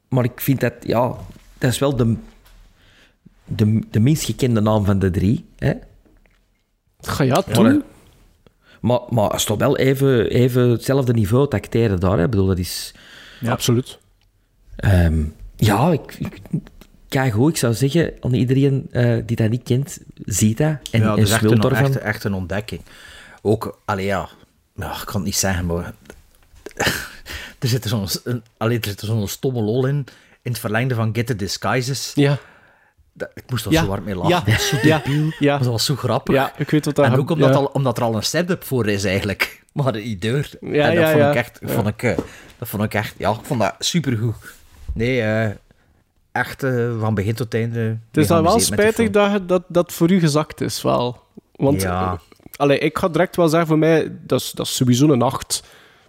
[0.10, 1.16] maar ik vind dat, ja,
[1.58, 2.16] dat is wel de,
[3.46, 5.46] de, de minst gekende naam van de drie.
[5.58, 5.74] Hè?
[7.02, 7.76] Ga ja, Maar,
[8.82, 12.18] maar, maar het is toch wel even, even hetzelfde niveau te acteren daar.
[12.18, 12.24] Hè?
[12.24, 12.94] Ik bedoel, dat is...
[13.46, 13.98] Absoluut.
[14.76, 15.24] Ehm,
[15.56, 16.42] ja, ik, ik,
[17.08, 20.80] kijk hoe ik zou zeggen, aan iedereen eh, die dat niet kent, ziet dat en,
[20.92, 21.84] ja, en dat is echt een, daarvan.
[21.86, 22.82] echt, echt een ontdekking.
[23.42, 24.30] Ook, allee, ja,
[24.76, 25.94] ja, ik kan het niet zeggen, maar
[27.60, 29.96] er zit zo'n een- allee, er zit zo'n stomme lol in,
[30.42, 32.12] in het verlengde van Get the Disguises.
[32.16, 32.38] Ja.
[33.14, 33.84] Dat, ik moest er Ja.
[33.84, 34.30] zo hard mee lachen.
[34.30, 34.40] Ja.
[34.40, 35.52] Dat is zo debiel, Ja.
[35.54, 36.36] maar dat was zo grappig.
[36.36, 37.06] Ja, ik weet wat dat...
[37.06, 39.60] en ook omdat, al, omdat er al een setup voor is, eigenlijk.
[39.74, 40.50] Maar die deur.
[40.62, 41.60] Ja, en dat vond ik echt...
[41.62, 41.68] Ja.
[41.68, 42.02] Vond ik,
[42.58, 43.16] dat vond ik echt...
[43.18, 44.36] Ja, ik vond dat supergoed.
[44.94, 45.50] Nee, eh,
[46.32, 47.80] echt eh, van begin tot einde...
[47.80, 51.24] Het is dan wel spijtig dat, dat dat voor u gezakt is, wel.
[51.56, 52.02] Want Ja.
[52.12, 52.20] eh,
[52.56, 55.64] allee, ik ga direct wel zeggen, voor mij, dat is, dat is sowieso een 8.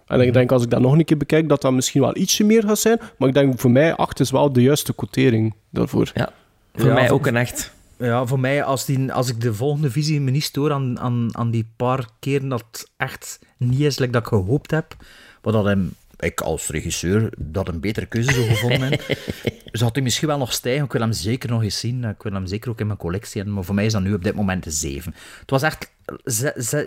[0.07, 0.27] En Mhm.
[0.27, 2.63] ik denk, als ik dat nog een keer bekijk, dat dat misschien wel ietsje meer
[2.63, 2.99] gaat zijn.
[3.17, 6.11] Maar ik denk, voor mij, 8 is wel de juiste quotering daarvoor.
[6.13, 6.29] Ja,
[6.73, 7.71] voor Ja, mij ook een echt.
[7.97, 11.37] Ja, voor mij, als, die, als ik de volgende visie me niet stoor aan, aan,
[11.37, 14.95] aan die paar keren dat echt niet is like dat ik gehoopt heb,
[15.41, 18.99] wat dat hem, ik als regisseur dat een betere keuze zou gevonden hebben,
[19.71, 20.85] zou hij misschien wel nog stijgen.
[20.85, 22.03] Ik wil hem zeker nog eens zien.
[22.03, 24.13] Ik wil hem zeker ook in mijn collectie hebben, maar voor mij is dat nu
[24.13, 25.13] op dit moment een 7.
[25.39, 25.91] Het was echt
[26.25, 26.85] ze- ze-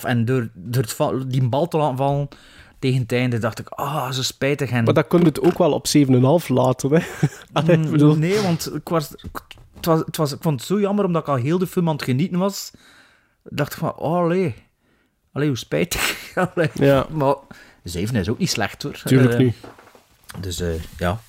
[0.00, 2.28] 7,5 en door, door die bal te laten vallen
[2.78, 4.70] tegen het einde dacht ik, ah, zo spijtig.
[4.70, 7.06] En Maar dat je het ook wel op 7,5 laten, hè.
[7.52, 9.08] Allee, Mm, bedoel- Nee, want ik, was,
[9.74, 11.88] het was, het was, ik vond het zo jammer omdat ik al heel de film
[11.88, 12.70] aan het genieten was.
[13.42, 14.54] dacht ik van, oh allee,
[15.32, 16.32] allee hoe spijtig.
[16.54, 16.70] Allee.
[16.74, 17.06] Ja.
[17.10, 17.34] Maar
[17.82, 19.00] 7 is ook niet slecht hoor.
[19.04, 19.56] Tuurlijk Eh, niet.
[20.40, 21.20] Dus eh, ja,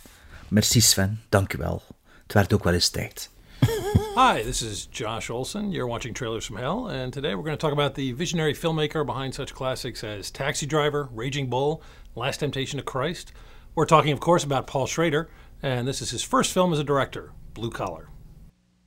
[0.48, 1.82] merci Sven, dank u wel.
[2.24, 3.30] Het werd ook wel eens tijd.
[3.70, 5.74] Hi, this is Josh Olson.
[5.74, 9.06] You're watching Trailers from Hell, and today we're going to talk about the visionary filmmaker
[9.06, 11.84] behind such classics as Taxi Driver, Raging Bull,
[12.16, 13.34] Last Temptation of Christ.
[13.76, 15.30] We're talking, of course, about Paul Schrader,
[15.62, 18.08] and this is his first film as a director, Blue Collar.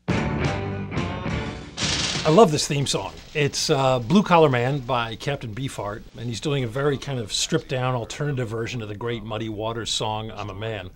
[0.09, 0.89] I
[2.31, 3.12] love this theme song.
[3.35, 7.35] It's uh, Blue Collar Man by Captain Beefheart, and he's doing a very kind of
[7.35, 10.89] stripped down alternative version of the great Muddy Waters song, I'm a Man.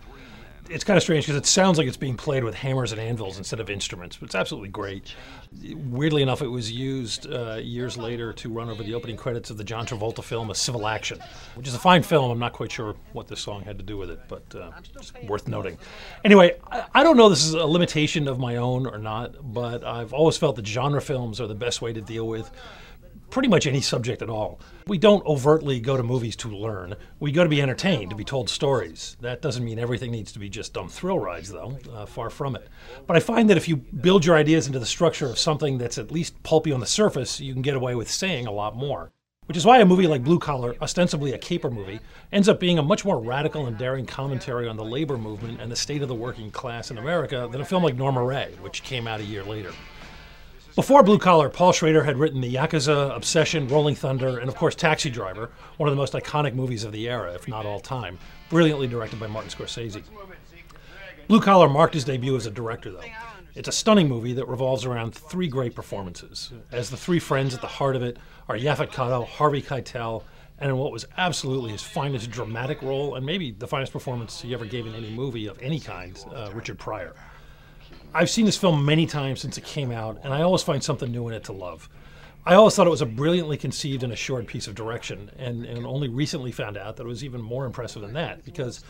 [0.70, 3.36] It's kind of strange because it sounds like it's being played with hammers and anvils
[3.36, 5.14] instead of instruments, but it's absolutely great.
[5.74, 9.58] Weirdly enough, it was used uh, years later to run over the opening credits of
[9.58, 11.18] the John Travolta film A Civil Action,
[11.54, 12.30] which is a fine film.
[12.30, 14.70] I'm not quite sure what this song had to do with it, but uh,
[15.26, 15.76] worth noting.
[16.24, 19.84] Anyway, I, I don't know this is a limitation of my own or not, but
[19.84, 22.50] I've always felt that genre films are the best way to deal with
[23.34, 24.60] pretty much any subject at all.
[24.86, 26.94] We don't overtly go to movies to learn.
[27.18, 29.16] We go to be entertained, to be told stories.
[29.22, 31.76] That doesn't mean everything needs to be just dumb thrill rides, though.
[31.92, 32.68] Uh, far from it.
[33.08, 35.98] But I find that if you build your ideas into the structure of something that's
[35.98, 39.10] at least pulpy on the surface, you can get away with saying a lot more.
[39.46, 41.98] Which is why a movie like Blue Collar, ostensibly a caper movie,
[42.30, 45.72] ends up being a much more radical and daring commentary on the labor movement and
[45.72, 48.84] the state of the working class in America than a film like Norma Ray, which
[48.84, 49.72] came out a year later.
[50.74, 54.74] Before Blue Collar, Paul Schrader had written The Yakuza, Obsession, Rolling Thunder, and of course
[54.74, 58.18] Taxi Driver, one of the most iconic movies of the era, if not all time,
[58.50, 60.02] brilliantly directed by Martin Scorsese.
[61.28, 63.04] Blue Collar marked his debut as a director, though.
[63.54, 66.50] It's a stunning movie that revolves around three great performances.
[66.72, 68.16] As the three friends at the heart of it
[68.48, 70.24] are Yaphet Kotto, Harvey Keitel,
[70.58, 74.52] and in what was absolutely his finest dramatic role, and maybe the finest performance he
[74.52, 77.14] ever gave in any movie of any kind, uh, Richard Pryor.
[78.14, 81.10] I've seen this film many times since it came out, and I always find something
[81.10, 81.88] new in it to love.
[82.46, 85.86] I always thought it was a brilliantly conceived and assured piece of direction, and, and
[85.86, 88.84] only recently found out that it was even more impressive than that because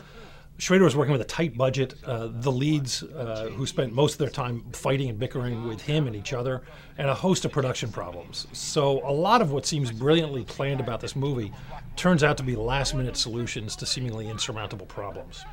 [0.57, 1.95] Schrader was working with a tight budget.
[2.05, 6.07] Uh, the leads, uh, who spent most of their time fighting and bickering with him
[6.07, 6.61] and each other,
[6.97, 8.47] and a host of production problems.
[8.53, 11.51] So, a lot of what seems brilliantly planned about this movie
[11.97, 15.43] turns out to be last minute solutions to seemingly insurmountable problems.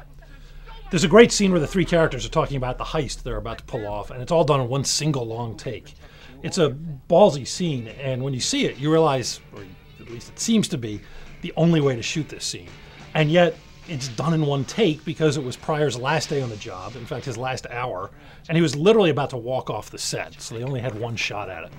[0.93, 3.57] There's a great scene where the three characters are talking about the heist they're about
[3.57, 5.95] to pull off, and it's all done in one single long take.
[6.43, 6.77] It's a
[7.09, 9.65] ballsy scene, and when you see it, you realize, or
[10.01, 11.01] at least it seems to be,
[11.41, 12.69] the only way to shoot this scene.
[13.15, 13.57] And yet,
[13.89, 17.07] it's done in one take because it was Pryor's last day on the job, in
[17.07, 18.11] fact, his last hour,
[18.51, 21.17] and he was literally about to walk off the set, so they only had one
[21.17, 21.73] shot at it.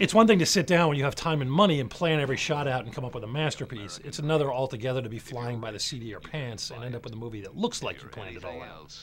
[0.00, 2.36] It's one thing to sit down when you have time and money and plan every
[2.36, 3.98] shot out and come up with a masterpiece.
[4.04, 7.02] It's another altogether to be flying by the seat of your pants and end up
[7.02, 8.96] with a movie that looks like you planned it all out.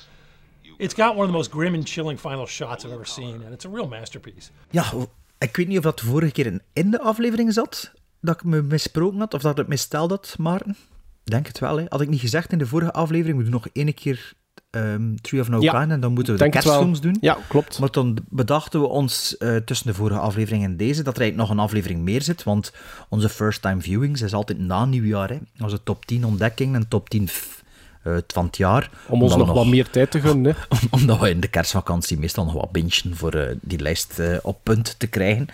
[0.79, 3.53] It's got one of the most grim and chilling final shots I've ever seen, and
[3.53, 4.51] it's a real masterpiece.
[4.69, 4.93] Ja,
[5.37, 7.91] ik weet niet of dat de vorige keer in de aflevering zat,
[8.21, 10.75] dat ik me misproken had, of dat het missteld had, Maarten.
[11.23, 11.85] Denk het wel, hè.
[11.87, 14.33] Had ik niet gezegd in de vorige aflevering, we doen nog één keer
[14.75, 17.17] ehm Tree of No Ja, Kind en dan moeten we de kerstfilms doen.
[17.21, 17.79] Ja, klopt.
[17.79, 21.49] Maar dan bedachten we ons eh, tussen de vorige aflevering en deze dat er eigenlijk
[21.49, 22.71] nog een aflevering meer zit, want
[23.09, 25.37] onze first time viewings is altijd na nieuwjaar, hè.
[25.59, 27.63] Onze top 10 ontdekkingen en top 10 f-
[28.03, 28.89] eh, van het jaar.
[29.07, 30.55] Om ons nog wat meer tijd te gunnen.
[30.69, 30.77] hè.
[30.97, 34.95] omdat we in de kerstvakantie meestal nog wat bingen voor eh, die lijst op punt
[34.99, 35.47] te krijgen.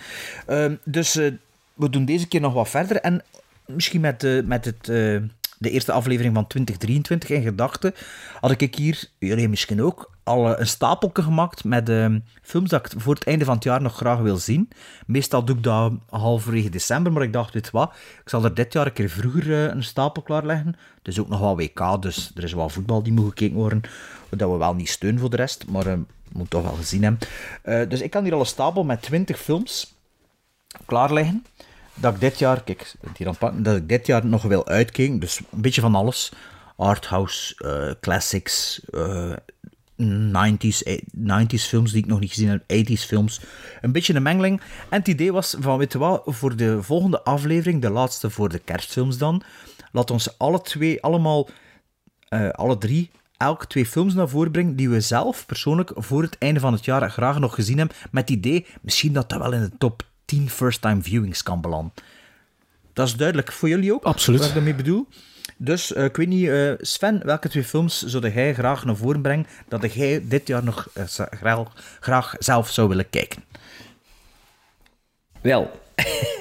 [0.46, 1.14] Ehm, dus
[1.74, 2.96] we doen deze keer nog wat verder.
[2.96, 3.22] En
[3.66, 4.88] misschien met, met het,
[5.62, 7.94] de eerste aflevering van 2023 in gedachten,
[8.40, 12.86] had ik hier, jullie misschien ook, al eh, een stapelke gemaakt met ehm, films dat
[12.86, 14.68] ik voor het einde van het jaar nog graag wil zien.
[15.06, 18.72] Meestal doe ik dat halverwege december, maar ik dacht, je wat, ik zal er dit
[18.72, 20.76] jaar een keer vroeger eh, een stapel klaarleggen.
[20.98, 23.80] Het is ook nog wel WK, dus er is wel voetbal die moet gekeken worden.
[24.28, 25.98] Dat we wel niet steunen voor de rest, maar eh,
[26.32, 27.28] moet toch wel gezien hebben.
[27.62, 29.94] Eh, dus ik kan hier al een stapel met 20 films
[30.84, 31.44] klaar liggen.
[31.94, 32.94] Dat ik dit jaar, kijk,
[33.24, 35.18] aanpakken, dat ik dit jaar nog wil uitkijken.
[35.18, 36.32] Dus een beetje van alles.
[36.76, 39.32] Arthouse, eh, classics, eh,
[39.96, 43.40] 90s, eh, 90s films die ik nog niet gezien heb, 80s films.
[43.80, 44.60] Een beetje een mengeling.
[44.90, 48.48] En het idee was van, weet je wat, voor de volgende aflevering, de laatste voor
[48.48, 49.42] de kerstfilms dan,
[49.92, 51.48] laat ons alle twee, allemaal,
[52.28, 56.38] eh, alle drie, elk twee films naar voren brengen die we zelf persoonlijk voor het
[56.38, 57.96] einde van het jaar graag nog gezien hebben.
[58.10, 61.92] Met het idee, misschien dat dat wel in de top 10 first-time viewings kan belanden.
[62.92, 64.04] Dat is duidelijk voor jullie ook.
[64.04, 64.40] Absoluut.
[64.40, 65.06] Wat ik daarmee bedoel.
[65.56, 69.22] Dus eh, ik weet niet, eh, Sven, welke twee films zou jij graag naar voren
[69.22, 73.42] brengen dat jij dit jaar nog eh, graag, graag zelf zou willen kijken?
[75.40, 75.70] Wel,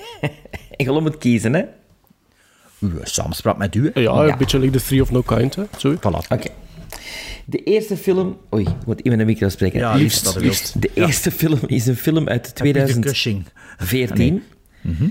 [0.81, 1.63] ik wil om het kiezen, hè?
[2.79, 3.91] Uw samenspraak met u.
[3.93, 3.99] hè?
[3.99, 5.55] Ja, een beetje like The Three of No Kind.
[5.55, 5.63] Hè.
[5.77, 5.95] Zo.
[5.95, 6.27] Voilà.
[6.29, 6.49] Oké.
[7.45, 8.37] De eerste film...
[8.53, 9.79] Oei, moet iemand een micro spreken.
[9.79, 10.81] Ja, liefst, dat wilt.
[10.81, 13.45] De eerste film is een film uit Peter Cushing.
[13.85, 14.43] 2014
[14.81, 15.07] Mhm.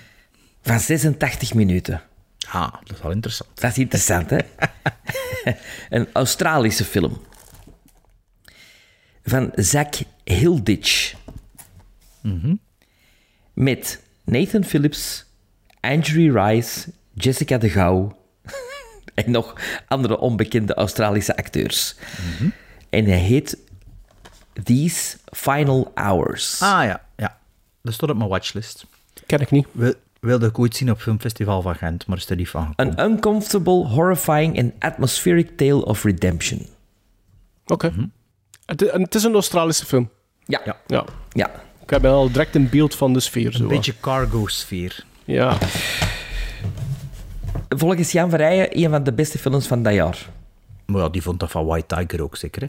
[0.62, 2.02] van 86 minuten.
[2.48, 3.60] Ah, dat is wel interessant.
[3.60, 4.38] Dat is interessant, hè?
[5.96, 7.20] een Australische film.
[9.24, 9.94] Van Zack
[10.24, 11.14] Hilditch.
[12.22, 12.54] Mhm.
[13.52, 15.24] Met Nathan Phillips,
[15.80, 18.18] Andrew Rice, Jessica de Gouw
[19.14, 19.54] en nog
[19.88, 21.94] andere onbekende Australische acteurs.
[22.38, 22.48] Mhm.
[22.90, 23.58] En hij heet
[24.64, 26.62] These Final Hours.
[26.62, 27.38] Ah ja, ja.
[27.82, 28.86] Dat stond op mijn watchlist.
[29.26, 29.66] Ken ik niet.
[29.72, 32.96] Wil, wilde ik ooit zien op Filmfestival van Gent, maar is er niet van gekomen.
[32.96, 36.66] An uncomfortable, horrifying and atmospheric tale of redemption.
[37.66, 37.92] Oké.
[38.66, 40.10] Het, en het is een Australische film.
[40.44, 40.60] Ja.
[40.64, 40.76] Ja.
[40.86, 41.04] Ja.
[41.32, 41.50] Ja.
[41.82, 43.52] Ik heb al direct een beeld van de sfeer.
[43.52, 43.62] Zo.
[43.62, 45.04] Een beetje cargo-sfeer.
[45.24, 45.58] Ja.
[47.68, 50.28] Volgens Jan Verrijen een van de beste films van dat jaar.
[50.86, 52.68] Maar ja, die vond dat van White Tiger ook zeker, hè?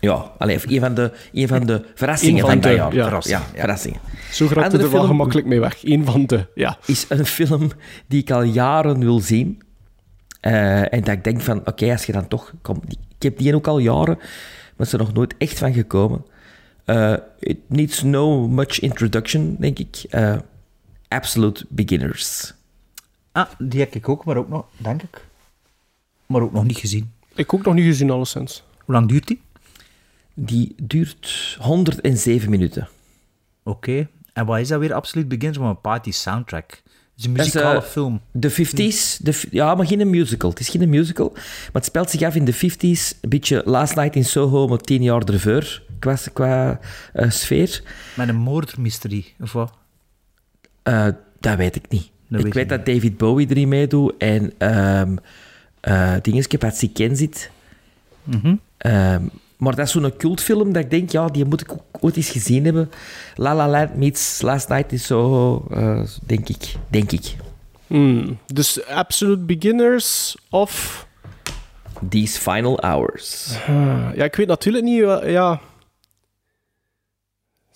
[0.00, 2.94] Ja, alleen een van de, een van de verrassingen van, van dat de- jaar.
[2.94, 3.02] ja.
[3.02, 4.00] Verrassingen, ja, verrassingen.
[4.32, 5.84] Zo gaat het Andere er wel film gemakkelijk mee weg.
[5.84, 6.78] Eén van de, ja.
[6.86, 7.70] is een film
[8.06, 9.62] die ik al jaren wil zien.
[10.40, 12.52] Eh, en dat ik denk van, oké, als je dan toch...
[12.62, 14.18] Kom, ik heb die ook al jaren,
[14.76, 16.24] maar ze er nog nooit echt van gekomen.
[16.84, 20.04] Eh, it needs no much introduction, denk ik.
[20.10, 20.36] Eh,
[21.08, 22.54] Absolute Beginners.
[23.32, 25.24] Ah, die heb ik ook, maar ook nog, denk ik.
[26.26, 27.12] Maar ook nog niet gezien.
[27.34, 28.62] Ik ook nog niet gezien, alleszins.
[28.84, 29.40] Hoe lang duurt die?
[30.34, 32.88] Die duurt 107 minuten.
[33.62, 34.08] Oké.
[34.32, 34.92] En wat is dat weer?
[34.92, 36.70] Absoluut Begins met een party soundtrack.
[36.70, 36.82] Het
[37.16, 38.20] is een Dat is, muzikale eh, film.
[38.30, 40.50] De 50s, de, ja, maar geen musical.
[40.50, 43.18] Het is geen musical, maar het speelt zich af in de 50s.
[43.20, 46.80] Een beetje Last Night in Soho, maar tien jaar ervoor qua, qua
[47.12, 47.82] eh, sfeer.
[48.16, 49.72] Met een moordmysterie, of wat?
[50.82, 51.06] Eh,
[51.40, 52.10] dat weet ik niet.
[52.28, 55.18] Dat ik weet dat David Bowie erin meedoet en um,
[55.88, 57.50] uh, dingetje Patsy Ken zit.
[58.24, 58.54] Mhm.
[58.76, 59.24] Ehm,
[59.60, 62.30] maar dat is zo'n cultfilm dat ik denk, ja, die moet ik ook ooit eens
[62.30, 62.90] gezien hebben.
[63.34, 66.74] La La Land meets Last Night in Soho, eh, denk ik.
[66.88, 67.36] Denk ik.
[67.86, 68.38] Hmm.
[68.46, 71.06] Dus Absolute Beginners of...
[72.08, 73.54] These Final Hours.
[73.66, 75.02] Ah, ja, ik weet natuurlijk niet...
[75.02, 75.60] eh, ja...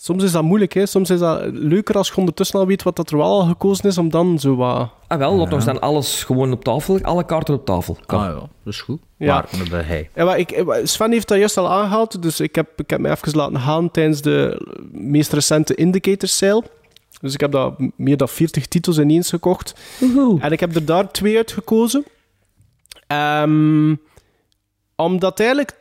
[0.05, 0.87] Soms is dat moeilijk, hè.
[0.87, 3.89] Soms is dat leuker als je ondertussen al weet wat dat er wel al gekozen
[3.89, 4.91] is, om dan zo wat...
[5.07, 7.97] Ah wel, laat ons dan alles gewoon op tafel, alle kaarten op tafel.
[8.07, 8.19] Kom.
[8.19, 9.01] Ah ja, dat is goed.
[9.17, 9.45] Ja.
[9.71, 10.11] Waar hij?
[10.15, 13.01] Ja, maar ik, eh, Sven heeft dat juist al aangehaald, dus ik heb, ik heb
[13.01, 16.63] me even laten gaan tijdens de meest recente Indicator Sale.
[17.21, 19.75] Dus ik heb daar meer dan 40 titels ineens gekocht.
[20.39, 22.05] En ik heb er daar twee uitgekozen.
[23.07, 23.95] Ehm
[24.97, 25.79] omdat eigenlijk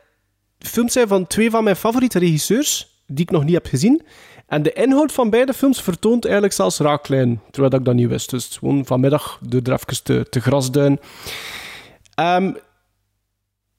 [0.58, 4.02] films zijn van twee van mijn favoriete regisseurs, die ik nog niet heb gezien.
[4.46, 8.08] En de inhoud van beide films vertoont eigenlijk zelfs raaklijn, terwijl dat ik dat niet
[8.08, 8.30] wist.
[8.30, 11.00] Dus gewoon vanmiddag door er even te, te grasduin.
[12.14, 12.52] Ehm,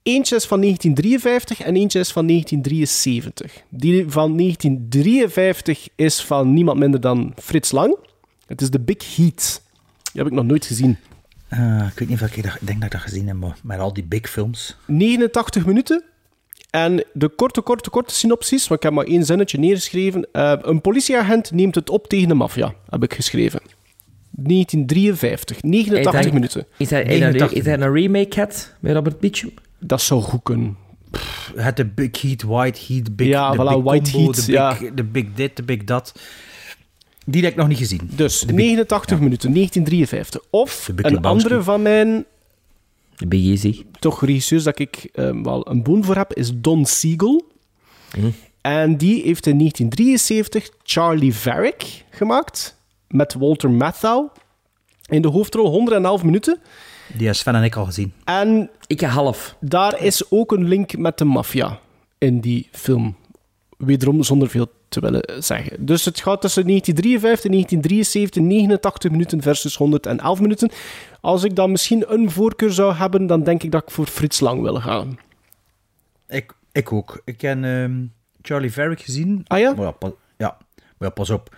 [0.04, 3.64] eentje is van 1953 en eentje is van 1973.
[3.70, 7.98] Die van 1953 is van niemand minder dan Frits Lang.
[8.48, 9.62] Het is de Big Heat.
[10.04, 10.98] Die heb ik nog nooit gezien.
[11.50, 13.58] Ah, ik weet niet of ik, dat, ik denk dat ik dat gezien heb, maar
[13.64, 14.78] met al die big films.
[14.88, 16.04] 89 minuten.
[16.76, 20.28] En de korte, korte, korte synopsis, want ik heb maar één zinnetje neergeschreven.
[20.32, 23.60] Eh, een politieagent neemt het op tegen de maffia, heb ik geschreven.
[24.32, 26.66] 1953, 89 Is dat- minuten.
[26.78, 29.54] Is dat, is dat, is dat een remake had met Robert Mitchum?
[29.80, 30.78] Dat zou goed kunnen.
[31.56, 34.52] Het de Big Heat, White Heat, Big, Ja, de voilà, big White combo, Heat, de
[34.52, 34.78] big, ja.
[34.96, 36.20] de big dit, de big dat.
[37.26, 38.10] Die heb ik nog niet gezien.
[38.16, 40.42] Dus De big- 89 minuten, 1953.
[40.50, 42.26] Of een andere van mijn
[44.00, 47.52] Toch regisseurs dat ik eh, wel een boon voor heb, is Don Siegel.
[48.12, 48.30] Hm.
[48.62, 52.78] En die heeft in 1973 Charlie Varick gemaakt
[53.08, 54.28] met Walter Matthau
[55.06, 56.60] in de hoofdrol 111 minuten.
[57.08, 58.14] Die hebben Sven en ik al gezien.
[58.24, 59.56] En Ik half.
[59.60, 61.80] daar is ook een link met de maffia
[62.18, 63.16] in die film.
[63.78, 65.86] Wederom zonder veel te willen zeggen.
[65.86, 70.70] Dus het gaat tussen 1953 en 1973, 89 minuten versus 111 minuten.
[71.22, 74.40] Als ik dan misschien een voorkeur zou hebben, dan denk ik dat ik voor Frits
[74.40, 75.18] Lang wil gaan.
[76.28, 77.22] Ik, ik ook.
[77.26, 78.04] Ik heb ehm,
[78.42, 79.46] Charlie Varick gezien.
[79.48, 79.74] Ah ja?
[79.74, 81.56] Maar ja, pas, ja, maar ja, pas op.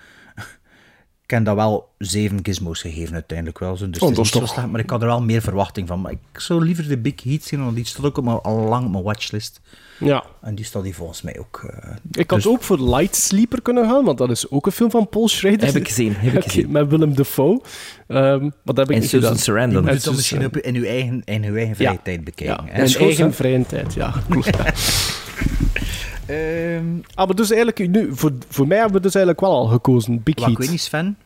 [1.28, 3.72] Ik heb dat wel zeven gizmos gegeven uiteindelijk wel.
[3.78, 6.02] Dus Oh, dat is toch- slecht, maar ik had er wel meer verwachting van.
[6.02, 8.56] Maar ik zou liever de Big Heat zien, want die staat ook op mijn- al
[8.58, 9.62] lang op mijn watchlist.
[10.00, 10.24] Ja.
[10.42, 11.68] En die staat hier volgens mij ook.
[11.70, 14.72] eh, Ik had dus- ook voor Light Sleeper kunnen gaan, want dat is ook een
[14.72, 15.66] film van Paul Schrader.
[15.66, 16.72] Heb ik gezien, heb ik gezien.
[16.72, 17.62] Met Willem Dafoe.
[18.08, 19.38] Ehm dat heb ik En Susan gedaan.
[19.38, 19.82] Sarandon.
[19.82, 22.00] Moet En je dan misschien op, in, uw eigen, in uw eigen vrije Ja.
[22.04, 22.66] tijd bekijken.
[22.66, 22.84] Ja, hè.
[22.84, 24.14] in eigen vrije tijd, ja.
[24.30, 24.50] klopt.
[26.28, 29.66] Ehm, ah, maar dus eigenlijk, nu, voor, voor mij hebben we dus eigenlijk wel al
[29.66, 30.24] gekozen.
[30.24, 30.52] Big wat, Heat.
[30.52, 31.18] ik weet niet, Sven.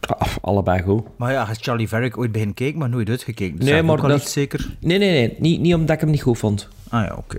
[0.00, 1.02] Ah, allebei goed.
[1.16, 3.56] Maar ja, has Charlie Varick ooit begin gekeken, maar nooit uitgekeken.
[3.58, 4.76] Dus Nee, maar ook al dat- niet zeker.
[4.80, 5.36] Nee, nee, nee.
[5.38, 6.68] Niet, niet omdat ik hem niet goed vond.
[6.88, 7.36] Ah ja, oké.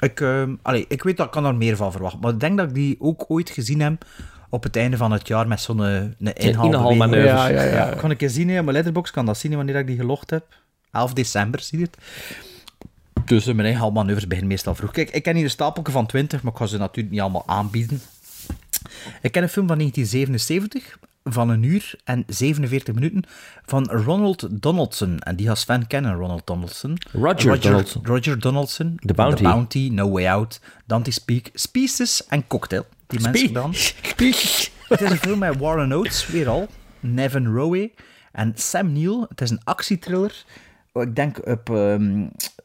[0.00, 2.20] Ik, ehm, allee, ik weet dat ik kan er meer van verwachten.
[2.20, 4.04] Maar ik denk dat ik die ook ooit gezien heb
[4.48, 7.26] op het einde van het jaar met zo'n eh, een inhaalmanoeuvre.
[7.28, 7.90] Ja, ja, ja.
[7.90, 9.96] Ik kan een keer zien hè, op mijn letterbox, kan dat zien wanneer ik die
[9.96, 10.44] gelogd heb.
[10.92, 11.96] 11 december, zie je het.
[13.30, 14.90] Dus mijn inhaalmanoeuvres beginnen meestal vroeg.
[14.90, 17.42] Kijk, ik ken hier een stapelje van 20, maar ik ga ze natuurlijk niet allemaal
[17.46, 18.00] aanbieden.
[19.22, 23.22] Ik ken een film van 1977 van een uur en 47 minuten
[23.64, 25.18] van Ronald Donaldson.
[25.18, 26.98] En die gaat Sven kennen, Ronald Donaldson.
[27.12, 28.06] Roger Donaldson.
[28.06, 28.98] Roger Donaldson.
[29.06, 29.36] The Bounty.
[29.36, 32.86] The Bounty, No Way Out, Dante Speak, Species en Cocktail.
[33.06, 33.70] Die mensen dan.
[34.88, 36.68] Het is een film met Warren Oates, weer al.
[37.00, 37.90] Nevin Rowe
[38.32, 39.26] en Sam Neill.
[39.28, 40.44] Het is een actietriller.
[40.92, 41.68] Oh, Ik denk op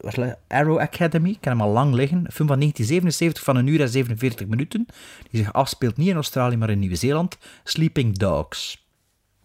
[0.00, 1.30] le- Arrow Academy.
[1.30, 2.18] Ik ken hem al lang liggen.
[2.18, 4.86] Een film van 1977 van een uur en 47 minuten.
[5.30, 7.38] Die zich afspeelt niet in Australië, maar in Nieuw-Zeeland.
[7.64, 8.86] Sleeping Dogs.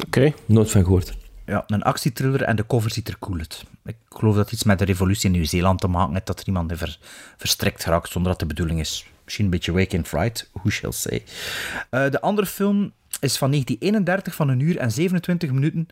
[0.05, 0.33] Oké.
[0.45, 1.17] Nooit van gehoord.
[1.45, 3.63] Ja, een actietriller en de cover ziet er cool uit.
[3.85, 6.47] Ik geloof dat het iets met de revolutie in Nieuw-Zeeland te maken heeft, dat er
[6.47, 6.97] iemand ver,
[7.37, 9.05] verstrikt geraakt zonder dat de bedoeling is.
[9.23, 11.23] Misschien een beetje Wake and Fright, who shall say.
[11.89, 15.87] Eh, de andere film is van 1931, van een uur en 27 minuten.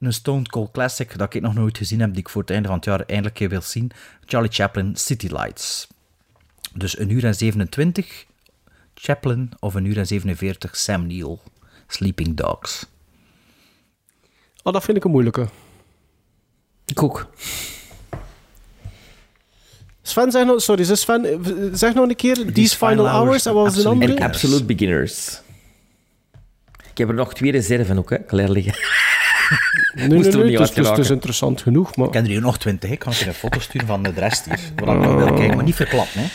[0.00, 2.68] Een Stone Cold Classic, dat ik nog nooit gezien heb, die ik voor het einde
[2.68, 3.90] van het jaar eindelijk weer wil zien.
[4.24, 5.86] Charlie Chaplin, City Lights.
[6.74, 8.24] Dus een uur en 27,
[8.94, 11.38] Chaplin, of een uur en 47, Sam Neill,
[11.86, 12.86] Sleeping Dogs.
[14.62, 15.48] Oh, dat vind ik een moeilijke.
[16.84, 17.30] Ik ook.
[20.02, 21.40] Sven, zeg nog, sorry, zeg Sven,
[21.72, 23.46] zeg nog een keer These, Final, Hours.
[23.46, 24.14] En wat was de Absolute andere?
[24.14, 25.40] En Absolute Beginners.
[26.90, 28.74] Ik heb er nog twee reserven ook, hè, klaar liggen.
[29.94, 31.12] Nee, nee, er nee, niet het, is, het, is, het is uitgeraken.
[31.12, 32.06] interessant genoeg, maar...
[32.06, 32.90] Ik heb er hier nog twintig.
[32.90, 34.60] Ik kan je een foto sturen van de rest hier.
[34.76, 36.20] Wat ik nog wil kijken, maar niet verklappen.
[36.20, 36.26] Hè.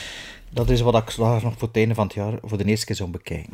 [0.50, 2.86] Dat is wat ik daar nog voor het einde van het jaar voor de eerste
[2.86, 3.54] keer zou bekijken.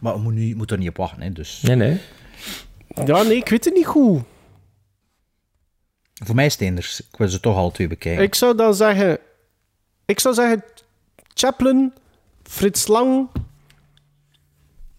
[0.00, 1.22] Maar je moet, nu, je moet er niet op wachten.
[1.22, 1.60] Hè, dus.
[1.62, 2.00] Nee, nee.
[3.06, 4.22] Ja, nee, ik weet het niet goed.
[6.24, 7.00] Voor mij is het eenders.
[7.00, 8.24] Ik wil ze toch alle twee bekijken.
[8.24, 9.18] Ik zou dan zeggen...
[10.04, 10.62] Ik zou zeggen
[11.34, 11.92] Chaplin,
[12.42, 13.28] Frits Lang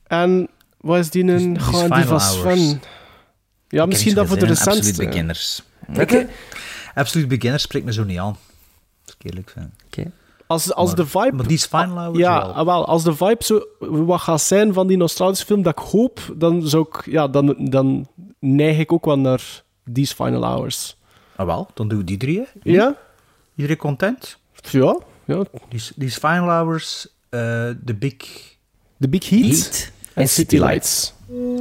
[0.07, 0.49] en...
[0.79, 1.53] Wat is die een...
[1.53, 2.75] These Gewoon die Final van Hours.
[3.67, 4.69] Ja, Ik misschien dat voor de recentste.
[4.71, 5.61] Absolute Beginners.
[5.99, 6.27] Oké.
[6.95, 8.37] Absolute Beginners spreekt me zo niet aan.
[9.05, 9.69] Dat is eerlijk vind.
[9.85, 10.11] Oké.
[10.47, 11.31] Als, als Maar- de vibe...
[11.31, 12.53] Maar die is Final Hours Ja, wel.
[12.53, 15.85] ah, wel, als de vibe zo wat gaat zijn van die Australische film dat ik
[15.91, 17.05] hoop, dan zou ik...
[17.05, 18.07] Ja, dan, dan
[18.39, 20.97] neig ik ook wel naar These Final Hours.
[21.35, 22.39] Ah, wel, dan doen we die drie.
[22.39, 22.45] Hè.
[22.63, 22.95] Ja?
[23.55, 24.37] Iedereen content?
[24.71, 24.97] Ja.
[25.25, 25.43] ja.
[25.69, 27.39] Die, die is Final Hours, eh,
[27.85, 28.15] The Big...
[28.99, 31.13] The Big Heat, Heat en en City City Lights.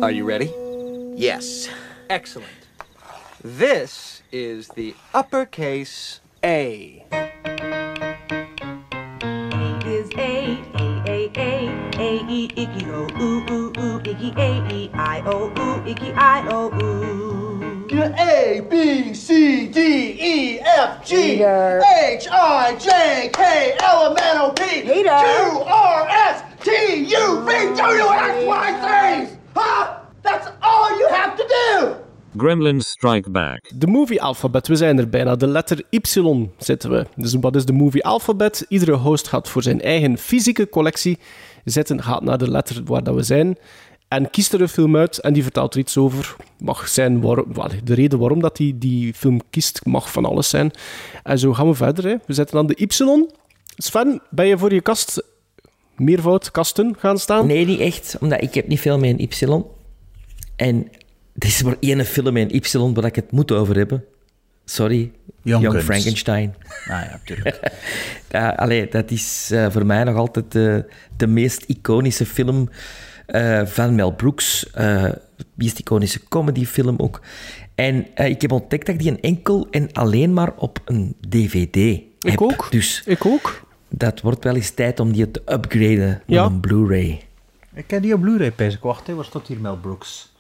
[0.03, 0.53] Are you ready?
[1.17, 1.69] Yes.
[2.09, 2.49] Excellent.
[3.43, 7.05] This is the uppercase A.
[9.99, 11.69] is A, A, A, A,
[11.99, 16.47] A, E, icky, O, ooh, ooh, ooh, icky, A, E, I, O, ooh, icky, I,
[16.49, 17.39] O, ooh.
[18.01, 24.51] A, B, C, D, E, F, G, H, I, J, K, L, M, N, O,
[24.53, 29.29] P, Q, R, S, T, U, V, W, X, Y, Z.
[29.55, 29.87] Huh?
[30.23, 31.95] That's all you have to do.
[32.37, 33.71] Gremlins Strike Back.
[33.75, 35.37] De movie alfabet, we zijn er bijna.
[35.37, 36.01] De letter Y
[36.59, 37.07] zitten we.
[37.17, 38.65] Dus wat is de movie alfabet?
[38.69, 41.19] Iedere host gaat voor zijn eigen fysieke collectie
[41.65, 43.59] zitten, gaat naar de letter waar dat we zijn
[44.09, 46.37] en kiest er een film uit en die vertelt er iets over.
[46.59, 47.53] Mag zijn waarom,
[47.85, 50.71] de reden waarom dat die, die film kiest, mag van alles zijn.
[51.23, 52.05] En zo gaan we verder.
[52.05, 52.17] Hè.
[52.27, 52.87] We zetten aan de Y.
[53.77, 55.23] Sven, ben je voor je kast
[55.99, 57.47] meervoud kasten gaan staan?
[57.47, 59.63] Nee, niet echt, omdat ik heb niet veel met een Y.
[60.57, 60.89] En
[61.39, 62.57] er is maar één film met een
[62.91, 64.05] Y waar ik het moet over hebben.
[64.65, 65.11] Sorry,
[65.43, 65.83] Young.
[65.83, 66.55] Frankenstein.
[66.69, 67.61] Ah ja, tuurlijk.
[68.31, 70.85] Ja, allee, dat is eh, voor mij nog altijd de,
[71.17, 72.69] de meest iconische film
[73.27, 74.71] eh, van Mel Brooks.
[74.71, 75.03] eh,
[75.37, 77.21] de meest iconische comedyfilm ook.
[77.75, 81.17] En eh, ik heb ontdekt dat ik die een enkel en alleen maar op een
[81.29, 82.41] DVD heb.
[82.41, 82.67] ook.
[82.71, 83.67] Dus Ik ook.
[83.89, 86.45] Dat wordt wel eens tijd om die te upgraden naar Ja.
[86.45, 87.23] een Blu-ray.
[87.75, 88.81] Ik ken die op Blu-ray, pijs ik.
[88.83, 90.33] Wacht, hè, waar staat hier Mel Brooks?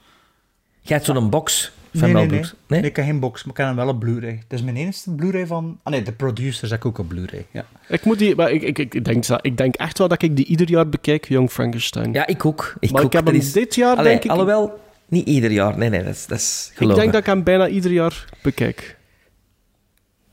[0.81, 1.73] Jij hebt zo'n box.
[1.91, 2.31] Nee, nee, Mel nee.
[2.31, 2.55] Brooks.
[2.67, 2.83] nee.
[2.83, 4.31] Ik heb geen box, maar ik heb hem wel op Blu-ray.
[4.49, 5.81] Het is mijn enige Blu-ray van...
[5.83, 7.47] Ah nee, de producers heb ik ook op Blu-ray.
[7.51, 7.65] Ja.
[7.89, 10.37] Ik, moet die, maar ik, ik, ik, denk, dat- ik denk echt wel dat ik
[10.37, 12.13] die ieder jaar bekijk, Young Frankenstein.
[12.13, 12.75] Ja, ik ook.
[12.81, 13.07] Ik maar ook.
[13.07, 14.31] ik heb Dat hem is- dit jaar, Allee, denk ik...
[14.31, 15.79] Alhoewel, niet ieder jaar.
[15.79, 18.97] Nee, nee, dat is, dat is ik denk dat ik hem bijna ieder jaar bekijk.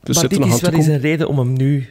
[0.02, 1.88] Dus maar er dit is wel eens een reden om hem nu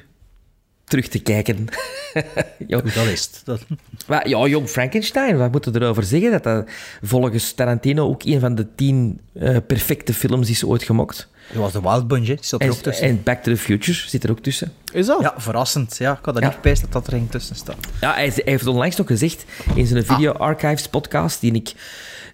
[0.86, 1.68] terug te kijken.
[2.68, 2.82] ja.
[2.82, 3.42] Dat is het.
[3.44, 3.62] Dat...
[4.08, 6.32] Maar ja, Jong Frankenstein, wat moeten we erover zeggen?
[6.32, 6.66] Dat dat
[7.02, 11.28] volgens Tarantino ook een van de tien eh, perfecte films is ooit gemaakt.
[11.54, 12.36] Dat was de Wild Bunch, hè.
[12.36, 13.08] die zat er En, ook tussen.
[13.08, 14.74] en Back to the Future zit er ook tussen.
[14.94, 15.22] Is dat?
[15.22, 15.98] Ja, verrassend.
[15.98, 16.48] Ja, ik had er Ja.
[16.50, 17.76] niet bij dat dat er ging tussen staan.
[18.02, 19.46] Ja, hij, hij heeft onlangs nog gezegd
[19.76, 21.74] in zijn Video Archives podcast, die ik,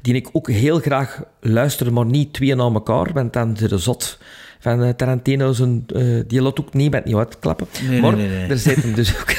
[0.02, 3.78] die ik ook heel graag luister, maar niet twee na elkaar, want dan zit de
[3.78, 4.18] zot
[4.62, 7.68] van eh, Tarantino, zijn, eh, die laat ook niet met niet uitklappen.
[7.88, 8.50] Nee, maar nee, nee, nee.
[8.50, 9.34] er zit hem dus ook...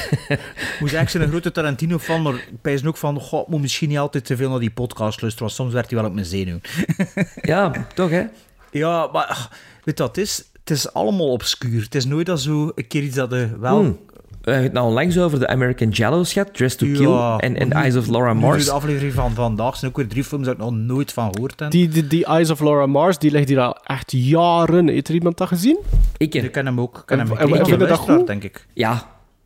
[0.81, 4.25] Moet ik zijn een grote Tarantino-fan, maar ik ook van, ik moet misschien niet altijd
[4.25, 6.59] te veel naar die podcast luisteren, want soms werd hij wel op mijn zenuw.
[7.43, 8.25] ja, toch hè?
[8.71, 9.49] Ja, maar
[9.85, 10.45] weet het is?
[10.61, 11.83] Het is allemaal obscuur.
[11.83, 13.81] Het is nooit dat zo een keer iets dat je wel...
[13.81, 13.99] Hmm.
[14.43, 17.57] We hebben het nou onlangs over de American Jallows gehad, Dress to Kill Ja, en,
[17.57, 18.65] en nu- Eyes of Laura nu Mars.
[18.65, 21.61] De aflevering van vandaag zijn ook weer drie films dat ik nog nooit van gehoord
[21.61, 21.71] heb.
[21.71, 24.89] Die, die, die Eyes of Laura Mars, die ligt hier al echt jaren.
[24.89, 25.79] Heeft er iemand dat gezien?
[26.17, 26.99] Ik, Ik ken hem ook.
[26.99, 28.27] Ik ken hem En- gekregen en vind je dat goed?
[28.27, 28.67] denk ik.
[28.73, 29.03] Ja,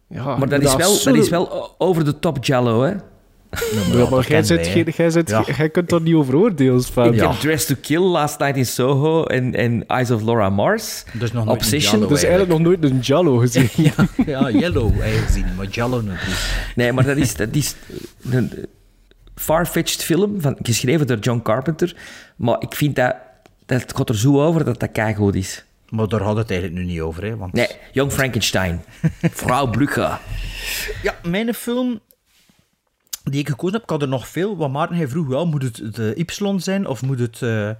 [0.09, 2.93] Ja, maar dat is, wel, zo- dat is wel over de top Jallo, hè?
[3.93, 5.45] Ja, maar jij, zit, jij, jij, zit, Ja.
[5.57, 7.13] jij kunt daar niet over oordelen, Sven.
[7.15, 11.05] Ik heb Dress to Kill, Last Night in Soho en, en Eyes of Laura Mars.
[11.13, 11.93] Dus nog nooit een Obsession.
[11.93, 13.69] Giallo, Dus eigenlijk nog nooit een Jallo gezien.
[13.87, 13.93] Ja,
[14.27, 16.73] ja, Yellow je gezien, maar nog niet.
[16.75, 17.75] Nee, maar dat is, dat is
[18.31, 18.53] een
[19.35, 21.97] far-fetched film, van, geschreven door John Carpenter.
[22.37, 23.15] Maar ik vind dat,
[23.67, 25.65] dat gaat er zo over dat dat keigoed is.
[25.89, 27.37] Maar daar hadden we het eigenlijk nu niet over, hè.
[27.37, 27.53] Want...
[27.53, 28.85] Nee, Young Frankenstein.
[29.21, 30.19] Vrouw Brugge.
[31.03, 32.01] Ja, mijn film
[33.31, 34.57] die ik gekozen heb, ik had er nog veel.
[34.57, 37.43] Wat Maarten, hij vroeg wel, moet het de Y zijn of moet het...
[37.43, 37.71] eh,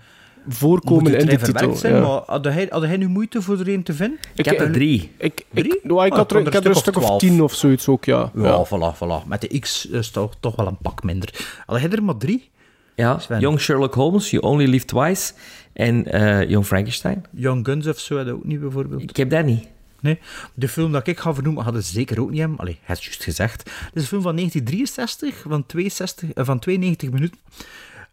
[0.49, 1.75] Voorkomen moet het in de titel.
[1.75, 1.95] zijn?
[1.95, 2.01] ja.
[2.01, 4.19] Maar had hij, had hij nu moeite voor er een te vinden?
[4.35, 5.11] Ik heb er drie.
[5.19, 5.77] Ik, Drie?
[5.77, 7.21] ik, nou, ik, Ah, had er, ik had heb er een stuk of 12.
[7.21, 8.31] tien of zoiets ook, ja.
[8.35, 8.65] Ja, ja.
[8.67, 9.27] voilà, voilà.
[9.29, 11.47] Met de X is toch, toch wel een pak minder.
[11.67, 12.51] Had hij er maar drie?
[12.95, 13.41] Ja, Sven.
[13.41, 15.33] Young Sherlock Holmes, You Only Live Twice
[15.73, 17.25] en eh, Young Frankenstein.
[17.31, 19.03] Young Guns of zo had hij ook niet, bijvoorbeeld.
[19.03, 19.67] Ik heb dat niet.
[20.01, 20.19] Nee,
[20.55, 22.55] de film dat ik ga vernoemen had het zeker ook niet hem.
[22.57, 23.63] Allee, hij is juist gezegd.
[23.63, 27.39] Het is een film van 1963, van, 62, eh, van 92 minuten.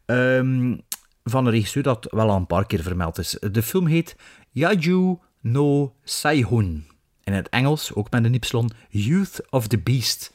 [0.05, 0.75] Ehm,
[1.23, 3.37] van een regisseur dat wel al een paar keer vermeld is.
[3.51, 4.15] De film heet
[4.51, 6.87] Yaju no Saihun.
[7.23, 10.33] In het Engels, ook met een Y, Youth of the Beast.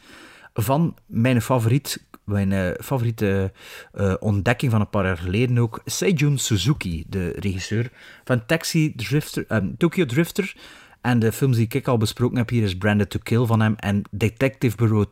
[0.55, 3.53] Van mijn favoriet, mijn eh, favoriete
[3.93, 7.91] eh, ontdekking van een paar jaar geleden ook, Seijun Suzuki, de regisseur
[8.25, 10.57] van Taxi Drifter, eh, Tokyo Drifter.
[11.01, 13.75] En de films die ik al besproken heb hier is Branded to Kill van hem
[13.77, 15.07] en Detective Bureau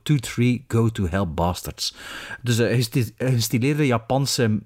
[0.60, 1.94] 2-3 Go to Hell Bastards.
[2.42, 4.58] Dus een gesti- een gestileerde Japanse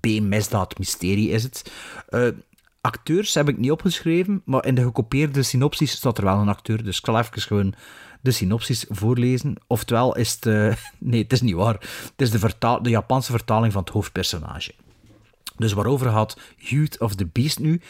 [0.00, 1.72] B-misdaad mysterie is het.
[2.08, 2.28] Eh,
[2.80, 6.84] acteurs heb ik niet opgeschreven, maar in de gekopieerde synopsis staat er wel een acteur.
[6.84, 7.74] Dus ik zal even gewoon
[8.20, 9.54] de synopsis voorlezen.
[9.66, 10.46] Oftewel is het...
[10.46, 10.74] eh,
[11.10, 11.74] nee, het is niet waar.
[11.74, 14.72] Het is de, vertaal, de Japanse vertaling van het hoofdpersonage.
[15.56, 17.80] Dus waarover gaat Youth of the Beast nu?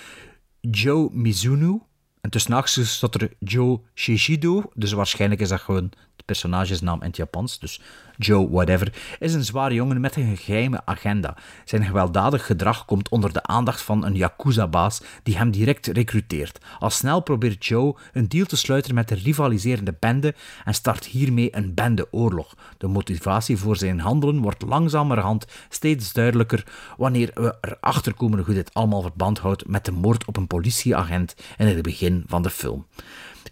[0.61, 1.87] Joe Mizuno.
[2.21, 4.71] En tussen haakjes staat er Joe Shishido.
[4.75, 7.59] Dus waarschijnlijk is dat gewoon de personagesnaam in het Japans.
[7.59, 7.81] Dus
[8.19, 8.93] Joe whatever.
[9.19, 11.37] Is een zware jongen met een geheime agenda.
[11.65, 16.59] Zijn gewelddadig gedrag komt onder de aandacht van een Yakuza-baas die hem direct recruteert.
[16.79, 20.35] Al snel probeert Joe een deal te sluiten met de rivaliserende bende
[20.65, 22.55] en start hiermee een bendeoorlog.
[22.79, 26.65] De motivatie voor zijn handelen wordt langzamerhand steeds duidelijker
[26.97, 31.35] wanneer we erachter komen hoe dit allemaal verband houdt met de moord op een politieagent
[31.57, 32.87] in het begin van de film.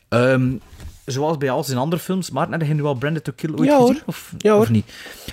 [0.09, 0.57] Ehm,
[1.07, 3.69] zoals bij al zijn andere films, maar heb je nu al Branded to Kill ooit
[3.69, 4.03] Ja, gezien?
[4.07, 4.61] Of, Ja, hoor.
[4.61, 4.87] of niet?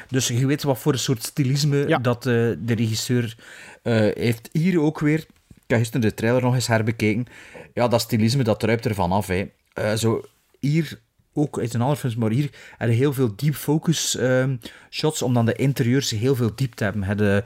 [0.09, 3.35] Dus je weet wat voor een soort stilisme dat eh, de regisseur
[3.81, 4.49] eh, heeft.
[4.51, 7.25] Hier ook weer, ik heb gisteren de trailer nog eens herbekeken.
[7.73, 9.27] Ja, dat stilisme, dat druipt ervan af.
[9.27, 9.45] Hè.
[9.73, 10.25] Eh, zo,
[10.59, 10.99] hier
[11.34, 14.55] ook uit een andere films, maar hier heb je heel veel deep focus ehm,
[14.89, 17.18] shots, om dan de interieurs heel veel diep te hebben.
[17.18, 17.43] De,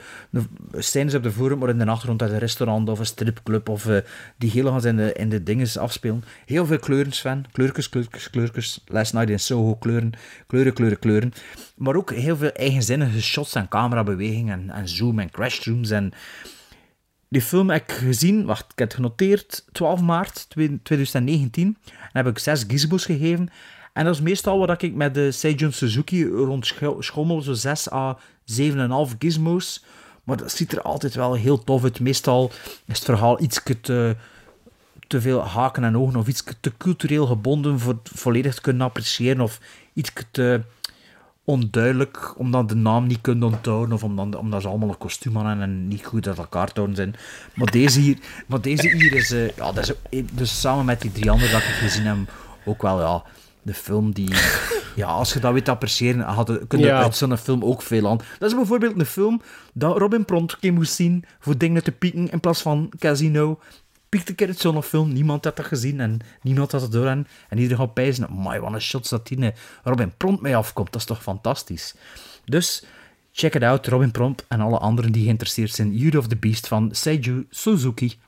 [0.77, 3.88] scènes op de voorgrond, maar in de achtergrond uit een restaurant of een stripclub, of
[3.88, 3.97] eh,
[4.38, 6.23] die heel gaan in de, in de dingen afspelen.
[6.45, 7.45] Heel veel kleuren, Sven.
[7.51, 8.84] Kleurtjes, kleurtjes, kleurtjes.
[8.85, 10.11] Last Night in Soho, kleuren.
[10.47, 11.34] Kleuren, kleuren, kleuren.
[11.76, 16.14] Maar ook heel veel eigenzinnige shots en camerabewegingen en, en zoom en crashrooms en...
[17.30, 20.47] Die film heb ik gezien, wacht, ik heb het genoteerd, 12 maart
[20.84, 21.77] 2019.
[21.91, 23.49] En heb ik zes gizmos gegeven.
[23.98, 27.91] En dat is meestal wat ik met de Seijun Suzuki rond scho- schommel, zo 6
[27.91, 29.84] à 7,5 gizmos.
[30.24, 31.99] Maar dat ziet er altijd wel heel tof uit.
[31.99, 32.52] Meestal
[32.86, 34.15] is het verhaal iets te,
[35.07, 38.88] te veel haken en ogen of iets te cultureel gebonden voor het volledig te kunnen
[38.88, 39.60] appreciëren of
[39.94, 40.61] iets te
[41.44, 45.61] onduidelijk, omdat de naam niet kunt onthouden of omdat, omdat ze allemaal een kostuum aan
[45.61, 47.15] en niet goed uit elkaar te houden zijn.
[47.56, 48.18] Maar deze hier,
[48.48, 51.61] maar deze hier is, eh, ja, dat is dus samen met die drie anderen dat
[51.61, 52.18] ik gezien heb,
[52.65, 53.24] ook wel, ja,
[53.68, 54.30] de film die...
[54.95, 57.02] Ja, als je dat weet appreciëren, had, kun je Ja.
[57.02, 58.18] uit zo'n film ook veel aan.
[58.39, 59.41] Dat is bijvoorbeeld een film
[59.73, 63.60] dat Robin Prontke moest zien voor dingen te pieken in plaats van Casino.
[64.10, 67.06] Piekte ik uit zo'n film, niemand had dat gezien en niemand had het door.
[67.06, 69.48] En, en iedereen gaat pijzen, my, wat een shots dat die eh,
[69.84, 71.95] Robin Pront mee afkomt, dat is toch fantastisch.
[72.45, 72.84] Dus
[73.31, 75.98] check it out, Robin Pront en alle anderen die geïnteresseerd zijn.
[75.98, 78.19] Beauty of the Beast van Seiju Suzuki.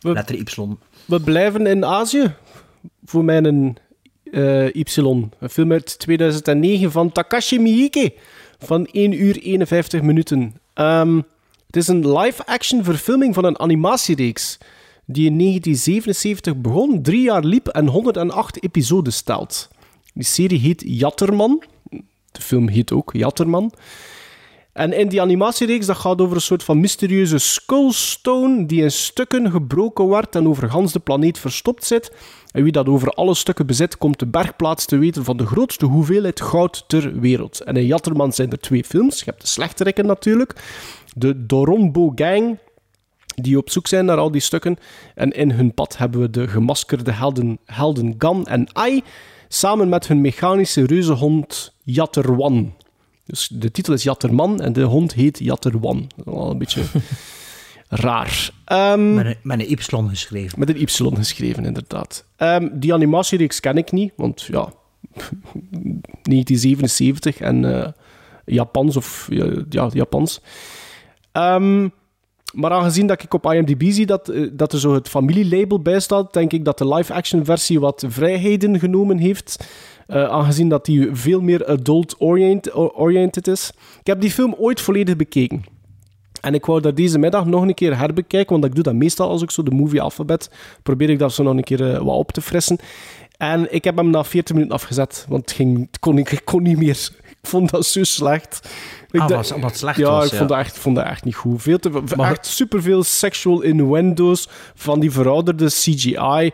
[0.00, 0.44] Letter Y.
[1.06, 2.34] We blijven in Azië.
[3.04, 3.76] Voor mijn
[4.30, 4.82] Y.
[5.38, 8.12] Een film uit 2009 van Takashi Miike.
[8.58, 10.54] Van 1 uur 51 minuten.
[10.74, 11.20] Ehm,
[11.66, 14.58] het is een live-action verfilming van een animatiereeks.
[15.04, 19.68] Die in 1977 begon, drie jaar liep en 108 episodes telt.
[20.14, 21.62] Die serie heet Jatterman.
[22.32, 23.72] De film heet ook Jatterman.
[24.80, 29.50] En in die animatiereeks dat gaat over een soort van mysterieuze skullstone die in stukken
[29.50, 32.12] gebroken wordt en over gans de planeet verstopt zit.
[32.50, 35.86] En wie dat over alle stukken bezit, komt de bergplaats te weten van de grootste
[35.86, 37.60] hoeveelheid goud ter wereld.
[37.60, 39.18] En in Jatterman zijn er twee films.
[39.18, 40.54] Je hebt de slechterikken natuurlijk.
[41.14, 42.58] De Dorombo Gang,
[43.34, 44.76] die op zoek zijn naar al die stukken.
[45.14, 49.02] En in hun pad hebben we de gemaskerde helden, helden Gan en Ai,
[49.48, 52.74] samen met hun mechanische reuzehond Jatterwan.
[53.30, 56.10] Dus de titel is Jatterman en de hond heet Jatterwan.
[56.16, 56.82] Dat is wel een beetje
[57.88, 58.50] raar.
[58.64, 59.76] Ehm, Met een, met een Y
[60.08, 60.58] geschreven.
[60.58, 62.24] met een Y geschreven, inderdaad.
[62.36, 64.72] Ehm, die animatiereeks ken ik niet, want ja,
[66.22, 67.88] 1977 en eh,
[68.44, 70.40] Japans of ja, ja, Japans.
[71.32, 71.88] Ehm,
[72.52, 76.00] maar aangezien dat ik op IMDb zie dat, eh, dat er zo het familielabel bij
[76.00, 79.68] staat, denk ik dat de live-action versie wat vrijheden genomen heeft.
[80.10, 83.72] Eh, aangezien dat die veel meer adult-oriented is.
[84.00, 85.64] Ik heb die film ooit volledig bekeken.
[86.40, 89.28] En ik wou dat deze middag nog een keer herbekijken, want ik doe dat meestal
[89.28, 90.50] als ik zo de movie alfabet
[90.82, 92.78] probeer ik dat zo nog een keer eh, wat op te frissen.
[93.36, 96.44] En ik heb hem na 40 minuten afgezet, want het, ging, het kon, ik, ik
[96.44, 96.98] kon niet meer.
[97.42, 98.68] Ik vond dat zo slecht.
[99.10, 100.36] Ik Ah, was- omdat slecht ja, was, ik ja.
[100.36, 101.62] vond dat echt, vond dat echt niet goed.
[101.62, 106.50] Veel te, Maar- echt superveel sexual innuendo's van die verouderde CGI.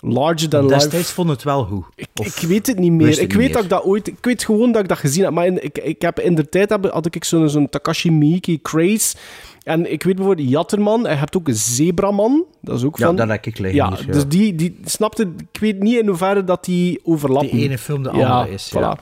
[0.00, 0.74] Larger than life.
[0.74, 1.84] Destijds vond het wel goed.
[1.94, 3.08] Ik, ik weet het niet meer.
[3.08, 4.08] het Ik niet weet dat ik dat ooit...
[4.08, 5.32] Ik weet gewoon dat ik dat gezien heb.
[5.32, 8.58] Maar in, ik, ik heb in de tijd heb, had ik zo'n zo'n Takashi Miike
[8.62, 9.16] craze.
[9.62, 11.06] En ik weet bijvoorbeeld Jatterman.
[11.06, 12.44] Hij hebt ook een Zebraman.
[12.60, 13.16] Dat is ook Ja, van...
[13.16, 14.12] dat heb ik liggen Ja, hier, ja.
[14.12, 15.32] dus die, die snapte...
[15.52, 17.56] Ik weet niet in hoeverre dat die overlappen.
[17.56, 18.98] Die ene film de andere is, ja.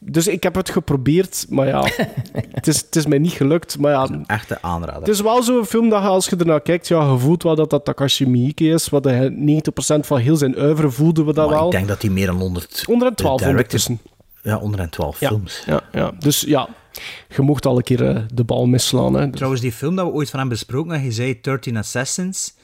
[0.00, 1.84] Dus ik heb het geprobeerd, maar ja,
[2.52, 3.78] het, is, het is mij niet gelukt.
[3.78, 5.00] Maar ja, Echte aanrader.
[5.00, 7.54] het is wel zo'n film dat je, als je ernaar kijkt, ja, je voelt wel
[7.54, 8.88] dat dat Takashi Miike is.
[8.88, 9.34] Wat hij 90%
[10.00, 11.66] van heel zijn oeuvre voelde we dat Maar wel.
[11.66, 12.82] ik denk dat hij meer dan 100...
[12.86, 14.00] 112 de director- ondertussen.
[14.42, 15.62] Ja, 112 Ja, films.
[15.66, 16.12] ja, ja.
[16.18, 16.68] Dus ja,
[17.36, 19.14] je mocht al een keer eh, de bal misslaan.
[19.14, 19.24] Hè.
[19.26, 22.54] Dus- Trouwens, die film dat we ooit van hem besproken hebben, je zei 13 Assassins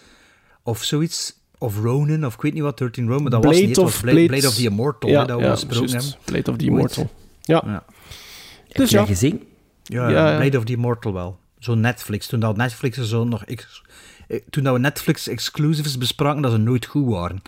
[0.63, 1.43] of zoiets.
[1.59, 3.77] Of Ronin, of ik weet niet wat, 13 Ronin, maar dat was Blade niet.
[3.77, 5.91] Het was of- Blade, Blade- Blade of the Immortal, Ja, hè, dat we ja, besproken
[5.91, 6.15] hebben.
[6.25, 6.63] Blade of the Ooit.
[6.63, 7.11] Immortal.
[7.45, 7.63] Ja.
[7.67, 7.85] Ja.
[8.73, 9.07] Dus jij ja.
[9.07, 9.43] gezien?
[9.83, 10.37] Ja, Ja, ja.
[10.37, 11.39] Blade of the Immortal wel.
[11.59, 12.27] Zo Netflix.
[12.27, 13.45] Toen dat Netflix er zo nog...
[13.45, 13.83] ex-
[14.29, 17.43] eh, Toen dat we Netflix exclusives bespraken, dat ze nooit goed waren.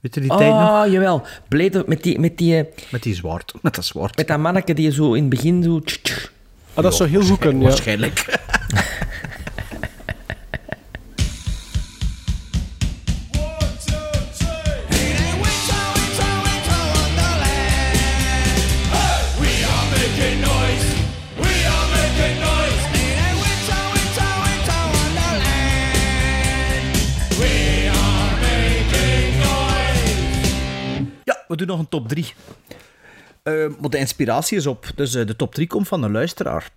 [0.00, 0.84] Weet je die tijd nog?
[0.84, 1.26] Oh, jawel.
[1.48, 2.18] Blade met die...
[2.18, 3.54] Met, die, eh, Met die zwart.
[3.62, 4.16] Met dat zwart.
[4.16, 5.80] met dat manneke die zo in het begin zo...
[6.74, 7.68] Ah, dat zou heel goed kunnen, ja.
[7.68, 8.38] Waarschijnlijk.
[31.74, 32.34] Nog een top 3.
[33.80, 34.90] maar de inspiratie is op.
[34.94, 36.70] Dus eh, de top 3 komt van een luisteraar.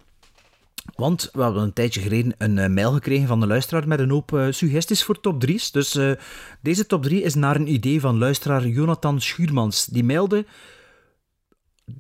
[0.96, 4.10] Want we hebben een tijdje geleden een eh, mail gekregen van de luisteraar met een
[4.10, 5.72] hoop eh, suggesties voor top 3's.
[5.72, 6.00] Dus
[6.62, 9.86] deze top 3 is naar een idee van luisteraar Jonathan Schuurmans.
[9.86, 10.46] Die mailde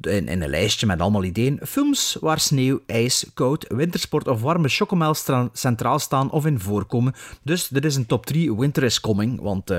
[0.01, 1.59] in, in een lijstje met allemaal ideeën.
[1.63, 5.15] Films waar sneeuw, ijs, koud, wintersport of warme chocomel
[5.53, 7.13] centraal staan of in voorkomen.
[7.43, 9.41] Dus dit is een top 3 Winter is Coming.
[9.41, 9.71] Want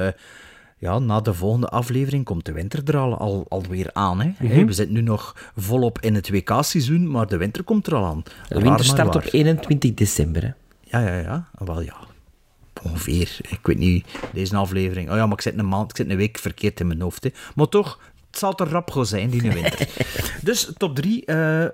[0.79, 4.21] ja, na de volgende aflevering komt de winter er al, al, alweer aan.
[4.21, 4.31] Hè?
[4.39, 4.67] Mhm.
[4.67, 8.23] We zitten nu nog volop in het WK-seizoen, maar de winter komt er al aan.
[8.49, 10.43] De winter start op 21 december.
[10.43, 10.51] Hè.
[10.81, 11.49] Ja, ja, ja.
[11.65, 11.97] Wel ja.
[12.83, 13.37] Ongeveer.
[13.49, 15.11] Ik weet niet, deze aflevering.
[15.11, 17.25] Oh ja, maar ik zit een maand, ik zit een week verkeerd in mijn hoofd.
[17.25, 17.31] Hè.
[17.55, 17.99] Maar toch,
[18.31, 19.89] het zal te rap gaan zijn, die winter.
[20.43, 21.25] dus top 3,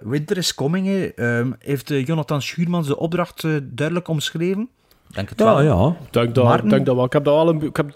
[0.00, 1.06] Winter is Coming, hè.
[1.06, 4.68] Ehm, heeft eh, Jonathan Schuurmans de opdracht eh, duidelijk omschreven.
[5.14, 5.62] Denk het Ja, wel.
[5.62, 5.96] ja.
[6.06, 7.04] Ik denk dat, denk dat wel.
[7.04, 7.90] Ik heb dat wel een, ik heb,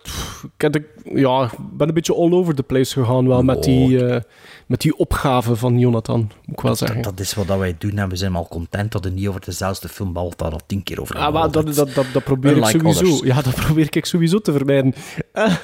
[0.57, 4.07] ik heb ja, ik ben een beetje all over the place gegaan wel met, die,
[4.07, 4.21] eh,
[4.67, 7.03] met die opgave van Jonathan, moet ik wel zeggen.
[7.03, 9.41] Dat is wat dat wij doen en we zijn al content dat er niet over
[9.41, 12.65] dezelfde film daar al tien keer over Ah, maar dat, dat, dat, dat probeer ik
[12.65, 13.05] sowieso.
[13.05, 13.21] others.
[13.21, 14.95] Ja, dat probeer ik sowieso te vermijden.
[15.33, 15.55] Eh,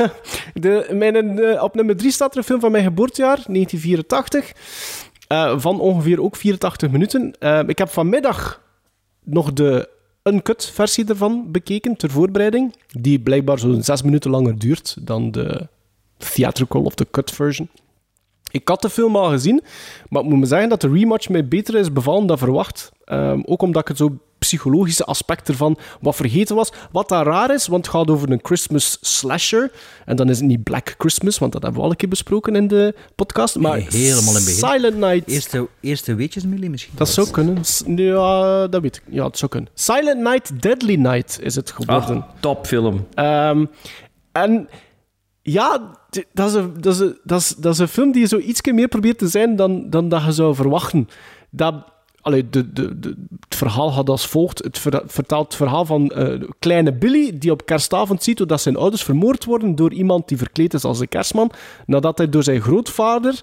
[0.54, 4.52] de, mijn, eh, op nummer 3 staat er een film van mijn geboortejaar, 1984.
[5.28, 7.34] eh, van ongeveer ook 84 minuten.
[7.38, 8.62] Eh, ik heb vanmiddag
[9.24, 9.88] nog de
[10.30, 12.74] uncut versie ervan bekeken ter voorbereiding.
[13.00, 15.68] Die blijkbaar zo'n 6 minuten langer duurt dan de
[16.16, 17.68] theatrical of de cut version.
[18.54, 19.62] Ik had de film al gezien,
[20.08, 22.92] maar ik moet me zeggen dat de rematch mij beter is bevallen dan verwacht.
[23.04, 26.72] Ehm, ook omdat ik het zo psychologische aspect ervan wat vergeten was.
[26.92, 29.70] Wat daar raar is, want het gaat over een Christmas slasher.
[30.04, 32.56] En dan is het niet Black Christmas, want dat hebben we al een keer besproken
[32.56, 33.56] in de podcast.
[33.56, 34.68] Maar Nee, helemaal in het begin.
[34.68, 35.28] Silent Night...
[35.28, 36.94] Eerste, eerste weetjes, Millie, misschien?
[36.96, 37.58] Dat zou kunnen.
[37.86, 39.02] Ja, dat weet ik.
[39.08, 39.70] Ja, het zou kunnen.
[39.74, 42.16] Silent Night, Deadly Night is het geworden.
[42.16, 43.06] Ah, topfilm.
[43.14, 43.64] Ehm,
[44.32, 44.68] en
[45.42, 45.90] ja,
[46.32, 49.28] dat is, een, dat, is dat, is, een film die zo iets meer probeert te
[49.28, 51.08] zijn dan, dan dat je zou verwachten.
[51.50, 51.74] Dat,
[52.22, 54.64] de, de, het verhaal gaat als volgt.
[54.64, 58.60] Het ver- vertelt het verhaal van eh, kleine Billy, die op kerstavond ziet hoe dat
[58.60, 61.50] zijn ouders vermoord worden door iemand die verkleed is als een kerstman,
[61.86, 63.42] nadat hij door zijn grootvader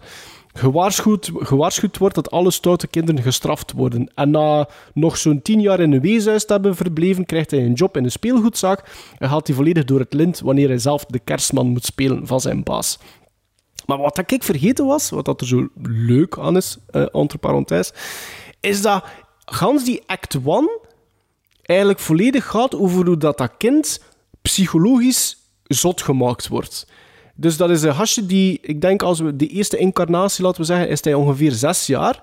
[0.54, 4.12] gewaarschuwd, gewaarschuwd wordt dat alle stoute kinderen gestraft worden.
[4.16, 7.74] En na nog zo'n tien jaar in een weeshuis te hebben verbleven, krijgt hij een
[7.74, 8.84] job in een speelgoedzaak
[9.18, 12.42] en gaat hij volledig door het lint wanneer hij zelf de kerstman moet spelen van
[12.42, 13.00] zijn baas.
[13.86, 17.94] Maar wat ik vergeten was, wat dat er zo leuk aan is, eh entre parenthèses,
[18.60, 19.04] is dat
[19.46, 20.80] gans die act 1
[21.62, 24.00] eigenlijk volledig gaat over hoe dat, dat kind
[24.42, 26.88] psychologisch zot gemaakt wordt.
[27.36, 30.68] Dus dat is een gastje die, ik denk als we de eerste incarnatie, laten we
[30.68, 32.22] zeggen, is hij ongeveer zes jaar.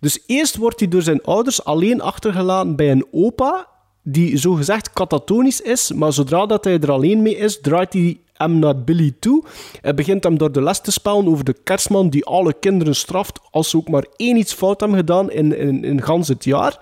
[0.00, 3.68] Dus eerst wordt hij door zijn ouders alleen achtergelaten bij een opa,
[4.02, 8.58] die zogezegd katatonisch is, maar zodra dat hij er alleen mee is, draait hij hem
[8.58, 9.44] naar Billy toe.
[9.80, 13.40] Hij begint hem door de les te spellen over de kerstman die alle kinderen straft
[13.50, 16.78] als ze ook maar één iets fout hebben gedaan in, in, in het jaar.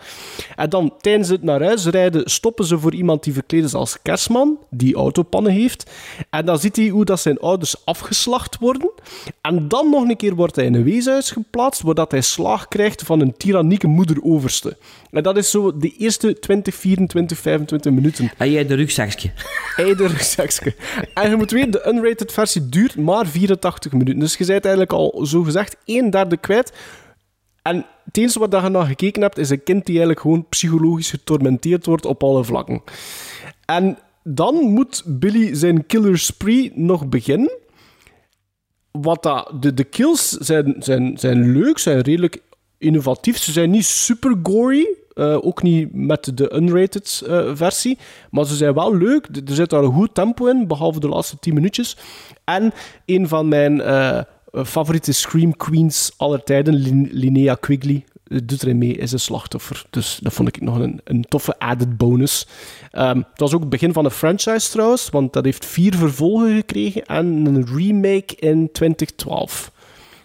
[0.56, 4.02] En dan tijdens het naar huis rijden stoppen ze voor iemand die verkleed is als
[4.02, 5.90] kerstman, die autopannen heeft.
[6.30, 8.90] En dan ziet hij hoe dat zijn ouders afgeslacht worden.
[9.40, 12.68] En dan nog een keer wordt hij in een weeshuis geplaatst, waar dat hij slaag
[12.68, 14.76] krijgt van een tyrannieke moeder-overste.
[15.10, 18.30] En dat is zo de eerste 20, 24, 25 minuten.
[18.36, 19.30] En jij de rugzakje.
[19.76, 20.74] Hij de rugzakje.
[21.14, 24.18] En je moet weten, de unrated versie duurt maar 84 minuten.
[24.18, 26.72] Dus je bent eigenlijk al zogezegd een derde kwijt.
[27.62, 31.10] En het enige wat je naar gekeken hebt, is een kind die eigenlijk gewoon psychologisch
[31.10, 32.82] getormenteerd wordt op alle vlakken.
[33.64, 37.52] En dan moet Billy zijn killer spree nog beginnen.
[38.90, 42.42] Wat dat, de, de kills zijn, zijn, zijn leuk, zijn redelijk
[42.78, 43.38] innovatief.
[43.38, 44.88] Ze zijn niet super gory.
[45.14, 47.98] eh, ook niet met de unrated eh, versie.
[48.30, 49.26] Maar ze zijn wel leuk.
[49.46, 51.96] Er zit daar een goed tempo in, behalve de laatste 10 minuutjes.
[52.44, 52.72] En
[53.06, 54.20] een van mijn eh,
[54.64, 59.84] favoriete Scream Queens aller tijden, Lin- Linnea Quigley, doet erin mee, is een slachtoffer.
[59.90, 62.46] Dus dat vond ik nog een, een toffe added bonus.
[62.90, 66.56] Ehm, het was ook het begin van een franchise trouwens, want dat heeft vier vervolgen
[66.56, 69.72] gekregen en een remake in 2012.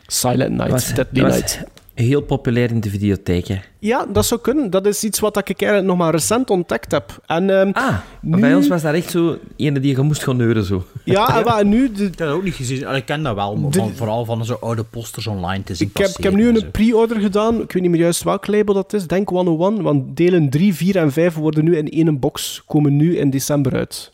[0.08, 1.64] Silent Night, was, Deadly was Night.
[1.94, 3.48] Heel populair in de videotheek.
[3.48, 3.60] hè.
[3.80, 4.70] Ja, dat zou kunnen.
[4.70, 7.22] Dat is iets wat ik eigenlijk nog maar recent ontdekt heb.
[7.26, 8.40] En, ehm, Ah, nu...
[8.40, 10.64] Bij ons was dat echt zo ene die je moest gaan neuren.
[10.64, 10.84] Zo.
[11.04, 11.92] Ja, en wat, nu...
[11.92, 12.04] De...
[12.04, 12.96] Ik heb dat ook niet gezien.
[12.96, 15.88] Ik ken dat wel, maar De- van, vooral van zo oude posters online te zien
[15.88, 17.62] Ik heb, ik heb nu en een pre-order gedaan.
[17.62, 19.08] Ik weet niet meer juist welk label dat is.
[19.08, 19.82] Denk 101.
[19.82, 22.64] Want delen 3, 4 en 5 worden nu in één box.
[22.68, 24.12] Komen nu in december uit.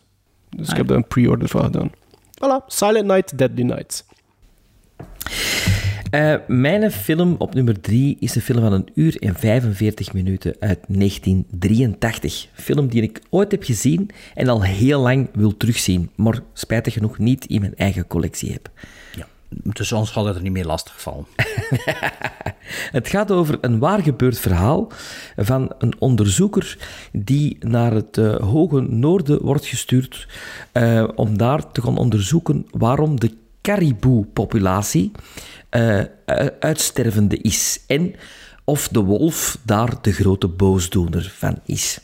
[0.50, 1.92] Dus ik Ah, heb daar een pre-order van gedaan.
[2.36, 2.66] Voilà.
[2.68, 4.06] Silent Night, Deadly Night.
[6.10, 10.56] Eh, mijn film op nummer 3 is een film van een uur en 45 minuten
[10.60, 12.48] uit 1983.
[12.54, 17.18] Film die ik ooit heb gezien en al heel lang wil terugzien, maar spijtig genoeg
[17.18, 18.70] niet in mijn eigen collectie heb.
[19.50, 21.26] Dus ons gaat het er niet meer lastig vallen.
[22.92, 24.88] Het gaat over een waar gebeurd verhaal
[25.36, 26.78] van een onderzoeker
[27.12, 30.28] die naar het eh, hoge noorden wordt gestuurd
[30.72, 33.32] eh, om daar te gaan onderzoeken waarom de
[33.62, 35.12] caribou-populatie
[35.70, 36.02] eh,
[36.60, 38.16] uitstervende is en
[38.64, 42.00] of de wolf daar de grote boosdoener van is.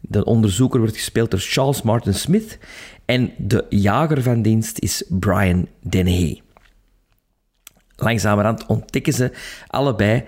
[0.00, 2.58] De onderzoeker wordt gespeeld door Charles Martin Smith
[3.04, 6.40] en de jager van dienst is Brian Dennehy.
[7.96, 9.32] Langzamerhand ontdekken ze
[9.66, 10.24] allebei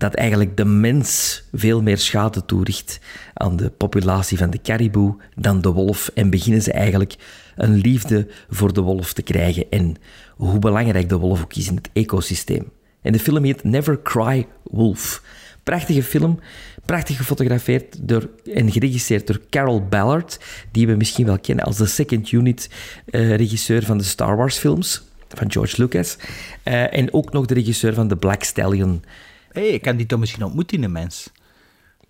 [0.00, 3.00] dat eigenlijk de mens veel meer schade toericht
[3.34, 7.14] aan de populatie van de caribou dan de wolf en beginnen ze eigenlijk
[7.56, 9.96] een liefde voor de wolf te krijgen en
[10.36, 12.70] hoe belangrijk de wolf ook is in het ecosysteem.
[13.02, 15.22] En de film heet Never Cry Wolf,
[15.62, 16.38] Prachtige film,
[16.84, 20.38] prachtig gefotografeerd door, en geregisseerd door Carol Ballard,
[20.70, 22.70] die we misschien wel kennen als de second unit
[23.06, 26.16] eh, regisseur van de Star Wars films van George Lucas.
[26.62, 29.02] Eh, en ook nog de regisseur van The Black Stallion.
[29.52, 31.30] Hé, ik heb die toch misschien ontmoet, die mens.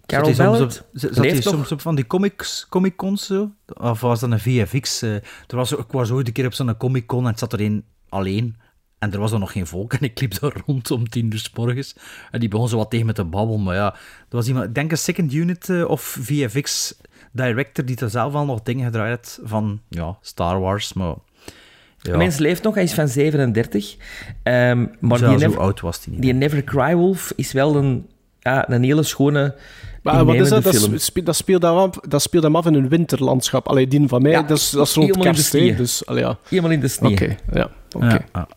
[0.06, 0.80] Carol Ballard?
[0.80, 3.50] op, zat hij soms op van die comics, comic cons zo?
[3.66, 5.02] Of was dat een VFX?
[5.02, 7.52] eh, er was, ik was ooit een keer op zo'n comic con en het zat
[7.52, 8.56] er een alleen.
[8.98, 11.38] En er was dan nog geen volk en ik liep daar rond om tien uur
[11.38, 11.94] s morgens.
[12.30, 13.62] En die begon zo wat tegen me te babbelen.
[13.62, 16.94] Maar ja, er was iemand, ik denk een second unit eh, of VFX
[17.32, 20.92] director die er zelf al nog dingen gedraaid had van ja, Star Wars.
[20.92, 21.14] Maar
[22.02, 22.16] ja.
[22.16, 23.96] Mens leeft nog, hij is van 37.
[24.42, 26.22] Ehm, maar Zelfs die hoe Never, oud was hij niet.
[26.22, 28.06] die Never Cry Wolf is wel een,
[28.40, 29.54] ja, een hele schone.
[30.02, 30.62] Maar wat is dat?
[30.62, 30.98] Dat, film.
[30.98, 33.68] spe- dat, speelt hem af, dat speelt hem af in een winterlandschap.
[33.68, 35.52] Allee, die van mij, Ja, dat, is, dat is rond helemaal in de kerst.
[35.52, 35.76] hè, sneeuw.
[35.76, 36.38] Dus, allee, ja.
[36.48, 37.12] Helemaal in de sneeuw.
[37.12, 37.70] Oké, ja.
[37.96, 38.06] oké.
[38.06, 38.48] Ja, ja.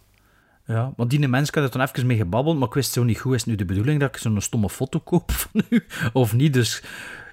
[0.67, 3.19] Ja, want die mens, had er toen even mee gebabbeld, maar ik wist zo niet
[3.19, 6.33] goed, is het nu de bedoeling dat ik zo'n stomme foto koop van u, of
[6.33, 6.53] niet?
[6.53, 6.83] Dus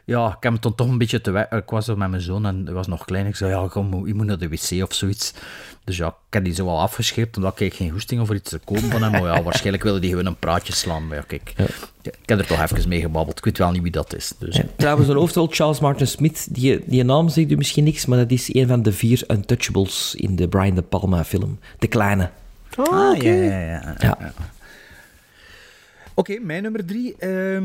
[0.04, 1.30] ja, ik heb het dan toch een beetje te...
[1.30, 3.26] we- Ik was zo met mijn zoon en hij was nog klein.
[3.26, 5.34] Ik zei, ja, kom, je moet naar de wc of zoiets.
[5.84, 8.58] Dus ja, ik heb die zo wel afgescheept, omdat ik geen goesting over iets te
[8.64, 9.10] kopen van hem.
[9.10, 11.06] Maar ja, waarschijnlijk wilde die gewoon een praatje slaan.
[11.06, 11.52] Maar ja, kijk,
[12.02, 13.38] ik heb er toch even mee gebabbeld.
[13.38, 14.32] Ik weet wel niet wie dat is.
[14.38, 14.56] Dus.
[14.56, 18.18] Ja, trouwens, een hoofdrol, Charles Martin Smith, die, die naam zegt u misschien niks, maar
[18.18, 21.58] dat is een van de vier Untouchables in de Brian De Palma film.
[21.78, 22.30] De kleine.
[22.76, 23.94] Ah, ja, ja, ja.
[23.98, 24.16] Ja.
[24.20, 24.32] ja.
[26.14, 27.64] Oké, mijn nummer drie ehm,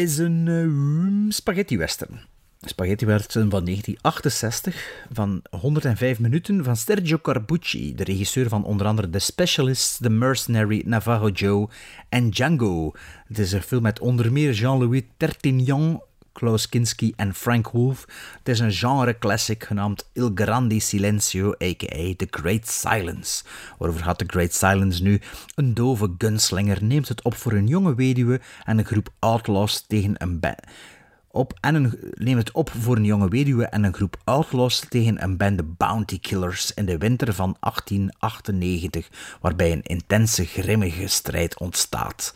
[0.00, 2.20] is een eh, spaghetti western.
[2.60, 9.10] Spaghetti western van 1968, van 105 minuten, van Sergio Corbucci, de regisseur van onder andere
[9.10, 11.68] The Specialist, The Mercenary, Navajo Joe
[12.08, 12.92] en Django.
[13.26, 16.02] Het is een film met onder meer Jean-Louis Tertignan,
[16.32, 18.04] Klaus Kinski en Frank Wolf.
[18.38, 22.14] Het is een genre classic genaamd Il Grande Silencio, a.k.a.
[22.16, 23.44] The Great Silence.
[23.78, 25.20] Waarover gaat The Great Silence nu?
[25.54, 30.14] Een dove gunslinger neemt het op voor een jonge weduwe en een groep outlaws tegen
[30.18, 30.60] een band
[31.30, 35.36] op en neemt het op voor een jonge weduwe en een groep outlaws tegen een
[35.36, 39.08] bende bounty killers in de winter van 1898,
[39.40, 42.34] waarbij een intense, grimmige strijd ontstaat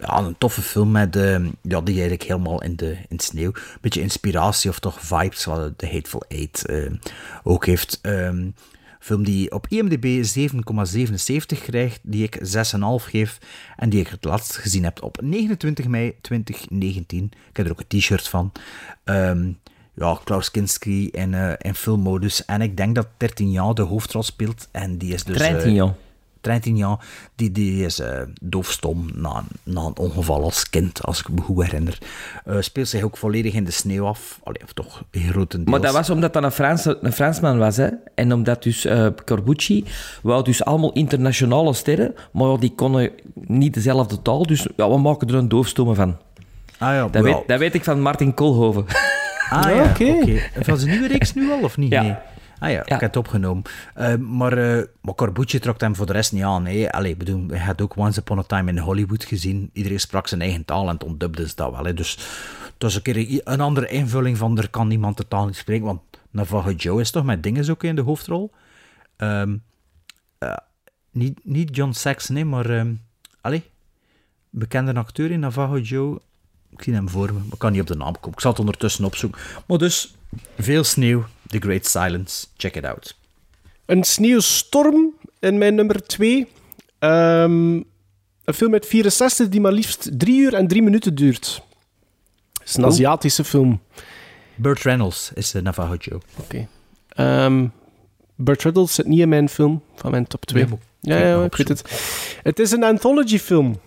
[0.00, 3.52] ja, een toffe film met, ehm, ja, die eigenlijk helemaal in de, in sneeuw.
[3.52, 3.78] sneeuw.
[3.80, 6.94] Beetje inspiratie of toch vibes wat The Hateful Eight ehm,
[7.42, 7.98] ook heeft.
[8.02, 8.54] Um,
[8.98, 13.38] film die op IMDb 7,77 krijgt, die ik 6,5 geef
[13.76, 17.24] en die ik het laatst gezien heb op 29 mei 2019.
[17.50, 18.52] Ik heb er ook een t-shirt van.
[19.94, 22.44] Ja, Klaus Kinski in, uh, filmmodus.
[22.44, 24.68] En ik denk dat 13 jaar de hoofdrol speelt.
[24.70, 25.40] En die is dus...
[25.40, 25.94] Eh, 13 jaar.
[26.40, 26.98] 13
[27.36, 31.64] die, die is eh, doofstom na, na een ongeval als kind, als ik me goed
[31.64, 31.98] herinner.
[32.44, 34.40] Eh, speelt zich ook volledig in de sneeuw af.
[34.42, 35.70] Allee, of toch grotendeels.
[35.70, 37.88] Maar dat was omdat dat een, Fransman was, hè?
[38.14, 39.84] En omdat dus uh, Corbucci
[40.22, 45.28] wou dus allemaal internationale sterren, maar die konden niet dezelfde taal, dus ja, we maken
[45.28, 46.16] er een doofstomme van.
[46.78, 48.86] Ah ja, dat, weet, dat weet ik van Martin Kolhoven.
[49.50, 50.04] Ah ja, oké.
[50.04, 50.42] Okay.
[50.58, 50.84] okay.
[50.84, 51.90] Nieuwe reeks nu al, of niet?
[51.90, 52.02] Ja.
[52.02, 52.14] Nee.
[52.60, 53.62] Ah ja, ik heb het opgenomen.
[53.94, 56.66] Eh, maar, uh, maar Corbucci trok hem voor de rest niet aan.
[56.66, 56.92] Hè.
[56.92, 59.70] Allee, bedoel, hij had ook Once Upon a Time in Hollywood gezien.
[59.72, 61.84] Iedereen sprak zijn eigen taal en het ontdubde ze dat wel.
[61.84, 61.94] Hè.
[61.94, 62.16] Dus
[62.64, 65.86] het was een keer een, andere invulling van er kan niemand de taal niet spreken.
[65.86, 66.00] Want
[66.30, 68.52] Navajo Joe is toch met dingen ook in de hoofdrol.
[69.16, 69.62] Um,
[70.38, 70.56] uh,
[71.10, 72.70] niet, niet John Saxon, nee, maar...
[72.70, 73.00] Um,
[73.40, 73.62] allee,
[74.50, 76.20] bekende acteur in Navajo Joe...
[76.70, 78.32] Ik zie hem voor me, maar ik kan niet op de naam komen.
[78.32, 79.40] Ik zal het ondertussen opzoeken.
[79.66, 80.14] Maar dus,
[80.58, 82.46] veel sneeuw, The Great Silence.
[82.56, 83.16] Check it out.
[83.86, 86.46] Een sneeuwstorm in mijn nummer 2.
[86.98, 87.84] Um,
[88.44, 91.62] een film uit 64 die maar liefst 3 uur en 3 minuten duurt.
[92.58, 92.90] Het is een Oh.
[92.90, 93.80] Aziatische film.
[94.54, 96.20] Burt Reynolds is de Navajo Joe.
[96.38, 96.66] Oké.
[97.16, 97.44] Okay.
[97.44, 97.72] Um,
[98.34, 100.64] Burt Reynolds zit niet in mijn film, van mijn top 2.
[100.64, 101.82] Nee, ja, ja, ik weet het.
[102.42, 103.80] Het is een anthology film.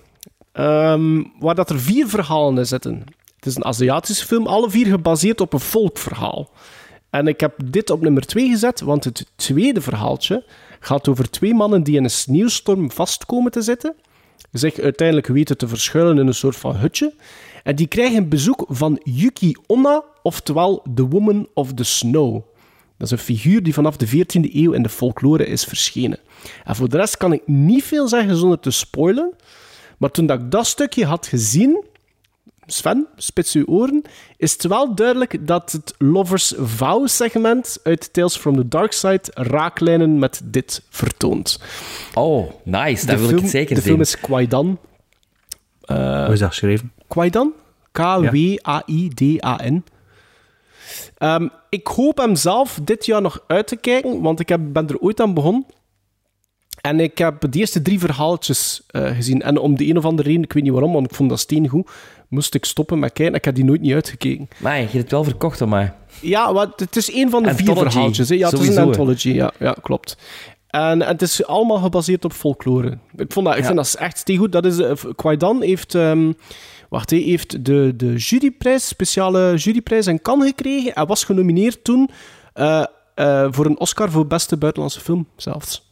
[0.54, 3.04] Um, waar dat er vier verhalen in zitten.
[3.36, 6.50] Het is een Aziatische film, alle vier gebaseerd op een volkverhaal.
[7.14, 10.44] En ik heb dit op nummer 2 gezet, want het tweede verhaaltje
[10.80, 13.96] gaat over twee mannen die in een sneeuwstorm vastkomen te zitten,
[14.52, 17.14] zich uiteindelijk weten te verschuilen in een soort van hutje,
[17.64, 22.34] en die krijgen bezoek van Yuki Onna, oftewel The Woman of the Snow.
[22.98, 26.20] Dat is een figuur die vanaf de 14e eeuw in de folklore is verschenen.
[26.64, 29.34] En voor de rest kan ik niet veel zeggen zonder te spoilen,
[29.98, 31.84] maar toen ik dat stukje had gezien,
[32.66, 34.02] Sven, spits uw oren,
[34.38, 40.20] is het wel duidelijk dat het Lovers Vow-segment uit Tales from the Dark Side raaklijnen
[40.20, 41.60] met dit vertoont.
[42.14, 43.06] Oh, nice.
[43.06, 43.90] Dat wil film, ik zeker de zien.
[43.90, 44.80] film is Kwaidan.
[45.86, 46.92] Uh, Hoe is dat geschreven?
[47.08, 47.54] Kwaidan?
[47.92, 49.84] K-W-A-I-D-A-N.
[51.20, 54.88] Um, ik hoop hem zelf dit jaar nog uit te kijken, want ik heb, ben
[54.88, 55.66] er ooit aan begonnen.
[56.82, 59.42] En ik heb de eerste drie verhaaltjes eh, gezien.
[59.42, 61.40] En om de een of andere reden, ik weet niet waarom, want ik vond dat
[61.40, 61.90] steengoed,
[62.34, 63.36] moest ik stoppen met kijken.
[63.36, 64.48] Ik heb die nooit niet uitgekeken.
[64.58, 65.94] Maar je hebt het wel verkocht aan mij.
[66.22, 68.30] Ja, wat, het is een van de vier Anthology, verhaaltjes.
[68.30, 68.36] Hè.
[68.36, 69.30] Ja, het is een anthology.
[69.30, 70.18] Ja, ja klopt.
[70.68, 72.98] En, en het is allemaal gebaseerd op folklore.
[73.16, 73.66] Ik, vond dat, ik Ja.
[73.66, 74.52] vind dat echt steengoed.
[74.52, 75.96] Dat is, eh, Kwaidan heeft...
[75.96, 76.32] ehm,
[76.90, 80.92] wacht, hij heeft de, de juryprijs, speciale juryprijs in Cannes gekregen.
[80.94, 82.10] Hij was genomineerd toen
[82.54, 82.84] eh,
[83.52, 85.92] voor een Oscar voor beste buitenlandse film zelfs.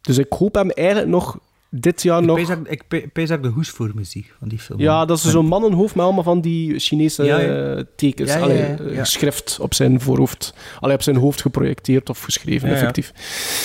[0.00, 1.38] Dus ik hoop hem eigenlijk nog
[1.70, 2.36] dit jaar Ik nog...
[2.36, 4.80] pees Ik pe- pees ik de hoes voor me zie van die film.
[4.80, 7.82] Ja, dat is zo'n mannenhoofd met allemaal van die Chinese Ja, ja.
[7.96, 8.30] tekens.
[8.30, 9.04] Ja, ja, Allee, ja, eh, ja.
[9.04, 10.54] schrift op zijn voorhoofd.
[10.80, 12.80] Allee, op zijn hoofd geprojecteerd of geschreven, Ja, ja.
[12.80, 13.08] effectief.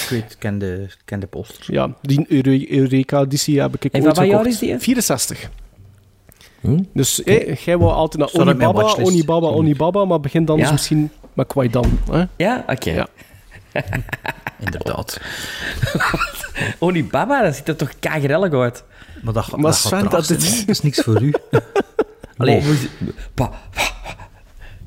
[0.04, 1.74] Ik weet, ik ken de, ik ken de poster.
[1.74, 4.46] Ja, die Eure- Eureka-editie heb ik En ooit gekocht.
[4.46, 4.80] is die, hè?
[4.80, 5.50] 64.
[6.62, 6.80] Hm?
[6.94, 8.96] Dus eh, jij wou altijd naar Onibaba.
[9.02, 10.62] Onibaba, Onibaba, maar begin dan Ja.
[10.64, 12.00] dus misschien met Kwaidan.
[12.12, 12.24] Hè?
[12.38, 12.64] Ja?
[12.68, 12.90] Oké.
[12.92, 13.08] Ja.
[14.60, 15.22] Inderdaad.
[16.80, 18.84] Onibaba, dat ziet er toch kagerellig uit.
[19.22, 20.66] Maar dat, Maar dat Sven, gaat dat traag zijn, is- hè.
[20.66, 21.34] dat is niks voor u.
[22.38, 22.64] Allee.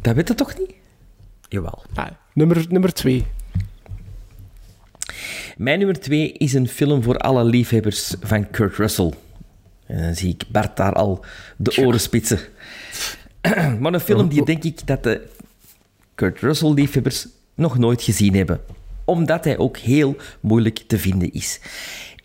[0.01, 0.73] Dat weet je toch niet?
[1.49, 1.83] Jawel.
[1.95, 3.27] Ah, nummer, nummer twee.
[5.57, 9.13] Mijn nummer twee is een film voor alle liefhebbers van Kurt Russell.
[9.87, 11.25] En dan zie ik Bart daar al
[11.57, 12.39] de oren spitsen.
[13.81, 15.29] maar een film die denk ik dat de
[16.15, 18.61] Kurt Russell-liefhebbers nog nooit gezien hebben.
[19.05, 21.61] Omdat hij ook heel moeilijk te vinden is.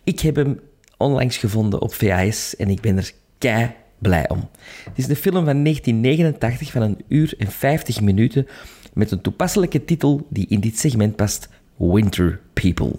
[0.04, 0.60] Ik heb hem
[0.96, 4.48] onlangs gevonden op VHS en ik ben er kei blij om.
[4.84, 8.46] Het is een film van 1989 van een uur en 50 minuten
[8.92, 12.94] met een toepasselijke titel die in dit segment past: Winter People.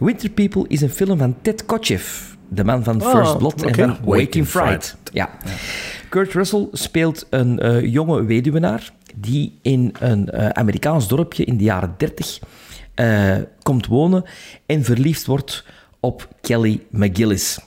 [0.00, 3.74] Winter People is een film van Ted Kotcheff, de man van Ah, First Blood en
[3.74, 4.96] van Waking Fright.
[5.12, 5.30] Ja.
[6.08, 11.64] Kurt Russell speelt een eh, jonge weduwenaar die in een eh, Amerikaans dorpje in de
[11.64, 12.40] jaren 30
[12.94, 14.24] eh, komt wonen
[14.66, 15.64] en verliefd wordt
[16.00, 17.58] op Kelly McGillis.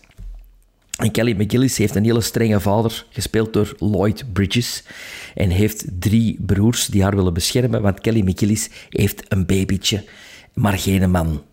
[0.97, 4.83] En Kelly McGillis heeft een hele strenge vader, gespeeld door Lloyd Bridges.
[5.35, 10.03] En heeft drie broers die haar willen beschermen, want Kelly McGillis heeft een babytje,
[10.53, 11.43] maar geen man.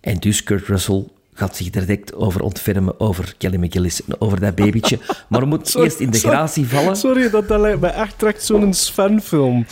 [0.00, 1.04] En dus Kurt Russell
[1.40, 4.98] gaat zich direct over ontfermen over Kelly McGillis en over dat babytje.
[5.28, 6.96] Maar moet Sorry, eerst in de sorry, gratie vallen.
[6.96, 9.66] Sorry, dat, dat lijkt me echt direct zo'n Sven-film.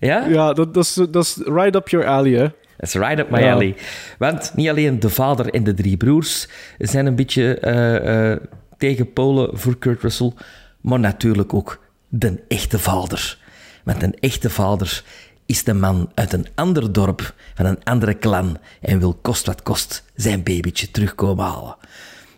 [0.00, 0.26] Ja?
[0.26, 2.42] Ja, dat, dat, is, dat is right up your alley, hè.
[2.76, 3.52] Dat is right up my Ja.
[3.52, 3.74] alley.
[4.18, 6.48] Want niet alleen de vader en de drie broers
[6.78, 8.46] zijn een beetje eh,
[8.78, 10.32] tegen Polen voor Kurt Russell,
[10.80, 13.38] maar natuurlijk ook de echte vader.
[13.84, 15.02] Want een echte vader
[15.48, 19.62] is de man uit een ander dorp, van een andere clan, en wil kost wat
[19.62, 21.76] kost zijn babytje terugkomen halen.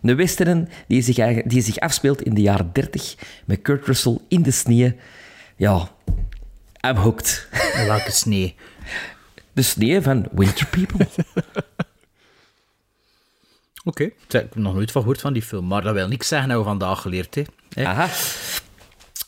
[0.01, 3.15] Een western die zich, die zich afspeelt in de jaren 30
[3.45, 4.93] met Kurt Russell in de sneeuw.
[5.55, 5.91] Ja,
[6.87, 7.47] I'm hooked.
[7.73, 8.49] En welke sneeuw?
[9.53, 11.07] De sneeuw van Winter People.
[13.83, 14.03] Oké.
[14.03, 16.57] Ik heb nog nooit van gehoord van die film, maar dat wil niks zeggen dat
[16.57, 17.43] we vandaag geleerd hè.
[17.73, 17.85] Hè?
[17.85, 18.09] Aha.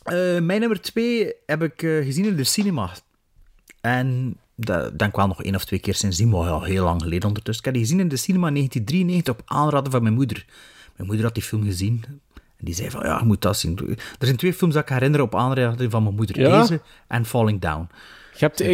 [0.03, 2.91] Eh, mijn nummer twee heb ik eh, gezien in de cinema.
[3.84, 7.01] En dat denk ik wel nog één of twee keer sindsdien, maar al heel lang
[7.01, 7.65] geleden ondertussen.
[7.65, 10.45] Ik heb die gezien in de cinema in 1993 op aanraden van mijn moeder.
[10.95, 12.03] Mijn moeder had die film gezien.
[12.35, 13.80] En die zei van, ja, je moet dat zien.
[14.19, 16.39] Er zijn twee films dat ik herinner op aanraden van mijn moeder.
[16.39, 16.60] Ja?
[16.61, 17.88] Deze en Falling Down.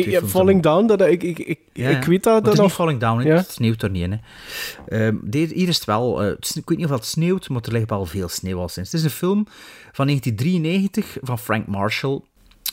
[0.06, 2.58] Je hebt Falling Down, dat, ik, ik, ik, Ja, ik weet dat, dat het is
[2.60, 2.66] nog...
[2.68, 3.22] niet Falling Down.
[3.28, 3.36] Ja.
[3.36, 4.12] het sneeuwt er niet in.
[4.12, 5.08] Hè.
[5.08, 7.62] Ehm, hier is het wel, eh, het is- ik weet niet of het sneeuwt, maar
[7.62, 8.92] er ligt wel veel sneeuw al sinds.
[8.92, 9.48] Het is een film
[9.92, 12.22] van 1993 van Frank Marshall.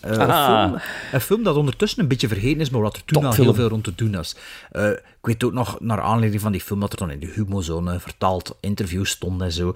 [0.02, 0.62] Eh, een, Ah.
[0.64, 0.78] film,
[1.12, 3.68] een film dat ondertussen een beetje vergeten is, maar wat er toen al heel veel
[3.68, 4.36] rond te doen was.
[4.70, 7.26] Eh, ik weet ook nog, naar aanleiding van die film, dat er dan in de
[7.34, 9.72] Humozone vertaald interviews stonden en zo.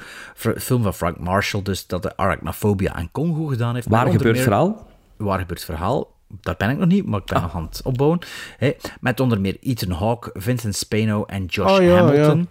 [0.58, 3.88] Film van Frank Marshall, dus dat de Arachnophobia en Congo gedaan heeft.
[3.88, 4.86] Waar gebeurt meer- verhaal?
[5.16, 6.12] Waar gebeurt verhaal?
[6.40, 8.18] Daar ben ik nog niet, maar ik ben nog aan het opbouwen.
[8.58, 12.48] Hè, met onder meer Ethan Hawke, Vincent Spano en Josh Oh, ja, Hamilton.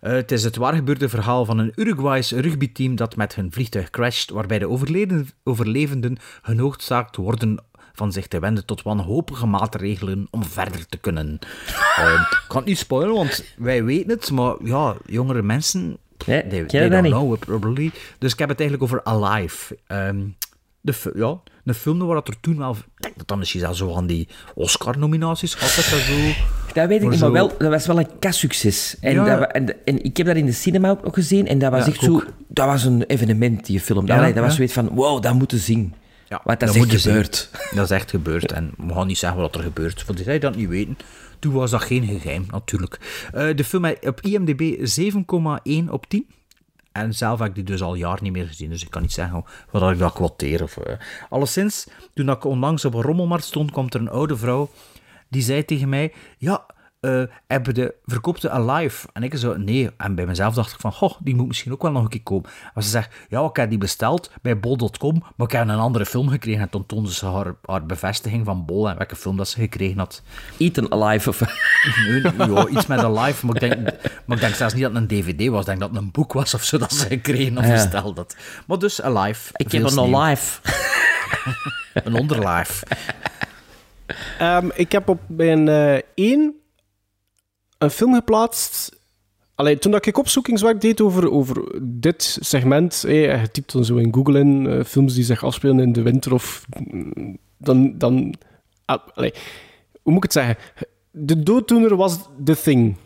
[0.00, 4.30] Eh, het is het waargebeurde verhaal van een Uruguays rugbyteam dat met hun vliegtuig crasht,
[4.30, 10.86] waarbij de overleden, overlevenden genoodzaakt worden van zich te wenden tot wanhopige maatregelen om verder
[10.86, 11.38] te kunnen.
[11.96, 16.46] Eh, ik kan het niet spoilen, want wij weten het, maar ja, jongere mensen, Nee,
[16.46, 17.12] they, don't niet?
[17.12, 17.90] know it probably.
[18.18, 19.78] Dus ik heb het eigenlijk over Alive.
[19.86, 20.20] Ehm,
[20.80, 23.78] de, ja, een film waar dat er toen wel, ik denk dat dat misschien zelfs
[23.78, 26.32] zo van die Oscar-nominaties had, dat zo...
[26.74, 28.96] Dat weet ik niet, maar wel, dat was wel een kassucces.
[29.00, 29.24] En, Ja.
[29.24, 31.46] dat, wa- en, en ik heb dat in de cinema ook nog gezien.
[31.46, 32.22] En dat was Ja, echt zo...
[32.48, 34.06] Dat was een evenement, die film.
[34.06, 35.94] Ja, dat was zoiets van, wow, dat moeten zien.
[36.28, 37.12] Ja, Want dat is echt je zien.
[37.12, 37.50] gebeurd.
[37.74, 38.52] Dat is echt gebeurd.
[38.52, 40.04] En we gaan niet zeggen wat er gebeurt.
[40.16, 40.96] Die die dat niet weten,
[41.38, 42.98] toen was dat geen geheim, natuurlijk.
[43.32, 46.26] Eh, de film heeft op IMDb 7,1 op 10.
[46.92, 49.12] En zelf heb ik die dus al jaar niet meer gezien, dus ik kan niet
[49.12, 50.62] zeggen wat ik dat quoteer.
[50.62, 50.92] Of, eh.
[51.28, 54.70] Alleszins, toen ik onlangs op een rommelmarkt stond, komt er een oude vrouw
[55.28, 56.66] die zei tegen mij: Ja,
[57.00, 59.08] eh hebben de, verkoopte Alive?
[59.12, 59.90] En ik zo, nee.
[59.96, 62.22] En bij mezelf dacht ik van, goh, die moet misschien ook wel nog een keer
[62.22, 62.50] komen.
[62.74, 66.06] Maar ze zegt, ja, ik heb die besteld bij bol.com, maar ik heb een andere
[66.06, 66.60] film gekregen.
[66.60, 69.98] En toen toonde ze haar, haar bevestiging van bol en welke film dat ze gekregen
[69.98, 70.22] had.
[70.58, 71.40] Eaten Alive of...
[72.08, 73.76] Nee, ja, iets met Alive, maar ik, denk,
[74.26, 75.60] maar ik denk zelfs niet dat het een dvd was.
[75.60, 77.72] Ik denk dat het een boek was of zo dat ze gekregen of Ja.
[77.72, 78.36] besteld had.
[78.66, 79.50] Maar dus Alive.
[79.56, 79.98] Ik heb een.
[80.14, 80.60] Alive.
[82.04, 82.86] een onderlife.
[84.38, 85.68] Ehm, ik heb op mijn
[86.14, 86.54] één
[87.78, 88.96] een film geplaatst.
[89.54, 93.96] Allee, toen dat ik opzoekingswerk deed over, over dit segment, eh, je typt dan zo
[93.96, 96.64] in Google in, eh, films die zich afspelen in de winter of...
[96.90, 97.98] mm, Dan...
[97.98, 98.34] dan
[98.84, 99.32] ah, allee,
[100.02, 100.56] hoe moet ik het zeggen?
[101.10, 102.96] De dooddoener was The Thing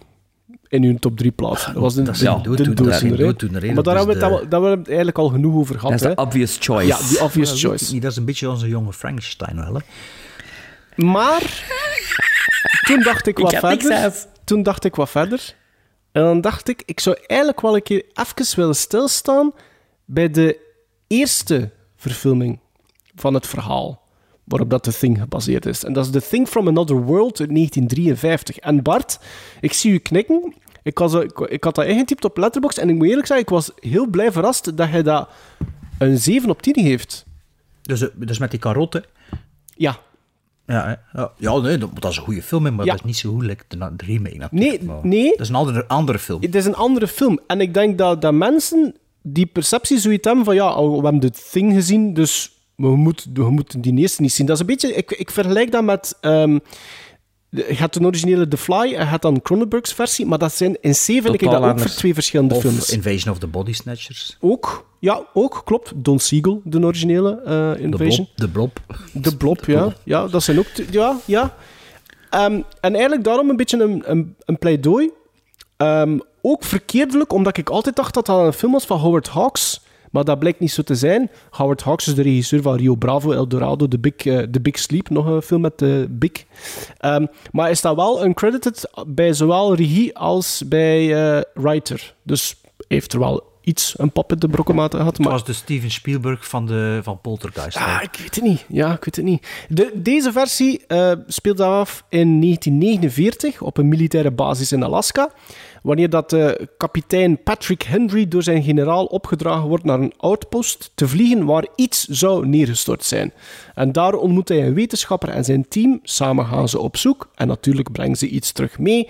[0.69, 1.67] in uw top 3 plaats.
[1.67, 3.75] Dat was de, Dat is de, een de dooddoener.
[3.75, 5.99] Maar daar hebben, we het, daar hebben eigenlijk al genoeg over gehad.
[5.99, 6.87] Dat is de obvious choice.
[6.87, 7.99] Ja, die obvious choice.
[7.99, 9.81] dat is een beetje onze jonge Frankenstein wel, hè.
[10.97, 11.65] Maar
[12.87, 14.27] toen dacht ik Ik wat heb niks verder.
[14.45, 15.55] Toen dacht ik wat verder.
[16.13, 19.53] En dan dacht ik, ik zou eigenlijk wel een keer even willen stilstaan
[20.05, 20.59] bij de
[21.07, 22.61] eerste verfilming
[23.15, 24.03] van het verhaal
[24.45, 25.85] waarop dat The Thing gebaseerd is.
[25.85, 28.57] En dat is The Thing from Another World uit 1953.
[28.57, 29.19] En Bart,
[29.61, 30.55] ik zie u knikken.
[30.83, 33.53] Ik, was, ik, ik had dat ingetypt op Letterboxd en ik moet eerlijk zeggen, ik
[33.53, 35.29] was heel blij verrast dat hij dat
[35.99, 37.25] een 7 op 10 heeft.
[37.83, 39.05] Dus, eh, dus met die karotten.
[39.77, 39.99] Ja.
[40.67, 42.91] Ja, ja, ja nee, dat, dat is een goede film, maar Ja.
[42.93, 44.37] dat is niet zo goed like de, de remake.
[44.37, 44.83] natuurlijk.
[44.83, 45.31] Nee, nee.
[45.31, 46.43] Dat is een andere, andere film.
[46.43, 47.41] Het is een andere film.
[47.47, 51.21] En ik denk dat, dat mensen die perceptie zoiets hebben van ja, oh, we hebben
[51.33, 54.47] The Thing gezien, dus we moeten, we moeten die eerste niet zien.
[54.47, 54.95] Dat is een beetje...
[54.95, 56.17] Ik, ik vergelijk dat met...
[56.21, 56.59] ehm,
[57.53, 60.77] je hebt een originele The Fly en je hebt dan Cronenberg's versie, maar dat zijn
[60.81, 62.91] in C vind ik dat ook voor twee verschillende Of films.
[62.91, 64.37] Invasion of the Body Snatchers.
[64.41, 65.93] Ook, ja, ook, klopt.
[65.95, 68.29] Don Siegel, de originele De Invasion.
[68.35, 68.81] De blob.
[69.13, 69.95] De blob, ja.
[70.05, 70.67] Ja, dat zijn ook...
[70.91, 71.55] Ja, ja.
[72.31, 75.11] Ehm, en eigenlijk daarom een beetje een, een, een pleidooi.
[75.77, 79.81] Ehm, ook verkeerdelijk, omdat ik altijd dacht dat dat een film was van Howard Hawks.
[80.13, 81.31] Maar dat blijkt niet zo te zijn.
[81.51, 84.79] Howard Hawks is de regisseur van Rio Bravo, El Dorado, The Big, eh, The Big
[84.79, 85.09] Sleep.
[85.09, 86.33] Nog een film met de Big.
[86.99, 92.15] Ehm, maar hij staat wel uncredited bij zowel regie als bij eh, writer.
[92.23, 94.93] Dus heeft er wel iets, een pap in de brokkenmaat.
[94.93, 97.77] Het Maar was de Steven Spielberg van, de, van Poltergeist.
[97.77, 98.65] Ah, ik weet het niet.
[98.69, 99.47] Ja, ik weet het niet.
[99.69, 105.31] De, deze versie eh, speelt af in 1949 op een militaire basis in Alaska.
[105.83, 111.09] Wanneer dat eh, kapitein Patrick Henry door zijn generaal opgedragen wordt naar een outpost te
[111.09, 113.33] vliegen waar iets zou neergestort zijn.
[113.75, 116.01] En daar ontmoet hij een wetenschapper en zijn team.
[116.03, 119.09] Samen gaan ze op zoek en natuurlijk brengen ze iets terug mee.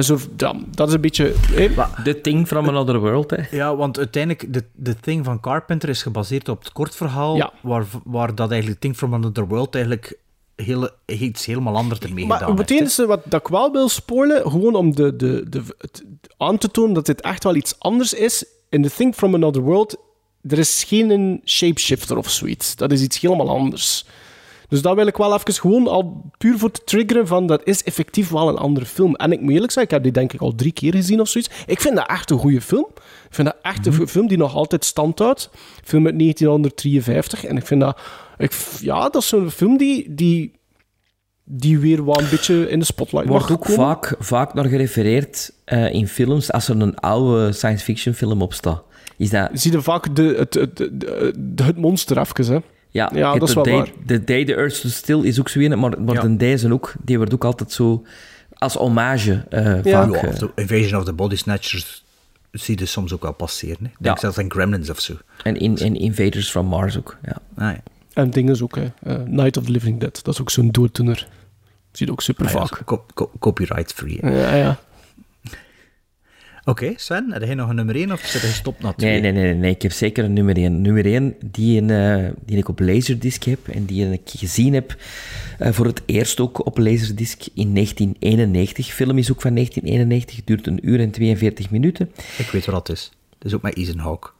[0.00, 1.34] Zo, ja, dat is een beetje...
[2.04, 3.42] The Thing from Another World, hè.
[3.56, 7.52] Ja, want uiteindelijk, de, de Thing van Carpenter is gebaseerd op het kortverhaal, Ja.
[7.62, 10.18] waar, waar dat eigenlijk Thing from Another World eigenlijk
[10.56, 12.80] heel, iets helemaal anders ermee Maar gedaan het heeft.
[12.80, 16.04] enige wat dat ik wel wil spoilen, gewoon om de, de, de, het
[16.36, 18.44] aan te tonen dat dit echt wel iets anders is.
[18.68, 19.96] In The Thing from Another World,
[20.48, 22.76] er is geen shapeshifter of zoiets.
[22.76, 24.06] Dat is iets helemaal anders.
[24.68, 27.82] Dus dat wil ik wel even gewoon al puur voor te triggeren van dat is
[27.84, 29.14] effectief wel een andere film.
[29.14, 31.28] En ik moet eerlijk zeggen, ik heb die denk ik al drie keer gezien of
[31.28, 31.50] zoiets.
[31.66, 32.86] Ik vind dat echt een goede film.
[33.28, 34.06] Ik vind dat echt een Mhm.
[34.06, 35.50] film die nog altijd stand houdt.
[35.84, 37.44] Film uit 1953.
[37.44, 38.00] En ik vind dat...
[38.38, 40.14] Ik, ja, dat is zo'n film die...
[40.14, 40.54] die
[41.48, 43.76] die weer wel een beetje in de spotlight Wordt ook komen.
[43.76, 48.52] vaak, vaak naar gerefereerd eh, in films als er een oude science fiction film op
[48.54, 48.82] staat.
[49.16, 49.50] Is dat...
[49.52, 52.58] Zie je vaak de, het, het, het, het monster even, hè?
[52.96, 53.84] Ja, Ja, dat is wel the waar.
[53.84, 56.20] day, The Day the Earth Stood Still is ook zo een, maar, maar Ja.
[56.20, 58.04] de deze ook, die wordt ook altijd zo
[58.58, 60.14] als hommage eh, Ja, vaak...
[60.14, 62.04] ja, eh, of de Invasion of the Body Snatchers
[62.52, 63.76] zie je soms ook wel passeren.
[63.80, 63.86] Hè.
[63.86, 64.20] Ik denk Ja.
[64.20, 65.14] zelfs in Gremlins of zo.
[65.42, 67.36] en, in, en Invaders from Mars ook, ja.
[67.56, 67.80] Ah, ja.
[68.12, 68.86] En dingen ook, hè.
[69.02, 71.26] Eh, Night of the Living Dead, dat is ook zo'n dooddoener.
[71.92, 72.84] Zie je ook super Ah, ja, vaak.
[72.84, 74.18] co- co- copyright free.
[74.20, 74.40] hè.
[74.40, 74.78] Ja, ja.
[76.68, 78.92] Oké, Sven, heb jij nog een nummer 1 of zit je gestopt na?
[78.96, 80.80] Nee, nee, nee, nee, ik heb zeker een nummer 1.
[80.80, 84.96] Nummer 1 die, een, eh, die ik op Laserdisc heb en die ik gezien heb
[85.58, 88.86] eh, voor het eerst ook op Laserdisc in 1991.
[88.86, 92.10] film is ook van 1991, duurt een uur en 42 minuten.
[92.38, 93.12] Ik weet wat dat is.
[93.38, 94.30] Het is ook met Ethan Hawke.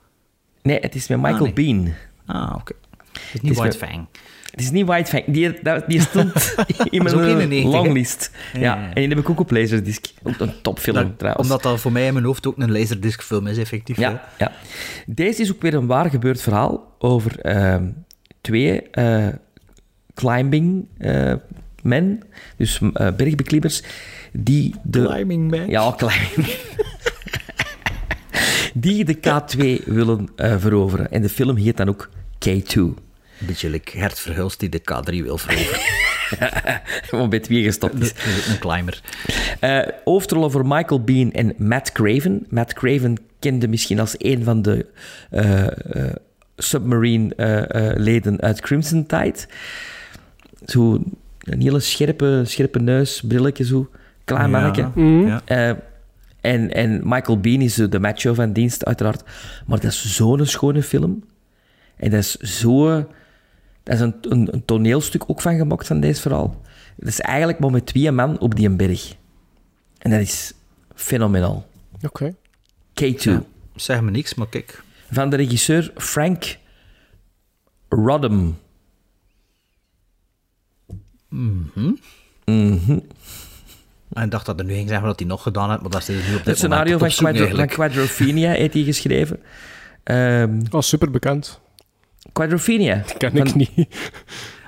[0.63, 1.75] Nee, het is met Michael Ah, nee.
[1.75, 1.95] Bean.
[2.27, 2.73] Ah, oké.
[3.25, 4.07] Is Het niet is White met- Fang.
[4.51, 5.25] Het is niet White Fang.
[5.27, 5.53] Die,
[5.87, 6.55] die stond
[6.91, 7.69] in mijn 91, hè?
[7.79, 8.31] longlist.
[8.53, 8.89] Ja, Ja, ja.
[8.89, 10.07] en die heb ik ook op Laserdisc.
[10.23, 11.49] Ook een topfilm Dat- trouwens.
[11.49, 13.97] omdat dat voor mij in mijn hoofd ook een laserdisc film is, effectief.
[13.97, 14.03] hè.
[14.39, 14.53] Ja.
[15.07, 17.85] Deze is ook weer een waar gebeurd verhaal over ehm,
[18.41, 19.27] twee eh,
[20.15, 21.33] climbing eh,
[21.83, 22.21] men,
[22.57, 23.83] dus eh, bergbeklimmers,
[24.33, 25.03] die de...
[25.05, 25.69] Climbing man.
[25.69, 26.57] Ja, climbing.
[28.75, 31.11] die de K2 willen eh, veroveren.
[31.11, 32.11] En de film heet dan ook
[32.49, 32.81] K2.
[33.41, 35.81] Een beetje like Gert Verhulst die de K3 wil veroveren.
[37.09, 38.15] Gewoon bij twee gestopt is.
[38.49, 39.01] Een climber.
[39.61, 42.47] Eh hoofdrollen voor Michael Bean en Matt Craven.
[42.49, 44.87] Matt Craven kende misschien als een van de
[45.31, 46.15] eh, eh,
[46.57, 49.39] Submarine-leden uit Crimson Tide.
[50.65, 51.03] Zo
[51.41, 53.91] een hele scherpe, scherpe neus, brilletje zo.
[54.25, 54.91] Klein Ja, mannetje.
[54.95, 55.27] Mhm.
[55.27, 55.43] ja.
[55.45, 55.77] Eh,
[56.41, 59.23] en, en Michael Bean is de macho van dienst, uiteraard.
[59.67, 61.25] Maar dat is zo'n schone film.
[61.97, 63.07] En dat is zo...
[63.87, 66.61] Dat is een, een, een toneelstuk ook van gemaakt van deze verhaal.
[66.99, 69.15] Het is eigenlijk maar met twee man op die berg.
[69.99, 70.53] En dat is
[70.95, 71.67] fenomenaal.
[72.03, 72.35] Oké.
[73.03, 73.17] K2.
[73.17, 73.43] Ja,
[73.75, 74.83] zeg me niks, maar kijk.
[75.11, 76.59] Van de regisseur Frank
[77.89, 78.59] Rodham.
[81.29, 81.93] Mhm.
[82.45, 82.99] Mhm.
[84.13, 86.09] En ik dacht dat er nu ging zeggen wat hij nog gedaan heeft, maar dat
[86.09, 87.67] is nu op dit Het scenario moment van, Quadro, van.
[87.67, 89.41] Quadrophenia heeft hij geschreven.
[90.03, 91.61] Ehm oh, super bekend.
[92.37, 93.03] Quadrophenia.
[93.19, 93.89] Ken ik Van- niet.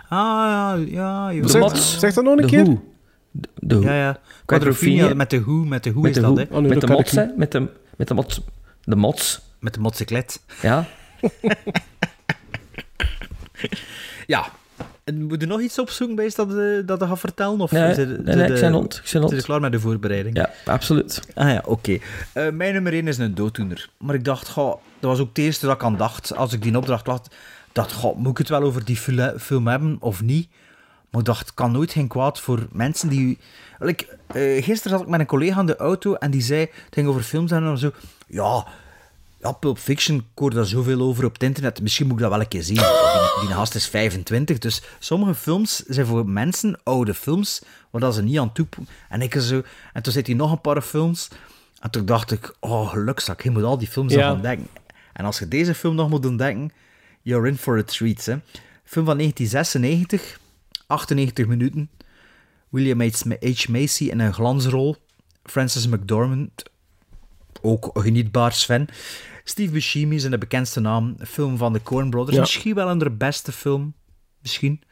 [0.08, 1.32] Ah, ja, ja.
[1.32, 1.46] joh.
[1.46, 2.64] Zeg- zeg dat nog een de keer.
[2.64, 2.82] Who.
[3.30, 3.84] De, de Who.
[3.88, 4.18] Ja, ja.
[4.44, 6.42] Quadrophenia met de hoe, met de hoe Met is de dat, hè?
[6.42, 7.26] Oh, nee, met dat de mots, hè.
[7.36, 7.66] Met de,
[7.96, 8.40] met de mots.
[8.84, 9.40] De mots.
[9.60, 10.40] Met de motociclet.
[10.62, 10.84] Ja.
[14.26, 14.46] Ja.
[15.04, 17.60] En Moet je nog iets opzoeken bij dat, eh, dat je gaat vertellen?
[17.60, 18.24] Of Nee, nee, zit, nee, ik
[18.60, 19.32] ben rond, ik ben rond.
[19.34, 20.36] Je klaar met de voorbereiding?
[20.36, 21.22] Ja, absoluut.
[21.34, 21.98] Ah ja, oké.
[22.32, 23.88] Eh, mijn nummer 1 is een dooddoener.
[23.98, 26.62] Maar ik dacht, goh, dat was ook het eerste dat ik aan dacht als ik
[26.62, 27.34] die opdracht had.
[27.72, 30.48] Dacht, goh, moet ik het wel over die fil- film hebben of niet?
[31.10, 33.38] Maar ik dacht, het kan nooit geen kwaad voor mensen die...
[33.78, 36.70] Like, eh, gisteren zat ik met een collega in de auto en die zei, het
[36.94, 37.90] ging over films en zo,
[38.26, 38.66] ja,
[39.40, 42.30] ja, Pulp Fiction, ik hoor daar zoveel over op het internet, misschien moet ik dat
[42.30, 42.76] wel een keer zien.
[43.38, 48.14] Die, die gast is 25, dus sommige films zijn voor mensen, oude films, waar dat
[48.14, 48.66] ze niet aan toe...
[49.08, 49.62] En ik zo...
[49.92, 51.28] En toen zei hij nog een paar films,
[51.80, 54.26] en toen dacht ik, oh, gelukzak, je moet al die films Ja.
[54.26, 54.68] nog ontdekken.
[55.12, 56.72] En als je deze film nog moet ontdekken,
[57.22, 58.36] you're in for a treat, hè.
[58.84, 60.40] Film van 1996,
[60.86, 61.90] 98 minuten,
[62.68, 63.68] William H.
[63.68, 64.96] Macy in een glansrol,
[65.42, 66.62] Francis McDormand,
[67.62, 68.88] ook genietbaar Sven.
[69.44, 71.16] Steve Buscemi is de bekendste naam.
[71.26, 72.36] Film van de Coen Brothers.
[72.36, 72.42] Ja.
[72.42, 73.94] Misschien wel een de beste film.
[74.42, 74.82] Misschien.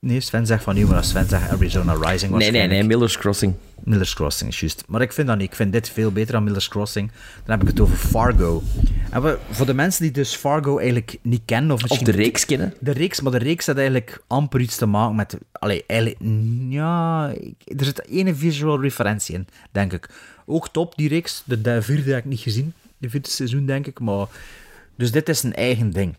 [0.00, 2.70] Nee, Sven zegt van nu, maar als Sven zegt Arizona Rising Nee, nee, waarschijnlijk.
[2.70, 3.54] nee, Miller's Crossing.
[3.84, 4.84] Miller's Crossing is juist.
[4.88, 5.46] Maar ik vind dat niet.
[5.46, 7.10] Ik vind dit veel beter dan Miller's Crossing.
[7.44, 8.62] Dan heb ik het over Fargo.
[9.10, 11.70] En we, voor de mensen die dus Fargo eigenlijk niet kennen...
[11.70, 12.74] Of, Of misschien de reeks kennen.
[12.80, 15.38] de reeks, maar de reeks had eigenlijk amper iets te maken met...
[15.52, 16.20] Allee, eigenlijk...
[16.68, 17.28] Ja,
[17.64, 20.08] er zit ene visual referentie in, denk ik.
[20.46, 21.42] Ook top, die reeks.
[21.44, 22.72] De, de vierde heb ik niet gezien.
[22.98, 24.00] De vierde seizoen, denk ik.
[24.00, 24.26] Maar...
[24.96, 26.14] Dus dit is een eigen ding.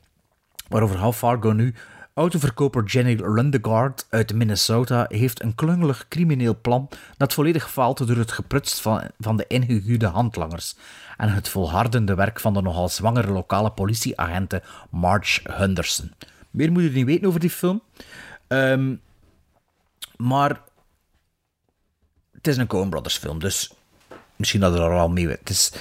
[0.67, 1.73] Waarover gaat Fargo nu?
[2.13, 8.31] Autoverkoper Jenny Lundegaard uit Minnesota heeft een klungelig crimineel plan dat volledig faalt door het
[8.31, 10.75] geprutst van, van de ingehuurde handlangers
[11.17, 16.11] en het volhardende werk van de nogal zwangere lokale politieagente Marge Henderson.
[16.49, 17.81] Meer moet je niet weten over die film.
[18.47, 18.95] Ehm,
[20.15, 20.61] maar
[22.31, 23.73] het is een Coen Brothers film, dus
[24.35, 25.27] misschien dat er al mee.
[25.27, 25.71] Het is,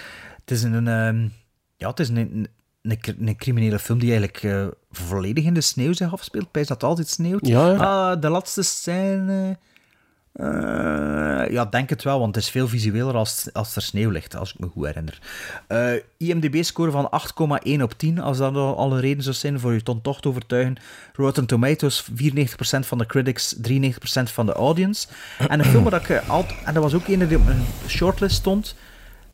[0.40, 1.28] het is een, ehm,
[1.76, 2.48] ja, het is een,
[2.82, 6.52] een, criminele film die eigenlijk eh, volledig in de sneeuw zich afspeelt.
[6.52, 7.46] Bij dat altijd sneeuwt.
[7.46, 7.74] Ja.
[7.74, 9.58] Ah, de laatste scène...
[10.32, 14.36] eh, ja, denk het wel, want het is veel visueler als, als er sneeuw ligt,
[14.36, 15.18] als ik me goed herinner.
[15.66, 17.10] Eh, IMDb-score van
[17.68, 20.28] 8,1 op 10, als dat al een reden zou zijn voor je ton toch te
[20.28, 20.76] overtuigen.
[21.12, 22.14] Rotten Tomatoes, 94%
[22.80, 25.08] van de critics, 93% van de audience.
[25.48, 26.58] En een film waar ik altijd...
[26.64, 28.74] En dat was ook een die op mijn shortlist stond.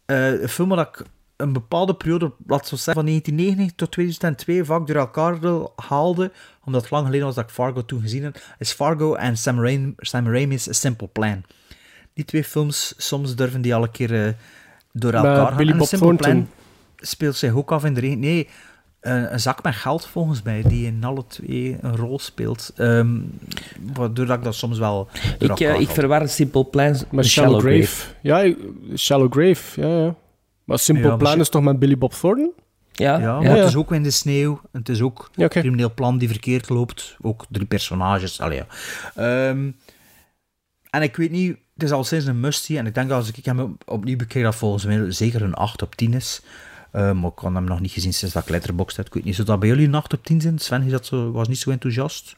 [0.06, 1.04] Eh, een film waar ik
[1.36, 5.38] een bepaalde periode, laten we zeggen, van 1999 tot 2002 vaak door elkaar
[5.76, 6.32] haalde,
[6.64, 9.60] omdat het lang geleden was dat ik Fargo toen gezien heb, is Fargo en Sam,
[9.60, 11.42] Raim, Sam Raimi's A Simple Plan.
[12.14, 14.32] Die twee films, soms durven die al een keer eh,
[14.92, 15.56] door Met elkaar gaan.
[15.56, 16.32] Billy en Bob Simple Thornton.
[16.32, 16.48] Plan
[16.96, 18.18] speelt zich ook af in de regen.
[18.18, 18.48] Nee,
[19.00, 22.72] een, een zak met geld volgens mij, die in alle twee een rol speelt.
[22.76, 23.18] Ehm,
[23.94, 25.08] waardoor dat ik dat soms wel
[25.38, 28.12] door Ik, eh, ik verwar Simple Plans Met met Shallow, Shallow Grave.
[28.22, 28.54] Grave.
[28.88, 30.14] Ja, Shallow Grave, ja, ja.
[30.66, 32.52] Maar Simple Ja, maar Plan is toch met Billy Bob Thornton?
[32.92, 33.56] Ja, Ja, maar ja.
[33.56, 34.60] het is ook in de sneeuw.
[34.72, 37.16] Het is ook een crimineel plan die verkeerd loopt.
[37.20, 38.40] Ook drie personages.
[38.40, 38.66] Allee, ja.
[39.14, 39.70] Ehm,
[40.90, 42.78] en ik weet niet, het is al sinds een mustie.
[42.78, 45.82] En ik denk dat als ik hem opnieuw bekijk, dat volgens mij zeker een 8
[45.82, 46.42] op 10 is.
[46.96, 49.06] Ehm, maar ik had hem nog niet gezien sinds dat ik Letterboxd heb.
[49.06, 50.58] Ik weet niet, zou dat bij jullie 8 op 10 zijn?
[50.58, 52.34] Sven is dat zo, was niet zo enthousiast.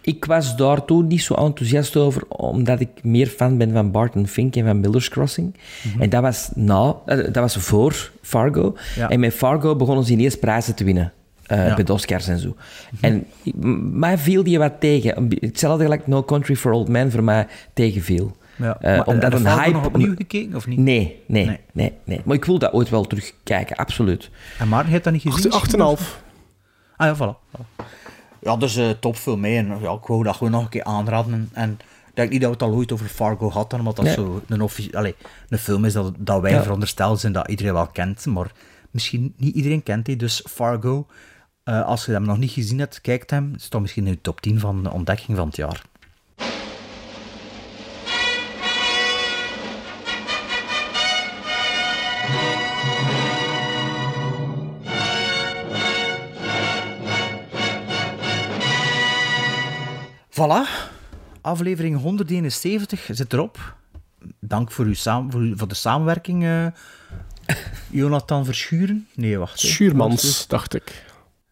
[0.00, 4.26] Ik was daar toen niet zo enthousiast over, omdat ik meer fan ben van Barton
[4.26, 5.54] Fink en van Miller's Crossing.
[5.98, 8.76] En dat was, na, eh, dat was voor Fargo.
[8.96, 9.08] Ja.
[9.10, 11.12] En met Fargo begonnen ze ineens prijzen te winnen.
[11.46, 11.74] eh, Ja.
[11.74, 12.56] Bij de Oscars en zo.
[13.00, 15.28] En ik- m- mij viel die wat tegen.
[15.40, 18.36] Hetzelfde gelijk No Country for Old Men voor mij tegenviel.
[18.58, 18.80] Ja.
[18.80, 19.70] Eh, Maar, omdat heb je een hype...
[19.70, 20.78] nog opnieuw gekeken, of niet?
[20.78, 21.58] Nee, nee, Nee.
[21.72, 24.30] nee, nee, Maar ik wil dat ooit wel terugkijken, absoluut.
[24.58, 25.52] En Maarten, je hebt dat niet gezien?
[25.52, 26.22] Acht- 8,5.
[26.96, 27.56] Ah ja, voilà.
[27.56, 27.84] voilà.
[28.40, 29.44] Ja, dus uh, topfilm.
[29.44, 29.56] Hè.
[29.56, 31.50] En, ja, ik wou dat gewoon nog een keer aanraden.
[31.52, 31.70] En
[32.08, 34.14] ik denk niet dat we het al ooit over Fargo hadden, omdat dat Nee.
[34.14, 35.14] zo een, offici- allee,
[35.48, 36.62] een film is dat, dat wij Ja.
[36.62, 38.26] verondersteld zijn dat iedereen wel kent.
[38.26, 38.52] Maar
[38.90, 40.16] misschien niet iedereen kent die.
[40.16, 41.06] Dus Fargo,
[41.64, 43.52] eh, als je hem nog niet gezien hebt, kijk hem.
[43.52, 45.82] Het staat misschien in de top 10 van de ontdekking van het jaar.
[60.38, 60.68] Voilà,
[61.40, 63.76] aflevering 171 zit erop.
[64.40, 66.66] Dank voor, uw saam, voor, de samenwerking, eh,
[68.00, 69.08] Jonathan Verschuren.
[69.14, 69.62] Nee, wacht.
[69.62, 69.68] hè.
[69.68, 71.04] Schuurmans, dacht ik.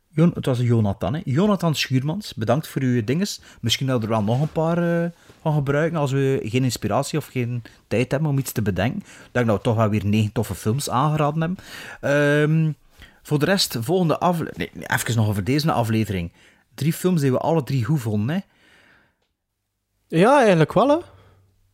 [0.09, 1.21] Jon, het was Jonathan, hè.
[1.25, 3.41] Jonathan Schuurmans, bedankt voor uw dinges.
[3.61, 5.11] Misschien dat we er wel nog een paar eh,
[5.41, 8.99] van gebruiken als we geen inspiratie of geen tijd hebben om iets te bedenken.
[8.99, 11.59] Ik denk dat we toch wel weer negen toffe films aangeraden hebben.
[12.01, 12.73] Ehm,
[13.23, 14.57] voor de rest, volgende aflevering...
[14.57, 16.33] Nee, nee, even nog over deze aflevering.
[16.75, 18.41] Drie films die we alle drie goed vonden, hè.
[20.09, 20.97] Ja, eigenlijk wel, hè.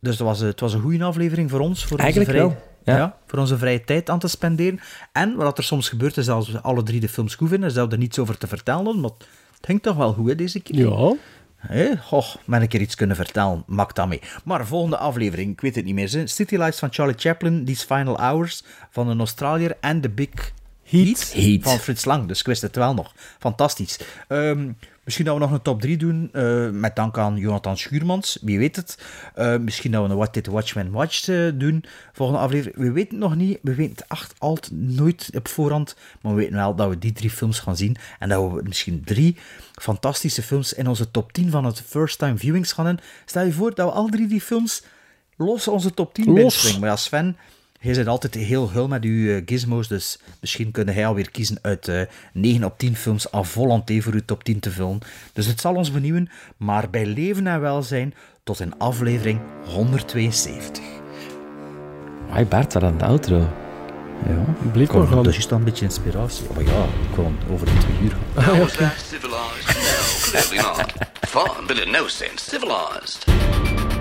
[0.01, 1.85] Dus het was, het was een goede aflevering voor ons.
[1.85, 3.17] Voor Eigenlijk onze vrije, wel, ja.
[3.27, 4.81] voor onze vrije tijd aan te spenderen.
[5.13, 7.95] En wat er soms gebeurt is als we alle drie de films goed vinden, zouden
[7.99, 9.01] er niets over te vertellen.
[9.01, 9.11] Maar
[9.57, 10.77] het ging toch wel goed hè, deze keer.
[10.89, 11.15] Ja.
[11.57, 14.21] Hé, goh, met een keer iets kunnen vertellen, maak dat mee.
[14.45, 16.29] Maar volgende aflevering, ik weet het niet meer.
[16.29, 20.53] City Lights van Charlie Chaplin, These Final Hours van een Australiër en The Big
[20.85, 21.63] Heat, Heat.
[21.63, 22.29] van Frits Lang.
[22.29, 23.13] Dus ik wist het wel nog.
[23.39, 23.99] Fantastisch.
[24.29, 24.71] Ehm,
[25.05, 28.39] misschien dat we nog een top 3 doen, eh, met dank aan Jonathan Schuurmans.
[28.43, 28.99] Wie weet het.
[29.35, 31.85] Eh, misschien dat we een What Did Watchmen Watch eh, doen.
[32.13, 32.77] Volgende aflevering.
[32.77, 33.59] We weten het nog niet.
[33.63, 35.97] We weten het echt altijd nooit op voorhand.
[36.21, 37.97] Maar we weten wel dat we die drie films gaan zien.
[38.19, 39.37] En dat we misschien drie
[39.75, 43.01] fantastische films in onze top 10 van het first time viewings gaan doen.
[43.25, 44.83] Stel je voor dat we al drie die films
[45.37, 46.35] los onze top 10 Los.
[46.35, 46.81] binnenspringen.
[46.81, 47.37] Maar ja, Sven,
[47.83, 51.59] jij zit altijd heel hul met uw eh, gizmos, dus misschien kun jij alweer kiezen
[51.63, 52.01] uit eh
[52.33, 54.99] 9 op 10 films à volonté voor uw top 10 te vullen.
[55.33, 58.15] Dus het zal ons benieuwen, maar bij leven en welzijn
[58.45, 60.85] tot in aflevering 172.
[62.29, 63.49] Hoi Bart, wat aan de outro.
[64.27, 64.45] Ja,
[64.75, 65.23] maar gaan.
[65.23, 66.45] Dus is dan een beetje inspiratie.
[66.49, 68.17] Oh ja, ik wil over de twee uur.
[68.35, 68.93] Ah, oké.
[68.97, 69.67] Civilized?
[69.67, 70.93] No, clearly not.
[71.29, 73.92] Fun, but in no sense civilized.